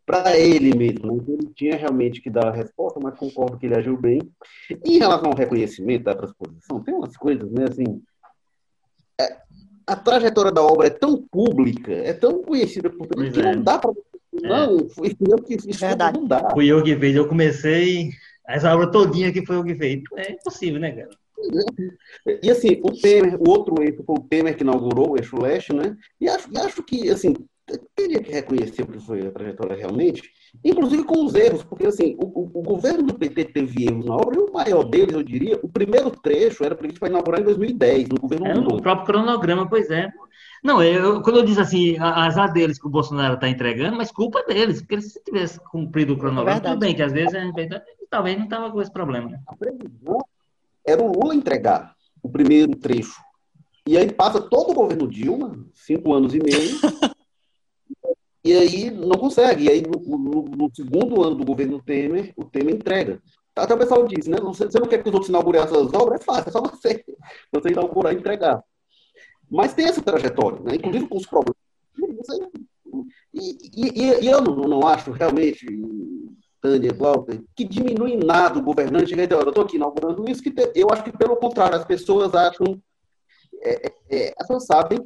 para 0.06 0.38
ele 0.38 0.76
mesmo. 0.76 1.16
Né? 1.16 1.24
Ele 1.26 1.54
tinha 1.56 1.78
realmente 1.78 2.20
que 2.20 2.30
dar 2.30 2.48
a 2.48 2.52
resposta, 2.52 3.00
mas 3.02 3.18
concordo 3.18 3.58
que 3.58 3.66
ele 3.66 3.78
agiu 3.78 3.96
bem. 3.96 4.20
E 4.84 4.98
em 4.98 5.00
relação 5.00 5.30
ao 5.30 5.38
reconhecimento 5.38 6.04
da 6.04 6.14
transposição, 6.14 6.84
tem 6.84 6.94
umas 6.94 7.16
coisas, 7.16 7.50
né? 7.50 7.64
Assim, 7.64 8.04
é, 9.22 9.38
a 9.88 9.96
trajetória 9.96 10.52
da 10.52 10.62
obra 10.62 10.88
é 10.88 10.90
tão 10.90 11.26
pública, 11.32 11.94
é 11.94 12.12
tão 12.12 12.44
conhecida 12.44 12.90
por 12.90 13.08
todos 13.08 13.30
que 13.30 13.40
é. 13.40 13.56
não 13.56 13.64
dá 13.64 13.80
para 13.80 13.92
é. 13.92 14.48
não, 14.48 14.90
fui 14.90 15.16
eu 15.30 15.38
que 15.38 15.58
fiz, 15.62 15.80
Verdade. 15.80 16.20
não 16.20 16.28
dá. 16.28 16.50
Fui 16.52 16.68
eu 16.68 16.84
que 16.84 16.94
fiz, 16.94 17.16
eu 17.16 17.28
comecei 17.28 18.12
essa 18.48 18.74
obra 18.74 18.92
todinha 18.92 19.32
que 19.32 19.46
foi 19.46 19.58
o 19.58 19.64
que 19.64 19.76
fez. 19.76 20.02
É 20.16 20.32
impossível, 20.32 20.80
né, 20.80 20.92
cara? 20.92 21.10
E 22.42 22.50
assim, 22.50 22.80
o 22.82 22.92
Temer, 22.92 23.36
o 23.40 23.50
outro 23.50 23.82
eixo 23.82 24.04
foi 24.04 24.16
o 24.16 24.24
Temer 24.24 24.56
que 24.56 24.64
inaugurou 24.64 25.12
o 25.12 25.18
eixo 25.18 25.40
leste, 25.40 25.74
né? 25.74 25.96
E 26.20 26.28
acho, 26.28 26.52
e 26.52 26.58
acho 26.58 26.84
que, 26.84 27.10
assim, 27.10 27.34
teria 27.96 28.22
que 28.22 28.32
reconhecer 28.32 28.84
o 28.84 28.88
que 28.88 29.00
foi 29.00 29.28
a 29.28 29.32
trajetória 29.32 29.76
realmente, 29.76 30.24
inclusive 30.64 31.04
com 31.04 31.26
os 31.26 31.36
erros, 31.36 31.64
porque 31.64 31.86
assim, 31.86 32.16
o, 32.18 32.26
o, 32.26 32.60
o, 32.60 32.64
governo 32.64 33.04
do 33.04 33.14
PT 33.16 33.46
teve 33.46 33.86
erros 33.86 34.06
na 34.06 34.16
obra, 34.16 34.38
e 34.38 34.40
o 34.40 34.54
maior 34.54 34.84
deles, 34.84 35.14
eu 35.14 35.24
diria, 35.24 35.60
o 35.62 35.68
primeiro 35.68 36.10
trecho 36.12 36.64
era 36.64 36.76
previsto 36.76 37.00
para 37.00 37.10
inaugurar 37.10 37.42
em 37.42 37.44
2010, 37.44 38.08
no 38.08 38.20
governo 38.20 38.48
É 38.48 38.58
o 38.58 38.82
próprio 38.82 39.06
cronograma, 39.06 39.68
pois 39.68 39.90
é. 39.90 40.10
Não, 40.64 40.82
eu, 40.82 41.22
quando 41.22 41.40
eu 41.40 41.46
disse 41.46 41.60
assim, 41.60 41.98
azar 42.00 42.52
deles 42.52 42.80
que 42.80 42.88
o 42.88 42.90
Bolsonaro 42.90 43.36
está 43.36 43.50
entregando, 43.50 43.98
mas 43.98 44.12
culpa 44.12 44.44
deles, 44.44 44.82
porque 44.82 45.02
se 45.02 45.22
tivesse 45.24 45.60
cumprido 45.60 46.14
o 46.14 46.18
cronograma, 46.18 46.58
é 46.58 46.62
tudo 46.62 46.80
bem, 46.80 46.96
que 46.96 47.04
às 47.04 47.12
vezes 47.12 47.34
é 47.34 47.52
verdade, 47.52 47.84
talvez 48.10 48.38
não 48.38 48.46
estava 48.46 48.72
com 48.72 48.82
esse 48.82 48.92
problema. 48.92 49.30
Né? 49.30 49.40
A 49.48 49.56
previsão 49.56 50.18
era 50.86 51.02
o 51.02 51.12
Lula 51.12 51.36
entregar 51.36 51.96
o 52.22 52.30
primeiro 52.30 52.76
trecho. 52.76 53.22
E 53.88 53.98
aí 53.98 54.12
passa 54.12 54.42
todo 54.42 54.72
o 54.72 54.76
governo 54.76 55.08
Dilma, 55.08 55.66
cinco 55.74 56.14
anos 56.14 56.34
e 56.34 56.40
meio, 56.40 56.78
e 58.44 58.54
aí 58.54 58.92
não 58.92 59.18
consegue. 59.18 59.66
E 59.66 59.70
aí, 59.70 59.82
no, 59.82 60.18
no, 60.18 60.44
no, 60.44 60.76
segundo 60.76 61.24
ano 61.24 61.36
do 61.36 61.46
governo 61.46 61.82
Temer, 61.82 62.34
o 62.36 62.44
Temer 62.44 62.76
entrega. 62.76 63.22
Até 63.56 63.74
o 63.74 63.78
pessoal 63.78 64.06
disse, 64.06 64.30
né? 64.30 64.38
Você, 64.42 64.66
você 64.66 64.80
não 64.80 64.88
quer 64.88 65.02
que 65.02 65.08
os 65.08 65.14
outros 65.14 65.30
inaugurem 65.30 65.62
essas 65.62 65.94
obras? 65.94 66.22
É 66.22 66.24
fácil, 66.24 66.50
é 66.50 66.52
só 66.52 66.62
você, 66.62 67.04
você 67.52 67.70
inaugurar 67.70 68.14
e 68.14 68.18
entregar. 68.18 68.62
Mas 69.50 69.74
tem 69.74 69.86
essa 69.86 70.02
trajetória, 70.02 70.60
né? 70.60 70.76
inclusive 70.76 71.08
com 71.08 71.18
os 71.18 71.26
problemas. 71.26 71.56
E, 73.34 73.58
e, 73.74 74.26
e 74.26 74.28
eu 74.28 74.42
não, 74.42 74.56
não 74.56 74.88
acho 74.88 75.12
realmente 75.12 75.66
Tânia, 76.68 76.94
Walter, 76.94 77.42
que 77.56 77.64
diminui 77.64 78.18
nada 78.18 78.60
o 78.60 78.62
governante. 78.62 79.14
Eu 79.18 79.50
estou 79.50 79.64
aqui 79.64 79.78
inaugurando 79.78 80.30
isso, 80.30 80.44
que 80.44 80.54
eu 80.76 80.90
acho 80.92 81.04
que, 81.04 81.18
pelo 81.18 81.38
contrário, 81.38 81.78
as 81.78 81.86
pessoas 81.86 82.36
acham. 82.36 82.82
É, 83.64 83.88
é, 83.88 83.94
é, 84.10 84.28
as 84.38 84.48
pessoas 84.48 84.66
sabem, 84.66 85.00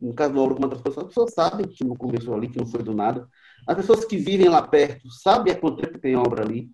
no 0.00 0.12
caso 0.12 0.34
do 0.34 0.40
Ouro 0.40 0.56
com 0.56 0.64
outras 0.64 0.82
pessoas, 0.82 1.06
as 1.06 1.08
pessoas 1.14 1.32
sabem 1.32 1.68
que 1.68 1.84
não 1.84 1.94
começou 1.94 2.34
ali, 2.34 2.48
que 2.48 2.58
não 2.58 2.66
foi 2.66 2.82
do 2.82 2.92
nada. 2.92 3.28
As 3.66 3.76
pessoas 3.76 4.04
que 4.04 4.16
vivem 4.16 4.48
lá 4.48 4.60
perto 4.60 5.08
sabem 5.08 5.52
há 5.52 5.56
quanto 5.56 5.80
tempo 5.80 5.98
tem 6.00 6.16
obra 6.16 6.42
ali. 6.42 6.68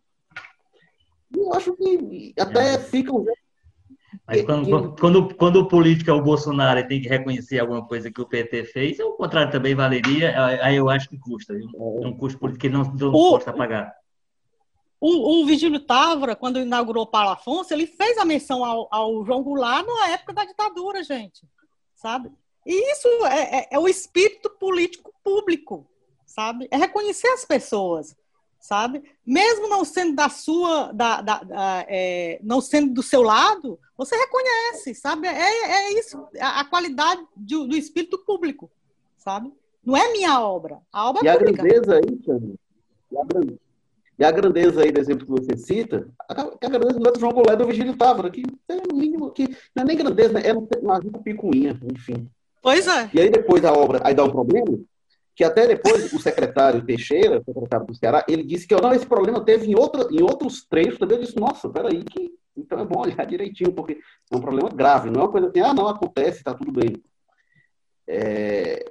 Eu 1.37 1.53
acho 1.53 1.77
que 1.77 2.33
até 2.39 2.75
é. 2.75 2.79
ficam. 2.79 3.25
Mas 4.27 4.43
quando, 4.43 4.97
quando, 4.97 5.35
quando 5.35 5.57
o 5.57 5.69
político 5.69 6.11
é 6.11 6.15
o 6.15 6.23
Bolsonaro 6.23 6.81
e 6.81 6.89
tem 6.89 7.01
que 7.01 7.09
reconhecer 7.09 7.59
alguma 7.59 7.87
coisa 7.87 8.11
que 8.11 8.21
o 8.21 8.27
PT 8.27 8.65
fez, 8.65 8.99
o 8.99 9.13
contrário 9.13 9.53
também 9.53 9.75
valeria, 9.75 10.35
aí 10.63 10.77
eu 10.77 10.89
acho 10.89 11.09
que 11.11 11.19
custa. 11.19 11.53
É 11.55 11.59
um 11.77 12.17
custo 12.17 12.39
político 12.39 12.63
que 12.63 12.69
não, 12.69 12.83
não 12.83 13.11
o, 13.11 13.31
possa 13.33 13.53
pagar. 13.53 14.00
O, 15.01 15.43
o 15.43 15.47
Vigílio 15.47 15.81
Távora, 15.81 16.37
quando 16.37 16.61
inaugurou 16.61 17.05
o 17.05 17.11
Paulo 17.11 17.31
Afonso, 17.31 17.73
ele 17.73 17.87
fez 17.87 18.19
a 18.19 18.25
menção 18.25 18.63
ao, 18.63 18.87
ao 18.91 19.25
João 19.25 19.43
Goulart 19.43 19.87
na 19.87 20.09
época 20.11 20.35
da 20.35 20.45
ditadura, 20.45 21.03
gente. 21.03 21.43
Sabe? 21.95 22.31
E 22.67 22.93
isso 22.93 23.09
é, 23.27 23.61
é, 23.61 23.69
é 23.73 23.79
o 23.79 23.89
espírito 23.89 24.51
político 24.51 25.13
público, 25.25 25.87
sabe? 26.27 26.69
É 26.71 26.77
reconhecer 26.77 27.29
as 27.29 27.47
pessoas, 27.47 28.15
sabe? 28.59 29.03
Mesmo 29.25 29.69
não 29.69 29.87
sendo 29.87 30.15
da 30.15 30.29
sua, 30.29 30.93
da, 30.93 31.23
da, 31.23 31.43
da 31.43 31.87
é, 31.89 32.39
não 32.43 32.61
sendo 32.61 32.93
do 32.93 33.03
seu 33.03 33.23
lado, 33.23 33.79
você 33.97 34.15
reconhece, 34.15 34.95
sabe? 34.95 35.27
É, 35.29 35.33
é 35.33 35.99
isso, 35.99 36.29
a, 36.39 36.61
a 36.61 36.65
qualidade 36.67 37.27
do, 37.35 37.67
do 37.67 37.77
espírito 37.77 38.19
público, 38.19 38.71
sabe? 39.17 39.51
Não 39.83 39.97
é 39.97 40.13
minha 40.13 40.39
obra, 40.41 40.83
a 40.93 41.09
obra 41.09 41.25
e 41.25 41.29
é 41.29 41.39
pública. 41.39 41.63
A 41.63 41.65
grandeza 41.65 41.95
aí, 41.97 42.23
Sandra, 42.23 42.55
e 43.11 43.19
a 43.19 43.25
grandeza 43.25 43.70
aí 44.25 44.93
do 44.93 45.01
exemplo 45.01 45.25
que 45.25 45.33
você 45.33 45.57
cita, 45.57 46.09
a, 46.29 46.43
a 46.43 46.69
grandeza 46.69 46.99
do 46.99 47.19
João 47.19 47.33
Goulart 47.33 47.59
do 47.59 47.67
Vigílio 47.67 47.97
Távora, 47.97 48.31
que 48.31 48.43
é 48.69 48.75
o 48.93 48.95
mínimo, 48.95 49.31
que 49.31 49.49
não 49.75 49.83
é 49.83 49.85
nem 49.85 49.97
grandeza, 49.97 50.35
né? 50.35 50.43
é 50.45 50.53
uma 50.53 51.01
picuinha, 51.25 51.79
enfim. 51.91 52.29
Pois 52.63 52.87
é. 52.87 53.11
E 53.15 53.21
aí 53.21 53.31
depois 53.31 53.65
a 53.65 53.73
obra, 53.73 54.01
aí 54.05 54.15
dá 54.15 54.25
um 54.25 54.31
problema, 54.31 54.79
que 55.35 55.45
até 55.45 55.67
depois 55.67 56.13
o 56.13 56.19
secretário 56.19 56.85
Teixeira, 56.85 57.43
secretário 57.43 57.87
do 57.87 57.95
Ceará, 57.95 58.25
ele 58.29 58.43
disse 58.43 58.67
que 58.67 58.75
não, 58.75 58.93
esse 58.93 59.07
problema 59.07 59.43
teve 59.43 59.71
em, 59.71 59.75
outra, 59.75 60.07
em 60.11 60.23
outros 60.23 60.67
trechos 60.69 60.99
também. 60.99 61.17
Eu 61.17 61.25
disse, 61.25 61.39
nossa, 61.39 61.69
peraí, 61.71 62.05
que, 62.05 62.31
então 62.55 62.79
é 62.79 62.85
bom 62.85 63.01
olhar 63.01 63.25
direitinho, 63.25 63.73
porque 63.73 63.99
é 64.31 64.37
um 64.37 64.41
problema 64.41 64.69
grave, 64.69 65.09
não 65.09 65.21
é 65.21 65.25
uma 65.25 65.33
coisa 65.33 65.49
assim, 65.49 65.61
ah, 65.61 65.73
não, 65.73 65.89
acontece, 65.89 66.39
está 66.39 66.53
tudo 66.53 66.73
bem. 66.73 67.03
É, 68.07 68.85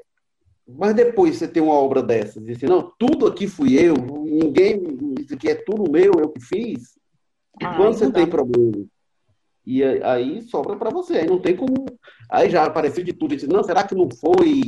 mas 0.68 0.96
depois 0.96 1.36
você 1.36 1.48
tem 1.48 1.62
uma 1.62 1.74
obra 1.74 2.02
dessas, 2.02 2.48
e 2.48 2.52
assim, 2.52 2.66
não, 2.66 2.92
tudo 2.98 3.28
aqui 3.28 3.48
fui 3.48 3.78
eu, 3.78 3.96
ninguém, 3.96 4.78
isso 5.22 5.34
aqui 5.34 5.50
é 5.50 5.56
tudo 5.56 5.92
meu, 5.92 6.14
eu 6.20 6.30
que 6.30 6.42
fiz. 6.42 6.98
E 7.60 7.66
ah, 7.66 7.74
quando 7.76 7.94
você 7.94 8.12
tem 8.12 8.28
problema, 8.28 8.86
E 9.66 9.84
aí 9.84 10.42
sobra 10.44 10.76
para 10.76 10.90
você. 10.90 11.20
Aí 11.20 11.28
não 11.28 11.40
tem 11.40 11.56
como. 11.56 11.86
Aí 12.30 12.50
já 12.50 12.64
apareceu 12.64 13.04
de 13.04 13.14
tudo. 13.14 13.36
Disse, 13.36 13.48
não, 13.48 13.64
será 13.64 13.84
que 13.84 13.96
não 13.96 14.10
foi 14.10 14.64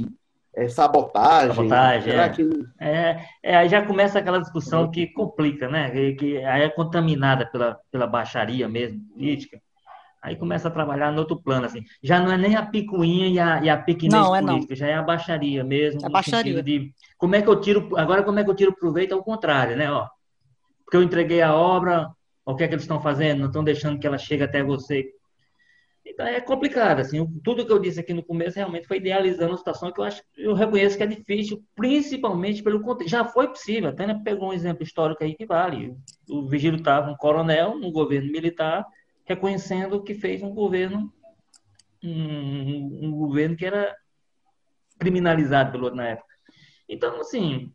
é, 0.55 0.67
sabotagem? 0.67 1.55
Sabotagem, 1.55 2.11
será 2.11 2.25
é. 2.25 2.29
Que... 2.29 2.49
É, 2.79 3.25
é, 3.41 3.55
aí 3.55 3.69
já 3.69 3.85
começa 3.85 4.19
aquela 4.19 4.39
discussão 4.39 4.91
que 4.91 5.07
complica, 5.07 5.69
né? 5.69 5.89
Que, 5.89 6.13
que 6.13 6.37
aí 6.45 6.63
é 6.63 6.69
contaminada 6.69 7.45
pela, 7.45 7.79
pela 7.89 8.05
baixaria 8.05 8.67
mesmo, 8.67 9.01
política. 9.13 9.61
Aí 10.21 10.35
começa 10.35 10.67
a 10.67 10.71
trabalhar 10.71 11.11
no 11.11 11.19
outro 11.19 11.41
plano, 11.41 11.65
assim. 11.65 11.83
Já 12.03 12.19
não 12.19 12.31
é 12.31 12.37
nem 12.37 12.55
a 12.55 12.63
picuinha 12.63 13.27
e 13.27 13.39
a, 13.39 13.63
e 13.63 13.69
a 13.69 13.77
pequenez 13.77 14.13
não, 14.13 14.35
é 14.35 14.41
política, 14.41 14.73
não. 14.73 14.77
já 14.77 14.87
é 14.87 14.93
a 14.93 15.01
baixaria 15.01 15.63
mesmo. 15.63 16.01
É 16.03 16.05
a 16.05 16.09
baixaria. 16.09 16.61
De, 16.61 16.93
como 17.17 17.35
é 17.35 17.41
que 17.41 17.47
eu 17.47 17.59
tiro, 17.59 17.97
agora 17.97 18.21
como 18.21 18.37
é 18.39 18.43
que 18.43 18.49
eu 18.49 18.55
tiro 18.55 18.75
proveito 18.75 19.13
ao 19.13 19.23
contrário, 19.23 19.75
né? 19.75 19.91
Ó, 19.91 20.07
porque 20.91 20.97
eu 20.97 21.03
entreguei 21.03 21.41
a 21.41 21.55
obra, 21.55 22.11
o 22.45 22.53
que 22.53 22.65
é 22.65 22.67
que 22.67 22.73
eles 22.73 22.83
estão 22.83 23.01
fazendo? 23.01 23.39
Não 23.39 23.47
estão 23.47 23.63
deixando 23.63 23.97
que 23.97 24.05
ela 24.05 24.17
chegue 24.17 24.43
até 24.43 24.61
você. 24.61 25.09
Então 26.05 26.25
é 26.25 26.41
complicado, 26.41 26.99
assim. 26.99 27.25
Tudo 27.45 27.65
que 27.65 27.71
eu 27.71 27.79
disse 27.79 28.01
aqui 28.01 28.13
no 28.13 28.21
começo 28.21 28.57
realmente 28.57 28.89
foi 28.89 28.97
idealizando 28.97 29.53
a 29.53 29.57
situação 29.57 29.89
que 29.89 30.01
eu 30.01 30.03
acho, 30.03 30.21
eu 30.37 30.53
reconheço 30.53 30.97
que 30.97 31.03
é 31.03 31.07
difícil, 31.07 31.63
principalmente 31.73 32.61
pelo 32.61 32.81
contexto. 32.81 33.09
Já 33.09 33.23
foi 33.23 33.47
possível, 33.47 33.89
até 33.89 34.13
pegou 34.15 34.49
um 34.49 34.53
exemplo 34.53 34.83
histórico 34.83 35.23
aí 35.23 35.33
que 35.33 35.45
vale. 35.45 35.95
O 36.29 36.45
Vigílio 36.49 36.79
estava 36.79 37.09
um 37.09 37.15
coronel 37.15 37.79
no 37.79 37.89
governo 37.89 38.29
militar 38.29 38.85
reconhecendo 39.23 40.03
que 40.03 40.13
fez 40.13 40.43
um 40.43 40.53
governo 40.53 41.09
um, 42.03 43.05
um 43.05 43.11
governo 43.11 43.55
que 43.55 43.65
era 43.65 43.95
criminalizado 44.99 45.71
pelo 45.71 45.85
outro 45.85 45.95
na 45.95 46.09
época. 46.09 46.35
Então, 46.89 47.21
assim, 47.21 47.71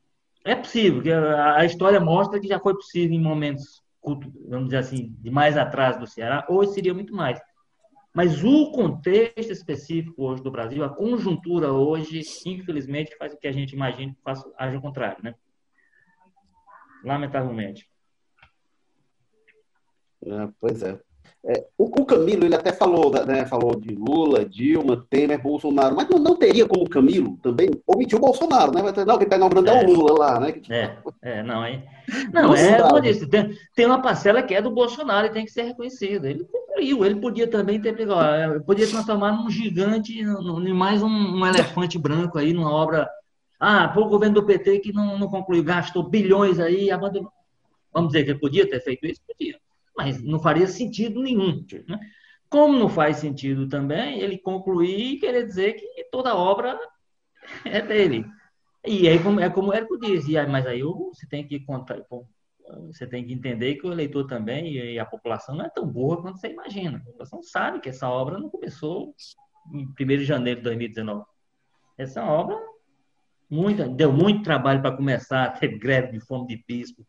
é 0.46 0.54
possível, 0.54 1.02
que 1.02 1.10
a, 1.10 1.64
história 1.64 1.98
mostra 1.98 2.38
que 2.38 2.46
já 2.46 2.60
foi 2.60 2.72
possível 2.74 3.16
em 3.16 3.20
momentos, 3.20 3.82
vamos 4.48 4.66
dizer 4.66 4.78
assim, 4.78 5.14
de 5.18 5.28
mais 5.28 5.58
atrás 5.58 5.98
do 5.98 6.06
Ceará, 6.06 6.46
hoje 6.48 6.72
seria 6.72 6.94
muito 6.94 7.12
mais. 7.12 7.40
Mas 8.14 8.42
o 8.44 8.70
contexto 8.70 9.52
específico 9.52 10.24
hoje 10.24 10.42
do 10.42 10.50
Brasil, 10.50 10.84
a 10.84 10.88
conjuntura 10.88 11.72
hoje, 11.72 12.20
infelizmente, 12.46 13.16
faz 13.18 13.34
o 13.34 13.36
que 13.36 13.48
a 13.48 13.52
gente 13.52 13.74
imagina 13.74 14.14
que 14.14 14.22
faça, 14.22 14.48
haja 14.56 14.78
o 14.78 14.80
contrário, 14.80 15.22
né? 15.22 15.34
Lamentavelmente. 17.04 17.90
É, 20.24 20.48
pois 20.60 20.82
é. 20.82 20.98
É, 21.48 21.64
o, 21.78 21.84
o, 21.84 22.04
Camilo, 22.04 22.44
ele 22.44 22.56
até 22.56 22.72
falou, 22.72 23.08
né, 23.24 23.46
falou 23.46 23.78
de 23.78 23.94
Lula, 23.94 24.44
Dilma, 24.44 25.06
Temer, 25.08 25.40
Bolsonaro, 25.40 25.94
mas 25.94 26.08
não, 26.08 26.18
não 26.18 26.34
teria 26.34 26.66
como 26.66 26.90
Camilo 26.90 27.38
também 27.40 27.70
omitir 27.86 28.18
o 28.18 28.20
Bolsonaro, 28.20 28.74
né? 28.74 28.82
Vai 28.82 28.92
ter, 28.92 29.06
não, 29.06 29.16
quem 29.16 29.26
está 29.26 29.36
inaugurando 29.36 29.70
é, 29.70 29.80
é 29.80 29.86
o 29.86 29.92
Lula 29.92 30.18
lá, 30.18 30.40
né? 30.40 30.60
É, 30.68 30.96
é 31.22 31.42
não, 31.44 31.62
aí. 31.62 31.84
Não, 32.32 32.52
é, 32.52 32.82
como 32.82 32.96
eu 32.96 33.00
disse, 33.00 33.28
tem, 33.28 33.56
tem 33.76 33.86
uma 33.86 34.02
parcela 34.02 34.42
que 34.42 34.56
é 34.56 34.60
do 34.60 34.72
Bolsonaro 34.72 35.28
e 35.28 35.30
tem 35.30 35.44
que 35.44 35.52
ser 35.52 35.62
reconhecida. 35.62 36.28
Ele 36.28 36.44
concluiu, 36.44 37.04
ele 37.04 37.20
podia 37.20 37.46
também 37.46 37.80
ter 37.80 37.94
pegado, 37.96 38.64
podia 38.64 38.88
transformar 38.88 39.30
num 39.30 39.48
gigante, 39.48 40.18
em 40.18 40.72
mais 40.72 41.00
um, 41.00 41.08
um, 41.08 41.46
elefante 41.46 41.96
branco 41.96 42.38
aí, 42.38 42.52
numa 42.52 42.72
obra. 42.72 43.08
Ah, 43.60 43.86
para 43.86 44.02
o 44.02 44.08
governo 44.08 44.34
do 44.34 44.44
PT 44.44 44.80
que 44.80 44.92
não, 44.92 45.16
não 45.16 45.28
concluiu, 45.28 45.62
gastou 45.62 46.02
bilhões 46.02 46.58
aí, 46.58 46.90
abandonou. 46.90 47.30
Vamos 47.92 48.12
dizer 48.12 48.24
que 48.24 48.30
ele 48.32 48.40
podia 48.40 48.68
ter 48.68 48.80
feito 48.80 49.06
isso? 49.06 49.20
Podia 49.26 49.56
mas 49.96 50.22
não 50.22 50.38
faria 50.38 50.66
sentido 50.66 51.22
nenhum. 51.22 51.64
Né? 51.88 51.98
Como 52.48 52.78
não 52.78 52.88
faz 52.88 53.16
sentido 53.18 53.68
também 53.68 54.20
ele 54.20 54.38
concluir 54.38 55.14
e 55.14 55.18
querer 55.18 55.46
dizer 55.46 55.74
que 55.74 56.04
toda 56.10 56.34
obra 56.34 56.78
é 57.64 57.80
dele. 57.80 58.24
E 58.86 59.08
aí 59.08 59.16
é 59.16 59.50
como 59.50 59.70
o 59.70 59.72
Érico 59.72 59.98
disse, 59.98 60.32
mas 60.46 60.66
aí 60.66 60.82
você 60.82 61.26
tem 61.26 61.46
que 61.46 61.58
contar, 61.60 62.00
você 62.86 63.06
tem 63.06 63.26
que 63.26 63.32
entender 63.32 63.76
que 63.76 63.86
o 63.86 63.92
eleitor 63.92 64.26
também 64.26 64.72
e 64.72 64.98
a 64.98 65.04
população 65.04 65.56
não 65.56 65.64
é 65.64 65.70
tão 65.70 65.86
boa 65.86 66.22
quanto 66.22 66.38
você 66.38 66.48
imagina. 66.52 66.98
A 66.98 67.04
população 67.04 67.42
sabe 67.42 67.80
que 67.80 67.88
essa 67.88 68.08
obra 68.08 68.38
não 68.38 68.48
começou 68.48 69.12
em 69.72 69.86
1 70.00 70.06
de 70.06 70.24
janeiro 70.24 70.60
de 70.60 70.64
2019. 70.64 71.24
Essa 71.98 72.24
obra 72.24 72.56
muita, 73.50 73.88
deu 73.88 74.12
muito 74.12 74.42
trabalho 74.42 74.80
para 74.80 74.96
começar, 74.96 75.50
teve 75.58 75.78
greve 75.78 76.12
de 76.12 76.20
fome 76.20 76.46
de 76.46 76.64
bispo, 76.66 77.06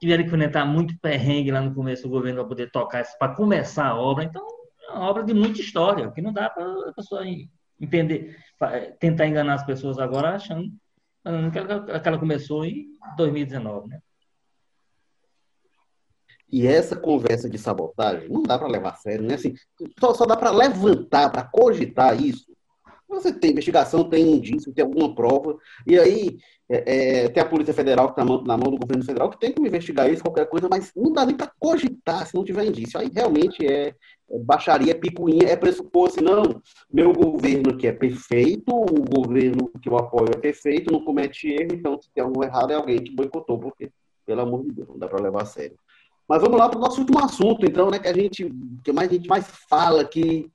tiveram 0.00 0.24
que 0.24 0.28
enfrentar 0.28 0.64
muito 0.64 0.98
perrengue 0.98 1.50
lá 1.50 1.60
no 1.60 1.74
começo 1.74 2.04
do 2.04 2.08
governo 2.08 2.40
para 2.40 2.48
poder 2.48 2.70
tocar 2.70 3.04
para 3.18 3.34
começar 3.34 3.86
a 3.86 3.94
obra. 3.94 4.24
Então, 4.24 4.44
é 4.88 4.92
uma 4.92 5.08
obra 5.08 5.22
de 5.22 5.34
muita 5.34 5.60
história, 5.60 6.10
que 6.10 6.22
não 6.22 6.32
dá 6.32 6.48
para 6.48 6.64
a 6.88 6.92
pessoa 6.94 7.22
entender, 7.78 8.36
tentar 8.98 9.26
enganar 9.26 9.54
as 9.54 9.64
pessoas 9.64 9.98
agora 9.98 10.34
achando 10.34 10.70
que 11.52 12.08
ela 12.08 12.18
começou 12.18 12.64
em 12.64 12.86
2019, 13.16 13.88
né? 13.88 14.00
E 16.52 16.66
essa 16.66 16.96
conversa 16.96 17.48
de 17.48 17.58
sabotagem 17.58 18.28
não 18.28 18.42
dá 18.42 18.58
para 18.58 18.66
levar 18.66 18.90
a 18.90 18.96
sério, 18.96 19.24
né? 19.24 19.34
Assim, 19.34 19.54
só, 20.00 20.12
só 20.14 20.26
dá 20.26 20.36
para 20.36 20.50
levantar, 20.50 21.30
para 21.30 21.44
cogitar 21.44 22.20
isso. 22.20 22.49
Você 23.10 23.32
tem 23.32 23.50
investigação, 23.50 24.08
tem 24.08 24.36
indício, 24.36 24.72
tem 24.72 24.84
alguma 24.84 25.14
prova, 25.14 25.56
e 25.86 25.98
aí 25.98 26.38
é, 26.68 27.24
é, 27.24 27.28
tem 27.28 27.42
a 27.42 27.46
Polícia 27.46 27.74
Federal 27.74 28.06
que 28.14 28.20
está 28.20 28.24
na 28.24 28.56
mão 28.56 28.70
do 28.70 28.78
governo 28.78 29.04
federal 29.04 29.28
que 29.28 29.40
tem 29.40 29.52
que 29.52 29.60
investigar 29.60 30.08
isso, 30.08 30.22
qualquer 30.22 30.48
coisa, 30.48 30.68
mas 30.70 30.92
não 30.94 31.12
dá 31.12 31.26
nem 31.26 31.36
para 31.36 31.50
cogitar 31.58 32.24
se 32.24 32.34
não 32.34 32.44
tiver 32.44 32.64
indício. 32.64 33.00
Aí 33.00 33.10
realmente 33.12 33.66
é, 33.66 33.88
é 34.30 34.38
baixaria, 34.38 34.92
é 34.92 34.94
picuinha, 34.94 35.48
é 35.48 35.56
pressupor 35.56 36.08
assim, 36.08 36.20
não, 36.20 36.62
meu 36.92 37.12
governo 37.12 37.76
que 37.76 37.88
é 37.88 37.92
perfeito, 37.92 38.72
o 38.72 39.02
governo 39.02 39.68
que 39.82 39.88
eu 39.88 39.98
apoio 39.98 40.30
é 40.32 40.38
perfeito, 40.38 40.92
não 40.92 41.04
comete 41.04 41.48
erro, 41.48 41.74
então 41.74 42.00
se 42.00 42.08
tem 42.14 42.22
algo 42.22 42.44
errado 42.44 42.70
é 42.70 42.76
alguém 42.76 43.02
que 43.02 43.10
boicotou, 43.12 43.58
porque, 43.58 43.90
pelo 44.24 44.42
amor 44.42 44.62
de 44.62 44.72
Deus, 44.72 44.88
não 44.88 44.98
dá 44.98 45.08
para 45.08 45.20
levar 45.20 45.42
a 45.42 45.46
sério. 45.46 45.76
Mas 46.28 46.40
vamos 46.40 46.56
lá 46.56 46.68
para 46.68 46.78
o 46.78 46.80
nosso 46.80 47.00
último 47.00 47.18
assunto, 47.18 47.66
então, 47.66 47.90
né, 47.90 47.98
que 47.98 48.06
a 48.06 48.14
gente, 48.14 48.48
que 48.84 48.92
mais 48.92 49.10
a 49.10 49.12
gente 49.14 49.28
mais 49.28 49.44
fala 49.68 50.02
aqui 50.02 50.48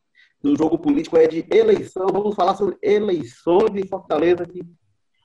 no 0.46 0.56
jogo 0.56 0.78
político 0.78 1.18
é 1.18 1.28
de 1.28 1.44
eleição. 1.50 2.06
Vamos 2.12 2.36
falar 2.36 2.56
sobre 2.56 2.78
eleições 2.84 3.76
em 3.76 3.88
Fortaleza, 3.88 4.46
que 4.46 4.62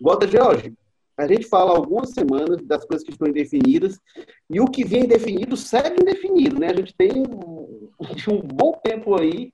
Gota 0.01 0.27
George, 0.27 0.73
a 1.15 1.27
gente 1.27 1.47
fala 1.47 1.77
algumas 1.77 2.11
semanas 2.11 2.63
das 2.63 2.87
coisas 2.87 3.05
que 3.05 3.13
estão 3.13 3.29
indefinidas 3.29 4.01
e 4.49 4.59
o 4.59 4.65
que 4.65 4.83
vem 4.83 5.05
indefinido 5.05 5.59
segue 5.59 6.01
indefinido, 6.01 6.59
né? 6.59 6.69
A 6.69 6.75
gente 6.75 6.95
tem 6.97 7.13
um, 7.19 7.91
um 8.33 8.41
bom 8.41 8.81
tempo 8.83 9.15
aí 9.15 9.53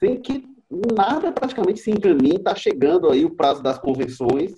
sem 0.00 0.18
que 0.18 0.48
nada 0.96 1.30
praticamente 1.30 1.80
se 1.80 1.90
encaminhe, 1.90 2.36
está 2.36 2.54
chegando 2.54 3.10
aí 3.10 3.26
o 3.26 3.36
prazo 3.36 3.62
das 3.62 3.78
convenções 3.78 4.54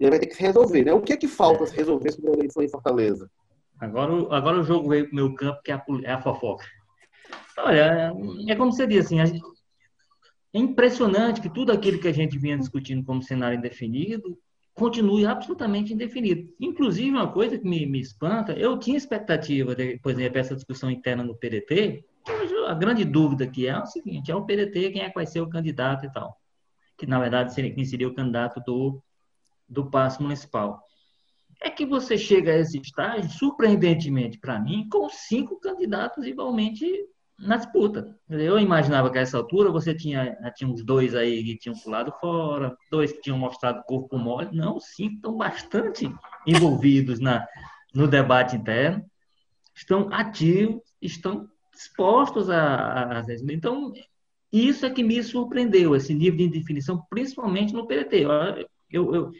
e 0.00 0.10
vai 0.10 0.18
ter 0.18 0.26
que 0.26 0.34
se 0.34 0.42
resolver, 0.42 0.84
né? 0.84 0.92
O 0.92 1.00
que 1.00 1.12
é 1.12 1.16
que 1.16 1.28
falta 1.28 1.64
se 1.64 1.76
resolver 1.76 2.10
sobre 2.10 2.30
a 2.30 2.34
eleição 2.34 2.60
em 2.60 2.68
Fortaleza? 2.68 3.30
Agora, 3.78 4.12
agora 4.36 4.58
o 4.58 4.64
jogo 4.64 4.88
veio 4.88 5.08
o 5.12 5.14
meu 5.14 5.32
campo, 5.36 5.62
que 5.62 5.70
é 5.70 5.74
a, 5.76 5.84
é 6.02 6.12
a 6.12 6.20
fofoca. 6.20 6.64
Olha, 7.58 8.12
é 8.48 8.56
como 8.56 8.72
você 8.72 8.84
disse, 8.86 9.14
assim, 9.14 9.26
gente, 9.26 9.40
é 10.54 10.58
impressionante 10.58 11.40
que 11.40 11.48
tudo 11.48 11.72
aquilo 11.72 11.98
que 11.98 12.08
a 12.08 12.12
gente 12.12 12.38
vinha 12.38 12.58
discutindo 12.58 13.04
como 13.04 13.22
cenário 13.22 13.58
indefinido 13.58 14.38
continue 14.74 15.26
absolutamente 15.26 15.92
indefinido. 15.92 16.48
Inclusive, 16.58 17.10
uma 17.10 17.30
coisa 17.30 17.58
que 17.58 17.68
me, 17.68 17.86
me 17.86 18.00
espanta, 18.00 18.52
eu 18.52 18.78
tinha 18.78 18.96
expectativa, 18.96 19.74
de, 19.74 19.98
por 19.98 20.12
exemplo, 20.12 20.38
essa 20.38 20.54
discussão 20.54 20.90
interna 20.90 21.22
no 21.22 21.36
PDT, 21.36 22.04
a 22.66 22.74
grande 22.74 23.04
dúvida 23.04 23.46
que 23.46 23.66
é, 23.66 23.78
o 23.78 23.86
seguinte, 23.86 24.30
é 24.30 24.34
o 24.34 24.44
PDT 24.44 24.90
quem 24.90 25.02
é 25.02 25.08
que 25.08 25.14
vai 25.14 25.26
ser 25.26 25.40
o 25.40 25.48
candidato 25.48 26.06
e 26.06 26.12
tal. 26.12 26.38
Que, 26.96 27.06
na 27.06 27.18
verdade, 27.18 27.52
seria, 27.52 27.74
quem 27.74 27.84
seria 27.84 28.08
o 28.08 28.14
candidato 28.14 28.60
do, 28.64 29.02
do 29.68 29.90
passo 29.90 30.22
municipal. 30.22 30.82
É 31.60 31.70
que 31.70 31.84
você 31.84 32.16
chega 32.16 32.52
a 32.52 32.58
esse 32.58 32.78
estágio, 32.78 33.30
surpreendentemente 33.30 34.38
para 34.38 34.58
mim, 34.60 34.88
com 34.88 35.08
cinco 35.08 35.60
candidatos 35.60 36.26
igualmente 36.26 36.86
na 37.42 37.56
disputa. 37.56 38.16
Eu 38.30 38.58
imaginava 38.58 39.10
que 39.10 39.18
a 39.18 39.20
essa 39.20 39.36
altura 39.36 39.70
você 39.70 39.94
tinha, 39.94 40.36
tinha 40.54 40.70
uns 40.70 40.84
dois 40.84 41.14
aí 41.14 41.42
que 41.42 41.58
tinham 41.58 41.76
pulado 41.76 42.12
fora, 42.20 42.76
dois 42.90 43.12
que 43.12 43.20
tinham 43.20 43.36
mostrado 43.36 43.82
corpo 43.84 44.16
mole. 44.16 44.48
Não, 44.52 44.78
cinco 44.78 45.16
estão 45.16 45.36
bastante 45.36 46.10
envolvidos 46.46 47.18
na, 47.18 47.46
no 47.92 48.06
debate 48.06 48.56
interno, 48.56 49.04
estão 49.74 50.08
ativos, 50.12 50.80
estão 51.00 51.48
dispostos 51.74 52.48
a, 52.48 53.18
a. 53.18 53.24
Então, 53.50 53.92
isso 54.52 54.86
é 54.86 54.90
que 54.90 55.02
me 55.02 55.22
surpreendeu, 55.22 55.96
esse 55.96 56.14
nível 56.14 56.38
de 56.38 56.44
indefinição, 56.44 57.02
principalmente 57.10 57.72
no 57.72 57.86
PDT. 57.86 58.24
Eu, 58.90 59.14
eu, 59.14 59.32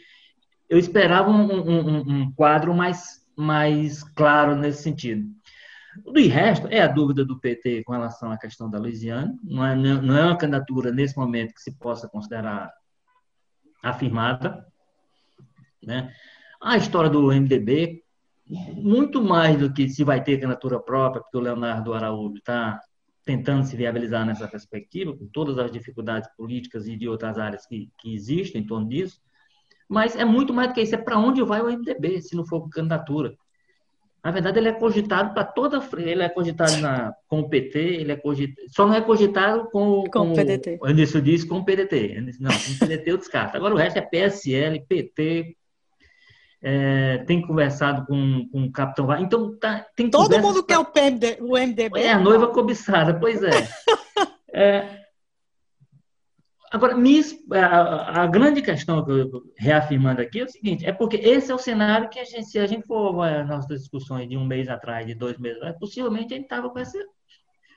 eu 0.68 0.78
esperava 0.78 1.30
um, 1.30 1.52
um, 1.52 1.98
um 1.98 2.32
quadro 2.32 2.74
mais, 2.74 3.24
mais 3.36 4.02
claro 4.02 4.56
nesse 4.56 4.82
sentido. 4.82 5.28
Do 5.96 6.20
resto, 6.28 6.66
é 6.68 6.80
a 6.80 6.88
dúvida 6.88 7.24
do 7.24 7.38
PT 7.38 7.84
com 7.84 7.92
relação 7.92 8.30
à 8.30 8.38
questão 8.38 8.70
da 8.70 8.78
Louisiana. 8.78 9.36
Não 9.42 9.64
é, 9.64 9.76
não 9.76 10.16
é 10.16 10.24
uma 10.24 10.38
candidatura, 10.38 10.90
nesse 10.90 11.16
momento, 11.16 11.54
que 11.54 11.60
se 11.60 11.76
possa 11.78 12.08
considerar 12.08 12.72
afirmada. 13.82 14.66
Né? 15.82 16.14
A 16.62 16.76
história 16.76 17.10
do 17.10 17.26
MDB, 17.26 18.02
muito 18.74 19.22
mais 19.22 19.58
do 19.58 19.72
que 19.72 19.88
se 19.88 20.02
vai 20.04 20.22
ter 20.22 20.38
candidatura 20.38 20.80
própria, 20.80 21.22
porque 21.22 21.36
o 21.36 21.40
Leonardo 21.40 21.92
Araújo 21.92 22.36
está 22.36 22.80
tentando 23.24 23.64
se 23.64 23.76
viabilizar 23.76 24.26
nessa 24.26 24.48
perspectiva, 24.48 25.16
com 25.16 25.26
todas 25.26 25.58
as 25.58 25.70
dificuldades 25.70 26.28
políticas 26.36 26.86
e 26.86 26.96
de 26.96 27.08
outras 27.08 27.38
áreas 27.38 27.66
que, 27.66 27.90
que 27.98 28.14
existem 28.14 28.62
em 28.62 28.66
torno 28.66 28.88
disso. 28.88 29.20
Mas 29.88 30.16
é 30.16 30.24
muito 30.24 30.54
mais 30.54 30.68
do 30.68 30.74
que 30.74 30.80
isso, 30.80 30.94
é 30.94 30.98
para 30.98 31.18
onde 31.18 31.42
vai 31.42 31.60
o 31.60 31.66
MDB, 31.66 32.22
se 32.22 32.34
não 32.34 32.46
for 32.46 32.68
candidatura. 32.70 33.36
Na 34.24 34.30
verdade, 34.30 34.58
ele 34.58 34.68
é 34.68 34.72
cogitado 34.72 35.34
para 35.34 35.44
toda 35.44 35.80
frente. 35.80 36.10
Ele 36.10 36.22
é 36.22 36.28
cogitado 36.28 36.76
na, 36.76 37.12
com 37.26 37.40
o 37.40 37.48
PT, 37.48 37.78
ele 37.78 38.12
é 38.12 38.16
cogitado, 38.16 38.68
só 38.68 38.86
não 38.86 38.94
é 38.94 39.00
cogitado 39.00 39.68
com, 39.70 40.04
com, 40.04 40.10
com 40.10 40.32
o 40.32 40.34
PDT. 40.34 40.78
O 40.80 40.86
Anderson 40.86 41.20
diz 41.20 41.44
com 41.44 41.58
o 41.58 41.64
PDT. 41.64 42.20
Não, 42.38 42.50
com 42.50 42.72
o 42.72 42.78
PDT 42.78 43.10
eu 43.10 43.18
descarto. 43.18 43.56
Agora 43.56 43.74
o 43.74 43.76
resto 43.76 43.98
é 43.98 44.02
PSL, 44.02 44.84
PT, 44.88 45.56
é, 46.62 47.18
tem 47.26 47.42
conversado 47.42 48.06
com, 48.06 48.48
com 48.52 48.64
o 48.64 48.72
Capitão 48.72 49.06
Vargas. 49.06 49.26
Então, 49.26 49.58
tá, 49.58 49.84
tem 49.96 50.08
Todo 50.08 50.38
mundo 50.38 50.62
pra... 50.62 50.76
quer 50.76 50.78
o, 50.78 50.84
PMD, 50.84 51.38
o 51.40 51.58
MDB. 51.58 52.00
É 52.00 52.12
a 52.12 52.20
noiva 52.20 52.46
cobiçada, 52.46 53.18
pois 53.18 53.42
é. 53.42 53.68
é 54.54 55.01
agora, 56.72 56.96
a, 57.54 58.26
grande 58.26 58.62
questão 58.62 59.04
que 59.04 59.10
eu 59.10 59.42
reafirmando 59.56 60.20
aqui 60.20 60.40
é 60.40 60.44
o 60.44 60.48
seguinte: 60.48 60.86
é 60.86 60.92
porque 60.92 61.16
esse 61.16 61.52
é 61.52 61.54
o 61.54 61.58
cenário 61.58 62.08
que 62.08 62.18
a 62.18 62.24
gente, 62.24 62.46
se 62.46 62.58
a 62.58 62.66
gente 62.66 62.86
for 62.86 63.14
nas 63.14 63.48
nossas 63.48 63.80
discussões 63.80 64.28
de 64.28 64.36
um 64.36 64.44
mês 64.44 64.68
atrás, 64.68 65.06
de 65.06 65.14
dois 65.14 65.38
meses 65.38 65.58
atrás, 65.58 65.78
possivelmente 65.78 66.32
a 66.32 66.36
gente 66.36 66.46
estava 66.46 66.70
com 66.70 66.78
esse, 66.78 66.98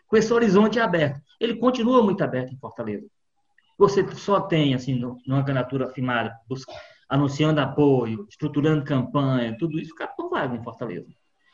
com 0.07 0.17
esse 0.17 0.33
horizonte 0.33 0.79
aberto. 0.79 1.21
Ele 1.39 1.55
continua 1.55 2.01
muito 2.01 2.23
aberto 2.23 2.53
em 2.53 2.57
Fortaleza. 2.57 3.05
Você 3.77 4.07
só 4.15 4.39
tem, 4.39 4.73
assim, 4.73 4.95
numa 5.27 5.43
candidatura 5.43 5.87
afirmada, 5.87 6.33
anunciando 7.09 7.59
apoio, 7.59 8.25
estruturando 8.29 8.85
campanha, 8.85 9.55
tudo 9.57 9.77
isso, 9.79 9.93
o 9.93 9.95
Capitão 9.95 10.29
Wagner 10.29 10.59
em 10.59 10.63
Fortaleza. 10.63 11.07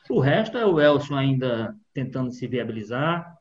O 0.09 0.19
resto 0.19 0.57
é 0.57 0.65
o 0.65 0.79
Elcio 0.79 1.15
ainda 1.15 1.75
tentando 1.93 2.31
se 2.31 2.47
viabilizar, 2.47 3.37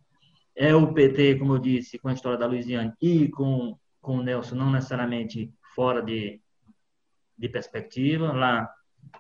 é 0.57 0.75
o 0.75 0.93
PT, 0.93 1.37
como 1.37 1.55
eu 1.55 1.59
disse, 1.59 1.99
com 1.99 2.09
a 2.09 2.13
história 2.13 2.39
da 2.39 2.47
Luiziane 2.47 2.93
e 3.01 3.29
com, 3.29 3.77
com 4.01 4.17
o 4.17 4.23
Nelson, 4.23 4.55
não 4.55 4.71
necessariamente 4.71 5.53
fora 5.75 6.03
de, 6.03 6.41
de 7.37 7.49
perspectiva, 7.49 8.33
lá 8.33 8.71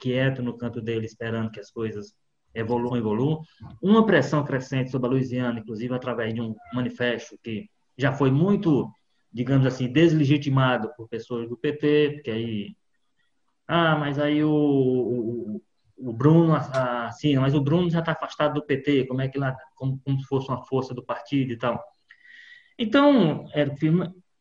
quieto 0.00 0.42
no 0.42 0.56
canto 0.56 0.80
dele, 0.80 1.06
esperando 1.06 1.50
que 1.50 1.60
as 1.60 1.70
coisas 1.70 2.14
evoluam, 2.54 2.96
evoluam. 2.96 3.42
Uma 3.82 4.04
pressão 4.04 4.44
crescente 4.44 4.90
sobre 4.90 5.08
a 5.08 5.10
Luiziane, 5.10 5.60
inclusive 5.60 5.94
através 5.94 6.34
de 6.34 6.40
um 6.40 6.54
manifesto 6.72 7.38
que 7.42 7.68
já 7.96 8.12
foi 8.12 8.30
muito, 8.30 8.90
digamos 9.32 9.66
assim, 9.66 9.90
deslegitimado 9.92 10.92
por 10.96 11.08
pessoas 11.08 11.48
do 11.48 11.56
PT, 11.56 12.12
porque 12.14 12.30
aí 12.30 12.76
ah, 13.72 13.96
mas 13.96 14.18
aí 14.18 14.42
o, 14.42 14.50
o, 14.50 15.62
o 15.96 16.12
Bruno, 16.12 16.56
assim, 16.56 17.36
mas 17.36 17.54
o 17.54 17.60
Bruno 17.60 17.88
já 17.88 18.00
está 18.00 18.10
afastado 18.10 18.54
do 18.54 18.66
PT, 18.66 19.06
como 19.06 19.20
é 19.20 19.28
que 19.28 19.38
lá, 19.38 19.56
como, 19.76 20.00
como 20.00 20.18
se 20.18 20.26
fosse 20.26 20.48
uma 20.48 20.64
força 20.64 20.92
do 20.92 21.04
partido 21.04 21.52
e 21.52 21.56
tal. 21.56 21.80
Então, 22.76 23.46
é, 23.54 23.64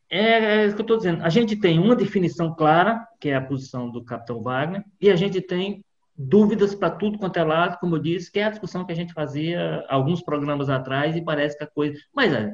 é, 0.09 0.61
é 0.61 0.65
isso 0.65 0.75
que 0.75 0.81
eu 0.81 0.83
estou 0.83 0.97
dizendo. 0.97 1.23
A 1.23 1.29
gente 1.29 1.55
tem 1.55 1.79
uma 1.79 1.95
definição 1.95 2.53
clara, 2.55 3.05
que 3.19 3.29
é 3.29 3.35
a 3.35 3.41
posição 3.41 3.89
do 3.89 4.03
capitão 4.03 4.41
Wagner, 4.41 4.83
e 4.99 5.09
a 5.09 5.15
gente 5.15 5.41
tem 5.41 5.83
dúvidas 6.17 6.75
para 6.75 6.89
tudo 6.89 7.17
quanto 7.17 7.37
é 7.37 7.43
lado, 7.43 7.77
como 7.79 7.95
eu 7.95 7.99
disse, 8.01 8.31
que 8.31 8.39
é 8.39 8.45
a 8.45 8.49
discussão 8.49 8.85
que 8.85 8.91
a 8.91 8.95
gente 8.95 9.13
fazia 9.13 9.85
alguns 9.87 10.21
programas 10.21 10.69
atrás 10.69 11.15
e 11.15 11.23
parece 11.23 11.57
que 11.57 11.63
a 11.63 11.67
coisa. 11.67 11.97
Mas, 12.13 12.33
é, 12.33 12.53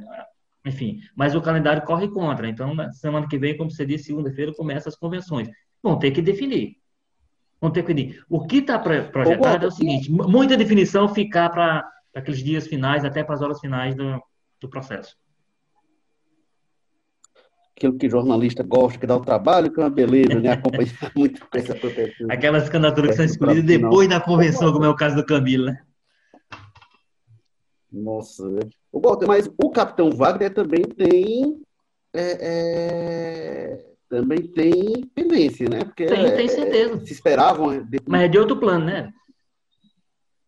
enfim, 0.66 1.00
mas 1.16 1.34
o 1.34 1.42
calendário 1.42 1.84
corre 1.84 2.08
contra. 2.08 2.48
Então, 2.48 2.76
semana 2.94 3.28
que 3.28 3.38
vem, 3.38 3.58
como 3.58 3.72
você 3.72 3.86
disse, 3.86 4.06
segunda-feira, 4.06 4.54
começam 4.54 4.90
as 4.90 4.98
convenções 4.98 5.50
vão 5.86 6.00
ter 6.00 6.10
que 6.10 6.22
definir. 6.22 6.78
Vão 7.62 7.70
ter 7.70 7.84
que 7.84 7.94
definir. 7.94 8.26
O 8.28 8.46
que 8.48 8.58
está 8.58 8.80
projetado 8.80 9.66
é 9.66 9.68
o 9.68 9.72
seguinte: 9.72 10.12
muita 10.12 10.58
definição 10.58 11.08
ficar 11.08 11.50
para 11.50 11.88
aqueles 12.14 12.44
dias 12.44 12.68
finais, 12.68 13.06
até 13.06 13.24
para 13.24 13.36
as 13.36 13.42
horas 13.42 13.60
finais 13.60 13.94
do, 13.94 14.22
do 14.60 14.68
processo. 14.68 15.16
Aquilo 17.78 17.98
que 17.98 18.10
jornalista 18.10 18.64
gosta, 18.64 18.98
que 18.98 19.06
dá 19.06 19.18
o 19.18 19.22
trabalho, 19.22 19.72
que 19.72 19.80
é 19.80 19.84
uma 19.84 19.90
beleza, 19.90 20.40
né? 20.40 20.52
Acompanhar 20.52 20.94
muito 21.16 21.42
com 21.42 21.58
essa 21.58 21.76
proteção. 21.76 22.28
Aquelas 22.30 22.70
candidaturas 22.70 23.12
que 23.12 23.18
são 23.18 23.26
escolhidas 23.26 23.66
depois 23.66 24.08
da 24.08 24.20
convenção, 24.20 24.72
como 24.72 24.86
é 24.86 24.90
o 24.90 24.96
caso 24.96 25.16
do 25.16 25.26
Camilo, 25.26 25.66
né? 25.66 25.82
Nossa, 27.92 28.44
o 28.92 29.00
Walter, 29.00 29.28
mas 29.28 29.50
o 29.58 29.70
Capitão 29.70 30.10
Wagner 30.12 30.54
também 30.54 30.84
tem 30.84 31.62
é, 32.14 32.38
é 32.42 33.96
também 34.10 34.42
tem 34.48 35.06
pendência, 35.14 35.68
né? 35.68 35.84
Porque 35.84 36.06
tem, 36.06 36.26
é, 36.26 36.32
tem 36.32 36.48
certeza. 36.48 37.06
Se 37.06 37.14
esperavam. 37.14 37.84
De... 37.84 38.00
Mas 38.08 38.22
é 38.22 38.28
de 38.28 38.38
outro 38.38 38.58
plano, 38.58 38.86
né? 38.86 39.12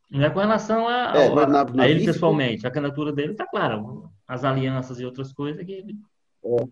Não 0.10 0.24
é 0.24 0.30
com 0.30 0.40
relação 0.40 0.88
a, 0.88 1.14
é, 1.18 1.28
a, 1.28 1.48
na, 1.48 1.66
na 1.66 1.84
a 1.84 1.90
ele 1.90 2.06
pessoalmente. 2.06 2.66
A 2.66 2.72
candidatura 2.72 3.12
dele 3.12 3.34
está 3.34 3.46
clara. 3.46 3.84
As 4.28 4.44
alianças 4.44 5.00
e 5.00 5.06
outras 5.06 5.34
coisas 5.34 5.66
que 5.66 5.72
ele... 5.72 5.96
É. 6.46 6.68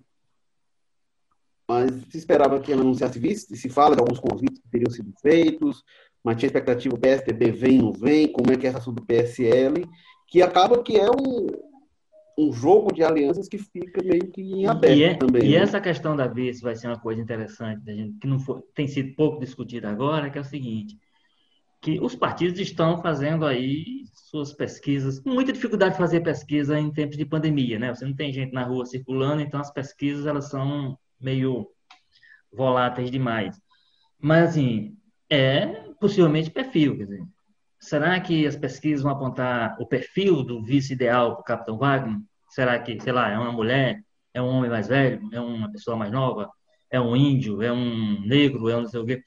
Mas 1.67 1.91
se 2.09 2.17
esperava 2.17 2.59
que 2.59 2.71
ele 2.71 2.81
anunciasse 2.81 3.19
vice, 3.19 3.55
se 3.55 3.69
fala 3.69 3.95
de 3.95 4.01
alguns 4.01 4.19
convites 4.19 4.59
que 4.59 4.69
teriam 4.69 4.91
sido 4.91 5.11
feitos, 5.21 5.83
mas 6.23 6.37
tinha 6.37 6.47
expectativa 6.47 6.95
o 6.95 6.99
PSDB 6.99 7.51
vem, 7.51 7.77
não 7.79 7.91
vem, 7.91 8.31
como 8.31 8.51
é 8.51 8.57
que 8.57 8.67
é 8.67 8.69
essa 8.69 8.91
do 8.91 9.03
PSL, 9.03 9.87
que 10.27 10.41
acaba 10.41 10.81
que 10.81 10.97
é 10.97 11.09
um, 11.09 11.47
um 12.37 12.51
jogo 12.51 12.93
de 12.93 13.03
alianças 13.03 13.47
que 13.47 13.57
fica 13.57 14.03
meio 14.03 14.31
que 14.31 14.41
em 14.41 14.65
aberto 14.67 14.97
e 14.97 15.03
é, 15.03 15.13
também. 15.15 15.43
E 15.43 15.51
né? 15.51 15.57
essa 15.57 15.79
questão 15.79 16.15
da 16.15 16.27
vice 16.27 16.61
vai 16.61 16.75
ser 16.75 16.87
uma 16.87 16.99
coisa 16.99 17.21
interessante, 17.21 17.83
da 17.83 17.93
gente, 17.93 18.17
que 18.19 18.27
não 18.27 18.39
foi, 18.39 18.61
tem 18.73 18.87
sido 18.87 19.15
pouco 19.15 19.39
discutida 19.39 19.89
agora, 19.89 20.29
que 20.29 20.37
é 20.37 20.41
o 20.41 20.45
seguinte, 20.45 20.97
que 21.81 21.99
os 21.99 22.15
partidos 22.15 22.59
estão 22.59 23.01
fazendo 23.01 23.45
aí 23.45 24.05
suas 24.13 24.51
pesquisas, 24.51 25.19
com 25.19 25.29
muita 25.29 25.53
dificuldade 25.53 25.93
de 25.93 25.99
fazer 25.99 26.21
pesquisa 26.21 26.79
em 26.79 26.91
tempos 26.91 27.15
de 27.15 27.25
pandemia, 27.25 27.79
né? 27.79 27.93
Você 27.93 28.05
não 28.05 28.15
tem 28.15 28.33
gente 28.33 28.53
na 28.53 28.63
rua 28.63 28.85
circulando, 28.85 29.41
então 29.41 29.59
as 29.59 29.71
pesquisas 29.71 30.25
elas 30.25 30.49
são 30.49 30.97
meio 31.25 31.67
voláteis 32.53 33.11
demais. 33.11 33.59
Mas, 34.19 34.51
assim, 34.51 34.95
é 35.29 35.67
possivelmente 35.99 36.49
perfil, 36.49 36.97
quer 36.97 37.03
dizer, 37.05 37.25
Será 37.85 38.19
que 38.19 38.47
as 38.47 38.55
pesquisas 38.55 39.03
vão 39.03 39.11
apontar 39.11 39.75
o 39.79 39.85
perfil 39.85 40.41
do 40.41 40.63
vice 40.63 40.93
ideal 40.93 41.33
para 41.33 41.41
o 41.41 41.43
Capitão 41.43 41.77
Wagner? 41.77 42.17
Será 42.49 42.79
que, 42.79 42.99
sei 42.99 43.13
lá, 43.13 43.29
é 43.29 43.37
uma 43.37 43.51
mulher, 43.51 44.01
é 44.33 44.41
um 44.41 44.47
homem 44.47 44.71
mais 44.71 44.87
velho, 44.87 45.21
é 45.31 45.39
uma 45.39 45.71
pessoa 45.71 45.95
mais 45.95 46.11
nova, 46.11 46.49
é 46.89 46.99
um 46.99 47.15
índio, 47.15 47.61
é 47.61 47.71
um 47.71 48.21
negro, 48.21 48.69
é 48.69 48.75
um 48.75 48.81
não 48.81 48.87
sei 48.87 48.99
o 48.99 49.05
quê? 49.05 49.21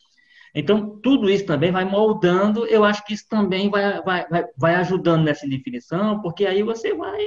Então, 0.53 0.99
tudo 1.01 1.31
isso 1.31 1.47
também 1.47 1.71
vai 1.71 1.85
moldando, 1.85 2.67
eu 2.67 2.85
acho 2.85 3.05
que 3.05 3.15
isso 3.15 3.27
também 3.29 3.71
vai, 3.71 4.03
vai, 4.03 4.27
vai, 4.29 4.45
vai 4.57 4.75
ajudando 4.75 5.23
nessa 5.23 5.47
definição, 5.47 6.21
porque 6.21 6.45
aí 6.45 6.65
você 6.65 6.93
vai 6.93 7.21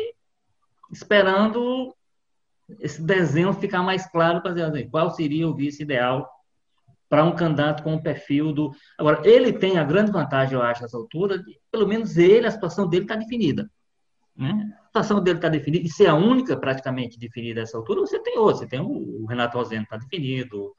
esperando 0.91 1.95
esse 2.80 3.01
desenho 3.01 3.53
ficar 3.53 3.84
mais 3.84 4.05
claro 4.09 4.41
para 4.41 4.51
dizer 4.51 4.65
assim, 4.65 4.89
qual 4.89 5.11
seria 5.11 5.47
o 5.47 5.55
vice 5.55 5.84
ideal 5.84 6.30
para 7.11 7.26
um 7.26 7.36
candidato 7.36 7.84
com 7.84 7.95
o 7.95 8.01
perfil 8.01 8.53
do. 8.53 8.72
Agora, 8.97 9.22
ele 9.28 9.51
tem 9.51 9.78
a 9.78 9.84
grande 9.84 10.13
vantagem, 10.13 10.53
eu 10.53 10.61
acho, 10.61 10.82
nessa 10.82 10.95
altura, 10.95 11.38
de, 11.38 11.59
pelo 11.69 11.86
menos 11.86 12.17
ele, 12.17 12.47
a 12.47 12.51
situação 12.51 12.88
dele 12.88 13.03
está 13.03 13.17
definida. 13.17 13.69
Né? 14.34 14.74
A 14.82 14.88
situação 14.88 15.22
dele 15.22 15.38
está 15.38 15.49
definida, 15.49 15.86
e 15.86 15.89
se 15.89 16.05
é 16.05 16.09
a 16.09 16.15
única 16.15 16.55
praticamente 16.55 17.19
definida 17.19 17.59
nessa 17.59 17.78
altura, 17.78 17.99
você 17.99 18.17
tem 18.17 18.38
outro. 18.38 18.59
Você 18.59 18.67
tem 18.67 18.80
o, 18.80 19.24
o 19.24 19.26
Renato 19.26 19.57
Rosendo 19.57 19.84
está 19.84 19.97
definido, 19.97 20.74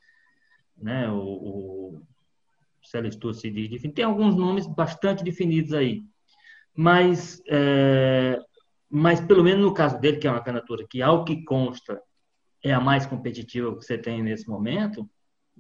né? 0.75 1.07
o, 1.11 1.19
o 1.19 2.03
Celestur 2.83 3.35
se 3.35 3.51
diz 3.51 3.69
definido. 3.69 3.95
Tem 3.95 4.05
alguns 4.07 4.35
nomes 4.35 4.67
bastante 4.67 5.23
definidos 5.23 5.75
aí. 5.75 6.03
Mas, 6.75 7.43
é, 7.47 8.39
mas, 8.95 9.23
pelo 9.23 9.43
menos 9.43 9.65
no 9.65 9.73
caso 9.73 9.99
dele, 9.99 10.19
que 10.19 10.29
é 10.29 10.31
uma 10.31 10.43
candidatura 10.43 10.87
que, 10.87 11.01
ao 11.01 11.25
que 11.25 11.43
consta, 11.45 11.99
é 12.63 12.75
a 12.75 12.81
mais 12.81 13.07
competitiva 13.07 13.75
que 13.75 13.83
você 13.83 13.97
tem 13.97 14.23
nesse 14.23 14.47
momento, 14.47 15.09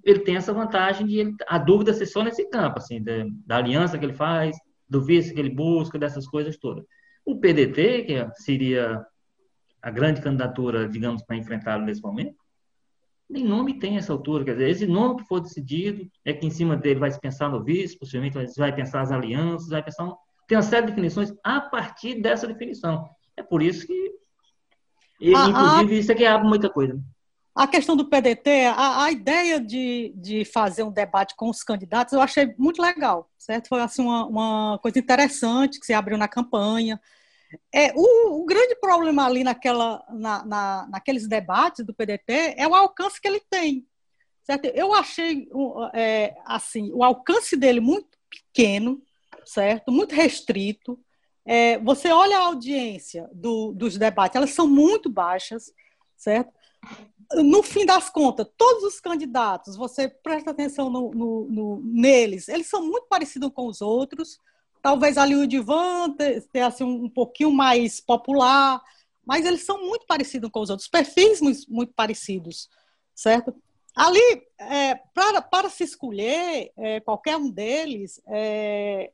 ele 0.04 0.18
tem 0.18 0.36
essa 0.36 0.52
vantagem 0.52 1.06
de 1.06 1.18
ele, 1.18 1.34
a 1.48 1.56
dúvida 1.56 1.94
ser 1.94 2.04
só 2.04 2.22
nesse 2.22 2.48
campo, 2.50 2.78
assim, 2.78 3.02
da, 3.02 3.24
da, 3.46 3.56
aliança 3.56 3.98
que 3.98 4.04
ele 4.04 4.12
faz, 4.12 4.54
do 4.86 5.02
vice 5.02 5.32
que 5.32 5.40
ele 5.40 5.48
busca, 5.48 5.98
dessas 5.98 6.26
coisas 6.26 6.58
todas. 6.58 6.84
O 7.24 7.40
PDT, 7.40 8.02
que 8.02 8.30
seria 8.42 9.02
a 9.80 9.90
grande 9.90 10.20
candidatura, 10.20 10.86
digamos, 10.86 11.22
para 11.22 11.36
enfrentá-lo 11.36 11.86
nesse 11.86 12.02
momento, 12.02 12.36
nem 13.30 13.44
nome 13.44 13.78
tem 13.78 13.96
essa 13.96 14.12
altura. 14.12 14.44
Quer 14.44 14.52
dizer, 14.52 14.68
esse 14.68 14.86
nome 14.86 15.22
que 15.22 15.26
for 15.26 15.40
decidido 15.40 16.06
é 16.22 16.34
que 16.34 16.46
em 16.46 16.50
cima 16.50 16.76
dele 16.76 17.00
vai 17.00 17.10
se 17.10 17.18
pensar 17.18 17.48
no 17.48 17.64
vice, 17.64 17.98
possivelmente 17.98 18.36
vai 18.58 18.74
pensar 18.74 19.00
as 19.00 19.10
alianças, 19.10 19.70
vai 19.70 19.82
pensar. 19.82 20.12
Tem 20.46 20.58
uma 20.58 20.62
série 20.62 20.82
de 20.82 20.92
definições 20.92 21.32
a 21.42 21.62
partir 21.62 22.20
dessa 22.20 22.46
definição. 22.46 23.08
É 23.36 23.42
por 23.42 23.62
isso 23.62 23.86
que. 23.86 24.12
Ele, 25.20 25.34
ah, 25.36 25.48
inclusive, 25.48 25.94
ah, 25.94 25.98
isso 25.98 26.12
aqui 26.12 26.24
abre 26.24 26.48
muita 26.48 26.68
coisa. 26.68 27.00
A 27.54 27.66
questão 27.66 27.94
do 27.94 28.08
PDT, 28.08 28.64
a, 28.74 29.04
a, 29.04 29.12
ideia 29.12 29.60
de, 29.60 30.12
de 30.16 30.44
fazer 30.44 30.82
um 30.84 30.90
debate 30.90 31.36
com 31.36 31.50
os 31.50 31.62
candidatos, 31.62 32.14
eu 32.14 32.20
achei 32.20 32.54
muito 32.56 32.80
legal, 32.80 33.30
certo? 33.36 33.68
Foi 33.68 33.80
assim, 33.80 34.02
uma, 34.02 34.26
uma 34.26 34.78
coisa 34.78 34.98
interessante 34.98 35.78
que 35.78 35.84
se 35.84 35.92
abriu 35.92 36.16
na 36.16 36.26
campanha. 36.26 36.98
É, 37.72 37.92
o, 37.94 38.40
o 38.40 38.44
grande 38.46 38.74
problema 38.76 39.26
ali 39.26 39.44
naquela, 39.44 40.02
na, 40.10 40.44
na, 40.46 40.88
naqueles 40.90 41.28
debates 41.28 41.84
do 41.84 41.92
PDT 41.92 42.54
é 42.56 42.66
o 42.66 42.74
alcance 42.74 43.20
que 43.20 43.28
ele 43.28 43.42
tem. 43.50 43.86
Certo? 44.44 44.64
Eu 44.64 44.92
achei 44.94 45.48
é, 45.94 46.34
assim 46.44 46.90
o 46.92 47.04
alcance 47.04 47.56
dele 47.56 47.80
muito 47.80 48.08
pequeno, 48.28 49.00
certo? 49.44 49.92
Muito 49.92 50.14
restrito. 50.14 50.98
É, 51.44 51.78
você 51.78 52.08
olha 52.08 52.38
a 52.38 52.46
audiência 52.46 53.28
do, 53.32 53.72
dos 53.72 53.98
debates, 53.98 54.36
elas 54.36 54.52
são 54.52 54.68
muito 54.68 55.10
baixas, 55.10 55.72
certo? 56.16 56.52
no 57.36 57.62
fim 57.62 57.86
das 57.86 58.10
contas, 58.10 58.46
todos 58.56 58.82
os 58.82 59.00
candidatos, 59.00 59.76
você 59.76 60.08
presta 60.08 60.50
atenção 60.50 60.90
no, 60.90 61.10
no, 61.12 61.48
no, 61.48 61.82
neles, 61.82 62.48
eles 62.48 62.66
são 62.66 62.84
muito 62.86 63.06
parecidos 63.08 63.50
com 63.54 63.66
os 63.66 63.80
outros, 63.80 64.38
talvez 64.82 65.16
ali 65.16 65.34
o 65.34 65.46
Divan 65.46 66.14
ter 66.52 66.60
assim, 66.60 66.84
um 66.84 67.08
pouquinho 67.08 67.50
mais 67.50 68.00
popular, 68.00 68.82
mas 69.24 69.46
eles 69.46 69.62
são 69.62 69.80
muito 69.86 70.04
parecidos 70.06 70.50
com 70.50 70.60
os 70.60 70.70
outros, 70.70 70.88
perfis 70.88 71.40
muito, 71.40 71.60
muito 71.68 71.92
parecidos, 71.94 72.68
certo? 73.14 73.54
Ali, 73.94 74.42
é, 74.58 74.94
para, 75.14 75.40
para 75.40 75.68
se 75.68 75.84
escolher 75.84 76.72
é, 76.76 77.00
qualquer 77.00 77.36
um 77.36 77.50
deles, 77.50 78.20
é, 78.26 79.10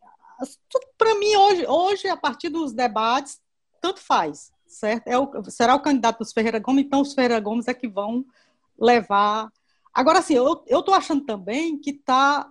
para 0.96 1.14
mim, 1.18 1.34
hoje, 1.36 1.66
hoje, 1.66 2.08
a 2.08 2.16
partir 2.16 2.48
dos 2.48 2.72
debates, 2.72 3.40
tanto 3.80 4.00
faz, 4.00 4.52
certo? 4.66 5.08
É 5.08 5.18
o, 5.18 5.30
será 5.50 5.74
o 5.74 5.80
candidato 5.80 6.18
dos 6.18 6.32
Ferreira 6.32 6.58
Gomes, 6.58 6.84
então 6.84 7.00
os 7.00 7.14
Ferreira 7.14 7.40
Gomes 7.40 7.68
é 7.68 7.74
que 7.74 7.88
vão 7.88 8.24
levar. 8.78 9.52
Agora, 9.92 10.18
assim, 10.18 10.34
eu 10.34 10.64
estou 10.66 10.94
achando 10.94 11.24
também 11.24 11.78
que 11.78 11.92
tá, 11.92 12.50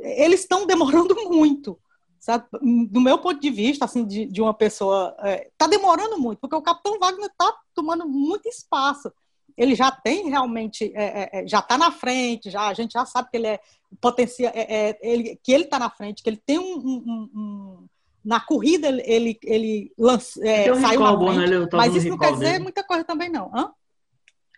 eles 0.00 0.40
estão 0.40 0.66
demorando 0.66 1.14
muito, 1.30 1.78
sabe? 2.18 2.46
Do 2.90 3.00
meu 3.00 3.18
ponto 3.18 3.40
de 3.40 3.50
vista, 3.50 3.84
assim, 3.84 4.04
de, 4.04 4.26
de 4.26 4.42
uma 4.42 4.54
pessoa, 4.54 5.14
está 5.18 5.28
é, 5.28 5.50
tá 5.56 5.66
demorando 5.66 6.18
muito, 6.18 6.38
porque 6.38 6.56
o 6.56 6.62
Capitão 6.62 6.98
Wagner 6.98 7.30
está 7.30 7.54
tomando 7.74 8.06
muito 8.08 8.48
espaço 8.48 9.12
ele 9.56 9.74
já 9.74 9.90
tem 9.90 10.28
realmente, 10.28 10.92
é, 10.94 11.04
é, 11.04 11.30
é 11.32 11.46
já 11.46 11.60
está 11.60 11.78
na 11.78 11.90
frente, 11.90 12.50
já 12.50 12.68
a 12.68 12.74
gente 12.74 12.92
já 12.92 13.06
sabe 13.06 13.30
que 13.30 13.36
ele 13.36 13.46
é 13.46 13.60
potencial, 14.00 14.52
é, 14.54 14.90
é, 14.90 14.98
ele, 15.00 15.38
que 15.42 15.52
ele 15.52 15.64
está 15.64 15.78
na 15.78 15.88
frente, 15.88 16.22
que 16.22 16.28
ele 16.28 16.40
tem 16.44 16.58
um, 16.58 16.78
um, 16.78 17.30
um 17.34 17.86
na 18.24 18.40
corrida 18.40 18.88
ele 18.88 19.38
ele 19.44 19.92
lança, 19.96 20.44
é, 20.46 20.70
um 20.72 20.80
saiu 20.80 21.00
recall, 21.00 21.24
na 21.24 21.34
frente, 21.34 21.50
né? 21.50 21.68
mas 21.72 21.94
isso 21.94 22.08
não 22.08 22.18
quer 22.18 22.32
dizer 22.32 22.52
dele. 22.52 22.62
muita 22.64 22.84
coisa 22.84 23.04
também 23.04 23.30
não. 23.30 23.50
Hã? 23.54 23.70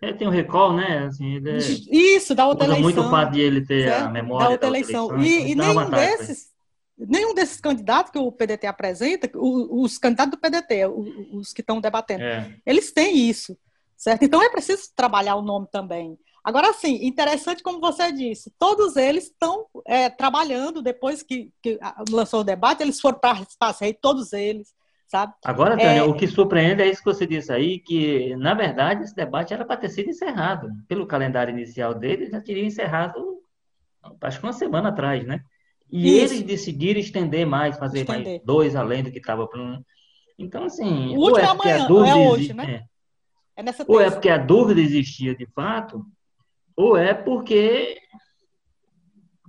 Ele 0.01 0.15
tem 0.15 0.29
um 0.29 0.31
recall, 0.31 0.75
né? 0.75 1.07
Assim, 1.07 1.35
ele 1.35 1.59
Isso, 1.91 2.33
da 2.33 2.47
outra 2.47 2.67
eleição. 2.67 2.83
muito 2.85 3.01
o 3.01 3.11
fato 3.11 3.33
de 3.33 3.41
ele 3.41 3.67
ter 3.67 3.89
certo? 3.89 4.07
a 4.07 4.09
memória 4.09 4.47
da 4.47 4.53
outra, 4.53 4.69
da 4.69 4.69
outra 4.69 4.69
eleição. 4.69 5.11
eleição. 5.13 5.47
E, 5.49 5.53
então 5.53 5.65
e 5.65 5.75
nenhum 5.75 5.91
desses, 5.91 6.49
nenhum 6.97 7.35
desses 7.35 7.61
candidatos 7.61 8.13
que 8.13 8.19
o 8.19 8.31
PDT 8.31 8.67
apresenta, 8.69 9.29
os, 9.37 9.69
os 9.71 9.99
candidatos 9.99 10.31
do 10.31 10.39
PDT, 10.39 10.87
os, 10.87 11.09
os 11.33 11.53
que 11.53 11.63
estão 11.63 11.81
debatendo, 11.81 12.23
é. 12.23 12.55
eles 12.65 12.93
têm 12.93 13.29
isso 13.29 13.59
certo? 13.99 14.23
Então 14.23 14.41
é 14.41 14.49
preciso 14.49 14.85
trabalhar 14.95 15.35
o 15.35 15.43
nome 15.43 15.67
também. 15.71 16.17
Agora, 16.45 16.73
sim, 16.73 17.01
interessante 17.03 17.63
como 17.63 17.81
você 17.81 18.11
disse, 18.11 18.51
todos 18.59 18.97
eles 18.97 19.25
estão 19.25 19.67
é, 19.87 20.09
trabalhando 20.09 20.81
depois 20.81 21.23
que, 21.23 21.53
que, 21.61 21.79
lançou 22.09 22.41
o 22.41 22.45
debate, 22.45 22.83
eles 22.83 23.01
foram 23.01 23.19
para 23.19 23.45
a 23.61 23.75
todos 24.01 24.33
eles, 24.33 24.73
sabe? 25.09 25.35
Agora, 25.45 25.77
Tânia, 25.77 26.01
é... 26.01 26.03
o 26.05 26.15
que 26.15 26.27
surpreende 26.27 26.81
é 26.81 26.89
isso 26.89 27.03
que 27.03 27.13
você 27.13 27.27
disse 27.27 27.53
aí, 27.53 27.81
que, 27.81 28.35
na 28.37 28.55
verdade, 28.55 29.03
esse 29.03 29.15
debate 29.15 29.53
era 29.53 29.65
para 29.65 29.77
ter 29.77 29.91
sido 29.91 30.09
encerrado. 30.09 30.71
Pelo 30.87 31.07
calendário 31.07 31.53
inicial 31.53 31.93
dele, 31.93 32.31
já 32.31 32.41
teria 32.41 32.65
encerrado, 32.65 33.43
acho 34.23 34.41
que 34.41 34.47
uma 34.47 34.53
semana 34.53 34.89
atrás, 34.89 35.27
né? 35.27 35.43
E 35.91 36.23
isso. 36.23 36.35
eles 36.35 36.43
decidiram 36.45 37.01
estender 37.01 37.47
mais, 37.47 37.77
fazer 37.77 38.01
estender. 38.01 38.25
mais 38.25 38.43
dois 38.45 38.77
além 38.77 39.03
do 39.03 39.11
que 39.11 39.19
estava 39.19 39.47
para 39.47 39.81
Então, 40.39 40.65
assim, 40.65 41.15
o 41.17 41.21
último 41.21 41.41
é 41.41 41.45
amanhã, 41.45 41.85
a 41.85 41.87
dúvida 41.87 42.11
é 42.11 42.29
hoje, 42.29 42.55
né? 42.55 42.88
É. 43.59 43.63
Nessa 43.63 43.85
ou 43.89 44.01
é 44.01 44.09
porque 44.09 44.29
a 44.29 44.39
dúvida 44.39 44.81
existia 44.81 45.35
de 45.35 45.45
fato, 45.47 46.07
ou 46.77 46.97
é 46.97 47.13
porque 47.13 47.99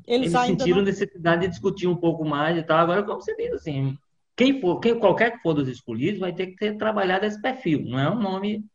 eles, 0.08 0.34
eles 0.34 0.48
sentiram 0.48 0.78
não... 0.78 0.86
necessidade 0.86 1.42
de 1.42 1.50
discutir 1.50 1.86
um 1.86 1.96
pouco 1.96 2.26
mais 2.26 2.58
e 2.58 2.64
tal. 2.64 2.80
Agora, 2.80 3.04
como 3.04 3.22
você 3.22 3.36
diz, 3.36 3.54
assim, 3.54 3.96
quem 4.36 4.60
for, 4.60 4.80
quem, 4.80 4.98
qualquer 4.98 5.34
que 5.34 5.44
for 5.44 5.54
dos 5.54 5.68
escolhidos 5.68 6.20
vai 6.20 6.34
ter 6.34 6.48
que 6.48 6.56
ter 6.56 6.76
trabalhado 6.76 7.28
esse 7.28 7.40
perfil. 7.40 7.84
Não 7.86 8.00
é 8.00 8.10
um 8.10 8.20
nome 8.20 8.66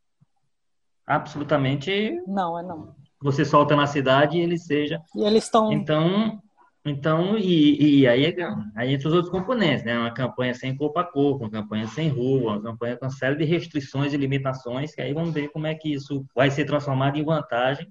absolutamente. 1.04 2.16
Não, 2.28 2.56
é 2.56 2.62
não. 2.62 2.94
Você 3.20 3.44
solta 3.44 3.74
na 3.74 3.88
cidade 3.88 4.38
e 4.38 4.40
ele 4.40 4.56
seja. 4.56 5.02
E 5.16 5.24
eles 5.24 5.44
estão. 5.44 5.72
Então, 5.72 6.40
então, 6.84 7.38
e, 7.38 8.00
e 8.00 8.06
aí, 8.06 8.36
aí 8.76 8.92
entra 8.92 9.08
os 9.08 9.14
outros 9.14 9.32
componentes, 9.32 9.84
né? 9.84 9.98
Uma 9.98 10.12
campanha 10.12 10.52
sem 10.52 10.76
corpo 10.76 10.98
a 10.98 11.04
corpo, 11.04 11.44
uma 11.44 11.50
campanha 11.50 11.86
sem 11.86 12.08
rua, 12.10 12.52
uma 12.52 12.62
campanha 12.62 12.96
com 12.96 13.06
uma 13.06 13.10
série 13.10 13.36
de 13.36 13.44
restrições 13.44 14.12
e 14.12 14.18
limitações, 14.18 14.94
que 14.94 15.00
aí 15.00 15.14
vamos 15.14 15.32
ver 15.32 15.48
como 15.48 15.66
é 15.66 15.74
que 15.74 15.94
isso 15.94 16.26
vai 16.34 16.50
ser 16.50 16.66
transformado 16.66 17.16
em 17.16 17.24
vantagem, 17.24 17.90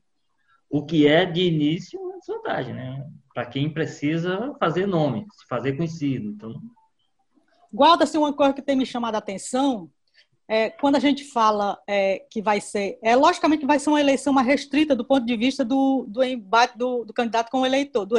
o 0.70 0.86
que 0.86 1.08
é, 1.08 1.26
de 1.26 1.42
início, 1.42 2.00
uma 2.00 2.20
desvantagem, 2.20 2.76
né? 2.76 3.04
Para 3.34 3.48
quem 3.48 3.68
precisa 3.68 4.54
fazer 4.60 4.86
nome, 4.86 5.26
se 5.32 5.48
fazer 5.48 5.74
conhecido. 5.74 6.30
Então... 6.30 6.54
Guarda-se 7.74 8.16
uma 8.16 8.32
coisa 8.32 8.54
que 8.54 8.62
tem 8.62 8.76
me 8.76 8.86
chamado 8.86 9.16
a 9.16 9.18
atenção, 9.18 9.90
é, 10.48 10.70
quando 10.70 10.96
a 10.96 11.00
gente 11.00 11.24
fala 11.24 11.82
é, 11.88 12.26
que 12.30 12.42
vai 12.42 12.60
ser, 12.60 13.00
é 13.02 13.16
logicamente 13.16 13.66
vai 13.66 13.80
ser 13.80 13.90
uma 13.90 14.00
eleição 14.00 14.34
mais 14.34 14.46
restrita 14.46 14.96
do 14.96 15.06
ponto 15.06 15.26
de 15.26 15.38
vista 15.38 15.64
do, 15.64 16.06
do 16.08 16.24
embate 16.24 16.78
do, 16.78 17.06
do 17.06 17.14
candidato 17.14 17.50
com 17.50 17.62
o 17.62 17.66
eleitor, 17.66 18.06
do, 18.06 18.16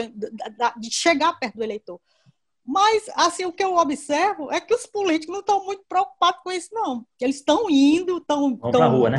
de 0.79 0.91
chegar 0.91 1.39
perto 1.39 1.57
do 1.57 1.65
eleitor. 1.65 2.01
Mas, 2.67 3.11
assim, 3.15 3.45
o 3.45 3.53
que 3.53 3.63
eu 3.63 3.77
observo 3.77 4.51
é 4.51 4.59
que 4.59 4.75
os 4.75 4.87
políticos 4.87 5.35
não 5.35 5.41
estão 5.41 5.65
muito 5.67 5.85
preocupados 5.87 6.41
com 6.43 6.51
isso, 6.51 6.71
não. 6.73 7.07
Eles 7.21 7.37
estão 7.37 7.69
indo, 7.69 8.17
estão 8.17 8.59
né? 9.11 9.19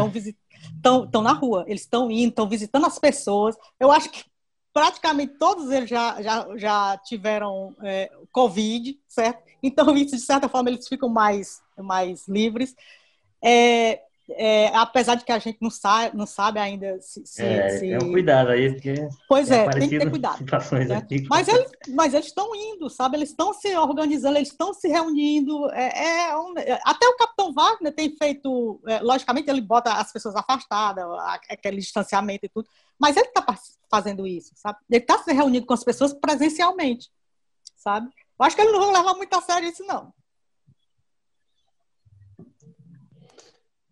na 1.22 1.34
rua, 1.34 1.64
eles 1.68 1.82
estão 1.82 2.10
indo, 2.10 2.30
estão 2.30 2.49
visitando 2.49 2.88
as 2.88 2.97
pessoas. 2.97 3.56
Eu 3.80 3.91
acho 3.91 4.10
que 4.10 4.26
praticamente 4.74 5.38
todos 5.38 5.70
eles 5.72 5.89
já, 5.89 6.20
já, 6.24 6.47
já 6.58 6.97
tiveram 6.97 7.76
é, 7.84 8.12
Covid, 8.36 8.99
certo? 9.07 9.41
Então, 9.63 9.95
isso, 9.95 10.13
de 10.13 10.21
certa 10.21 10.49
forma, 10.49 10.69
eles 10.69 10.86
ficam 10.89 11.07
mais, 11.07 11.61
mais 11.77 12.27
livres. 12.27 12.75
É, 13.41 14.01
é, 14.31 14.75
apesar 14.75 15.15
de 15.15 15.23
que 15.23 15.31
a 15.31 15.39
gente 15.39 15.57
não 15.61 15.69
sabe, 15.69 16.17
não 16.17 16.25
sabe 16.25 16.59
ainda 16.59 16.99
se. 16.99 17.25
se, 17.25 17.41
é, 17.41 17.69
se... 17.77 17.93
É 17.93 17.97
um 17.97 18.11
cuidado 18.11 18.49
aí, 18.49 18.73
porque. 18.73 19.07
Pois 19.29 19.49
é, 19.49 19.69
tem 19.69 19.88
que 19.88 19.99
ter 19.99 20.09
cuidado. 20.09 20.43
Né? 20.86 20.95
Aqui, 20.97 21.25
mas, 21.29 21.47
eles, 21.47 21.71
mas 21.88 22.13
eles 22.13 22.25
estão 22.25 22.53
indo, 22.53 22.89
sabe? 22.89 23.15
Eles 23.15 23.29
estão 23.29 23.53
se 23.53 23.73
organizando, 23.77 24.38
eles 24.38 24.49
estão 24.49 24.73
se 24.73 24.89
reunindo. 24.89 25.71
É, 25.71 26.27
é 26.27 26.38
um, 26.38 26.53
até 26.83 27.07
o 27.07 27.15
Capitão 27.15 27.53
Wagner 27.53 27.95
tem 27.95 28.13
feito. 28.17 28.81
É, 28.86 28.99
logicamente, 28.99 29.49
ele 29.49 29.61
bota 29.61 29.93
as 29.93 30.11
pessoas 30.11 30.36
afastadas, 30.36 31.05
aquele 31.49 31.77
distanciamento 31.77 32.47
e 32.47 32.49
tudo. 32.49 32.67
Mas 32.99 33.15
ele 33.15 33.27
está 33.27 33.45
fazendo 33.89 34.27
isso, 34.27 34.51
sabe? 34.55 34.77
Ele 34.89 35.01
está 35.01 35.19
se 35.19 35.31
reunindo 35.31 35.65
com 35.65 35.73
as 35.73 35.86
pessoas 35.86 36.13
presencialmente, 36.13 37.09
sabe? 37.77 38.09
Eu 38.38 38.45
acho 38.45 38.55
que 38.55 38.61
eles 38.61 38.73
não 38.73 38.81
vão 38.81 38.91
levar 38.91 39.13
muito 39.13 39.33
a 39.33 39.41
sério 39.41 39.69
isso, 39.69 39.83
não. 39.86 40.13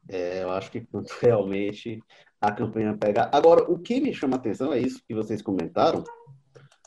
É, 0.09 0.43
eu 0.43 0.51
acho 0.51 0.69
que 0.69 0.85
realmente 1.21 2.01
a 2.39 2.51
campanha 2.51 2.97
pega. 2.97 3.29
Agora, 3.31 3.71
o 3.71 3.79
que 3.79 4.01
me 4.01 4.13
chama 4.13 4.35
a 4.35 4.39
atenção 4.39 4.73
é 4.73 4.79
isso 4.79 5.01
que 5.07 5.15
vocês 5.15 5.41
comentaram, 5.41 6.03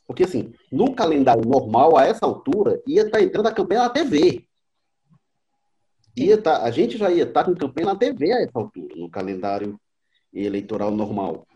porque 0.07 0.25
assim, 0.25 0.53
no 0.71 0.95
calendário 0.95 1.45
normal, 1.45 1.97
a 1.97 2.05
essa 2.05 2.27
altura, 2.27 2.81
ia 2.87 3.03
estar 3.03 3.19
tá 3.19 3.25
entrando 3.25 3.47
a 3.47 3.53
campanha 3.53 3.83
na 3.83 3.91
TV. 3.91 4.47
Ia 6.17 6.41
tá, 6.41 6.63
a 6.63 6.71
gente 6.71 6.97
já 6.97 7.11
ia 7.11 7.25
estar 7.25 7.45
tá 7.45 7.51
com 7.51 7.59
campanha 7.59 7.89
na 7.89 7.97
TV 7.97 8.33
a 8.33 8.43
essa 8.43 8.59
altura, 8.59 8.95
no 8.97 9.11
calendário 9.11 9.79
eleitoral 10.33 10.91
normal. 10.91 11.47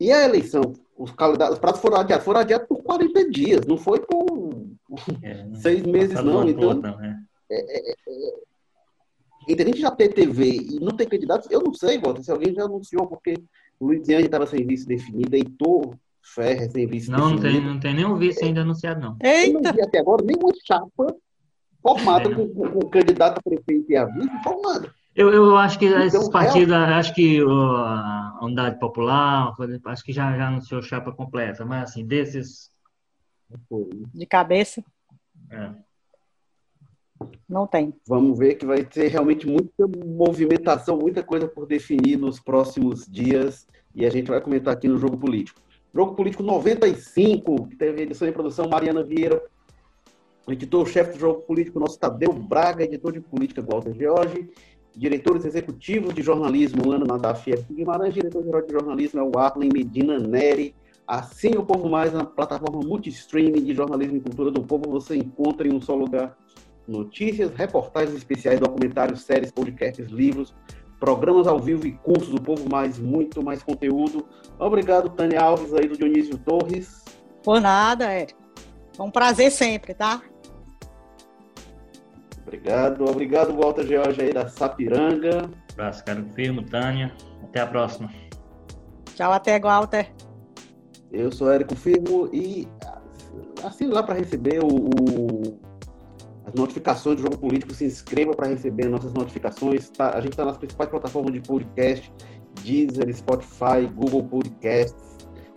E 0.00 0.12
a 0.12 0.24
eleição, 0.24 0.62
os 0.96 1.10
os 1.10 1.58
pratos 1.58 1.80
foram 1.80 1.98
adiados, 1.98 2.24
foram 2.24 2.40
adiados 2.40 2.66
por 2.66 2.82
40 2.82 3.30
dias, 3.30 3.66
não 3.66 3.76
foi 3.76 4.00
por 4.00 4.27
é, 5.22 5.46
seis 5.54 5.82
meses, 5.82 6.22
não. 6.22 6.48
Então, 6.48 6.74
não, 6.74 7.04
é. 7.04 7.16
É, 7.50 7.78
é, 7.78 7.92
é, 7.92 7.94
entre 9.48 9.64
a 9.64 9.66
gente 9.66 9.80
já 9.80 9.90
ter 9.90 10.12
TV 10.12 10.44
e 10.44 10.80
não 10.80 10.96
ter 10.96 11.06
candidatos, 11.06 11.50
eu 11.50 11.62
não 11.62 11.72
sei, 11.72 11.98
Walter, 11.98 12.22
se 12.22 12.30
alguém 12.30 12.54
já 12.54 12.64
anunciou, 12.64 13.06
porque 13.06 13.34
o 13.80 13.86
Luiziane 13.86 14.26
estava 14.26 14.46
sem 14.46 14.66
vice 14.66 14.86
definido, 14.86 15.34
Heitor 15.34 15.96
Ferre 16.22 16.68
sem 16.70 16.86
vice 16.86 17.10
não, 17.10 17.34
definido. 17.36 17.42
Não, 17.42 17.52
tem, 17.52 17.74
não 17.74 17.80
tem 17.80 17.94
nenhum 17.94 18.16
vice 18.16 18.44
ainda 18.44 18.60
anunciado, 18.60 19.00
não. 19.00 19.16
Eita! 19.22 19.60
Não 19.60 19.72
vi 19.72 19.80
até 19.80 19.98
agora 20.00 20.22
nenhuma 20.22 20.52
chapa 20.66 21.16
formada 21.82 22.34
com, 22.34 22.48
com, 22.48 22.70
com 22.70 22.88
candidato 22.90 23.38
a 23.38 23.42
prefeito 23.42 23.90
e 23.90 23.96
a 23.96 24.04
vice 24.04 24.42
formada. 24.42 24.92
Eu, 25.14 25.32
eu 25.32 25.56
acho 25.56 25.78
que 25.78 25.86
então, 25.86 26.02
esses 26.02 26.28
partidos, 26.28 26.72
é... 26.72 26.76
acho 26.76 27.12
que 27.12 27.42
uh, 27.42 27.50
a 27.50 28.38
Unidade 28.42 28.78
Popular, 28.78 29.52
acho 29.86 30.04
que 30.04 30.12
já, 30.12 30.36
já 30.36 30.46
anunciou 30.46 30.80
chapa 30.80 31.10
completa, 31.10 31.64
mas 31.64 31.90
assim, 31.90 32.06
desses. 32.06 32.70
De 34.14 34.26
cabeça? 34.26 34.84
É. 35.50 35.72
Não 37.48 37.66
tem. 37.66 37.94
Vamos 38.06 38.38
ver 38.38 38.54
que 38.54 38.66
vai 38.66 38.84
ter 38.84 39.08
realmente 39.08 39.46
muita 39.46 39.86
movimentação, 39.86 40.98
muita 40.98 41.22
coisa 41.22 41.48
por 41.48 41.66
definir 41.66 42.16
nos 42.16 42.38
próximos 42.38 43.06
dias 43.06 43.66
e 43.94 44.06
a 44.06 44.10
gente 44.10 44.28
vai 44.28 44.40
comentar 44.40 44.74
aqui 44.74 44.86
no 44.86 44.98
Jogo 44.98 45.16
Político. 45.16 45.60
Jogo 45.94 46.14
Político 46.14 46.42
95, 46.42 47.68
que 47.68 47.76
teve 47.76 48.02
edição 48.02 48.28
e 48.28 48.32
produção 48.32 48.68
Mariana 48.68 49.02
Vieira, 49.02 49.42
editor-chefe 50.46 51.12
do 51.12 51.18
Jogo 51.18 51.42
Político, 51.42 51.80
nosso 51.80 51.98
Tadeu 51.98 52.32
Braga, 52.32 52.84
editor 52.84 53.12
de 53.12 53.20
política 53.20 53.62
Walter 53.62 53.94
George, 53.94 54.48
diretores 54.94 55.44
executivos 55.44 56.14
de 56.14 56.22
jornalismo, 56.22 56.92
Ana 56.92 57.04
Nadaf 57.04 57.50
F. 57.50 57.72
Guimarães, 57.72 58.14
diretor-geral 58.14 58.62
de 58.62 58.72
jornalismo 58.72 59.20
é 59.20 59.22
o 59.22 59.38
Arlen 59.38 59.70
Medina 59.72 60.18
Neri. 60.18 60.74
Assim 61.08 61.56
o 61.56 61.64
Povo 61.64 61.88
Mais, 61.88 62.12
na 62.12 62.22
plataforma 62.22 62.80
multistreaming 62.80 63.64
de 63.64 63.74
jornalismo 63.74 64.18
e 64.18 64.20
cultura 64.20 64.50
do 64.50 64.62
povo, 64.62 64.90
você 64.90 65.16
encontra 65.16 65.66
em 65.66 65.74
um 65.74 65.80
só 65.80 65.94
lugar 65.94 66.36
notícias, 66.86 67.50
reportagens 67.54 68.14
especiais, 68.14 68.60
documentários, 68.60 69.22
séries, 69.22 69.50
podcasts, 69.50 70.06
livros, 70.08 70.54
programas 71.00 71.46
ao 71.46 71.58
vivo 71.58 71.86
e 71.86 71.92
cursos 71.92 72.28
do 72.28 72.42
Povo 72.42 72.68
Mais, 72.70 72.98
muito 72.98 73.42
mais 73.42 73.62
conteúdo. 73.62 74.28
Obrigado, 74.58 75.08
Tânia 75.08 75.40
Alves, 75.40 75.72
aí 75.72 75.88
do 75.88 75.96
Dionísio 75.96 76.36
Torres. 76.36 77.02
Por 77.42 77.58
nada, 77.58 78.12
Érico. 78.12 78.40
É 78.98 79.02
um 79.02 79.10
prazer 79.10 79.50
sempre, 79.50 79.94
tá? 79.94 80.20
Obrigado. 82.42 83.04
Obrigado, 83.04 83.54
Walter 83.54 83.86
George 83.86 84.20
aí 84.20 84.32
da 84.32 84.46
Sapiranga. 84.46 85.46
Um 85.46 85.72
abraço, 85.72 86.04
cara. 86.04 86.22
Firmo, 86.34 86.62
Tânia. 86.62 87.14
Até 87.44 87.60
a 87.60 87.66
próxima. 87.66 88.10
Tchau, 89.14 89.32
até, 89.32 89.58
Walter. 89.58 90.12
Eu 91.12 91.32
sou 91.32 91.50
Érico 91.50 91.74
Firmo 91.74 92.28
e 92.32 92.68
assine 93.64 93.92
lá 93.92 94.02
para 94.02 94.14
receber 94.14 94.62
o, 94.62 94.66
o, 94.66 95.58
as 96.44 96.54
notificações 96.54 97.16
do 97.16 97.22
Jogo 97.22 97.38
Político. 97.38 97.72
Se 97.72 97.84
inscreva 97.84 98.32
para 98.32 98.48
receber 98.48 98.88
nossas 98.88 99.12
notificações. 99.12 99.88
Tá, 99.90 100.10
a 100.10 100.20
gente 100.20 100.32
está 100.32 100.44
nas 100.44 100.58
principais 100.58 100.90
plataformas 100.90 101.32
de 101.32 101.40
podcast: 101.40 102.12
Deezer, 102.62 103.14
Spotify, 103.14 103.86
Google 103.94 104.24
Podcasts, 104.24 105.16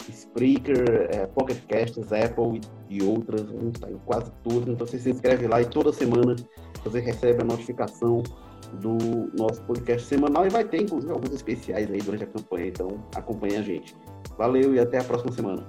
Spreaker, 0.10 1.10
é, 1.12 1.28
Pocket 1.28 1.60
Casts, 1.68 2.12
Apple 2.14 2.62
e, 2.90 3.04
outras. 3.04 3.42
A 3.42 3.60
gente 3.60 3.76
está 3.76 3.92
em 3.92 3.98
quase 4.06 4.32
todas. 4.44 4.70
Então 4.70 4.88
você 4.88 5.00
se 5.00 5.10
inscreve 5.10 5.48
lá 5.48 5.62
e 5.62 5.66
toda 5.66 5.92
semana 5.92 6.36
você 6.84 7.00
recebe 7.00 7.42
a 7.42 7.46
notificação 7.46 8.24
do 8.80 8.96
nosso 9.38 9.62
podcast 9.64 10.08
semanal 10.08 10.46
e 10.46 10.50
vai 10.50 10.64
ter, 10.64 10.82
inclusive, 10.82 11.12
alguns 11.12 11.34
especiais 11.34 11.92
aí 11.92 12.02
durante 12.02 12.24
a 12.24 12.28
campanha. 12.28 12.68
Então 12.68 12.88
acompanhe 13.16 13.58
a 13.58 13.62
gente. 13.62 13.94
Valeu 14.38 14.74
e 14.76 14.80
até 14.80 15.00
a 15.00 15.04
próxima 15.04 15.32
semana. 15.32 15.64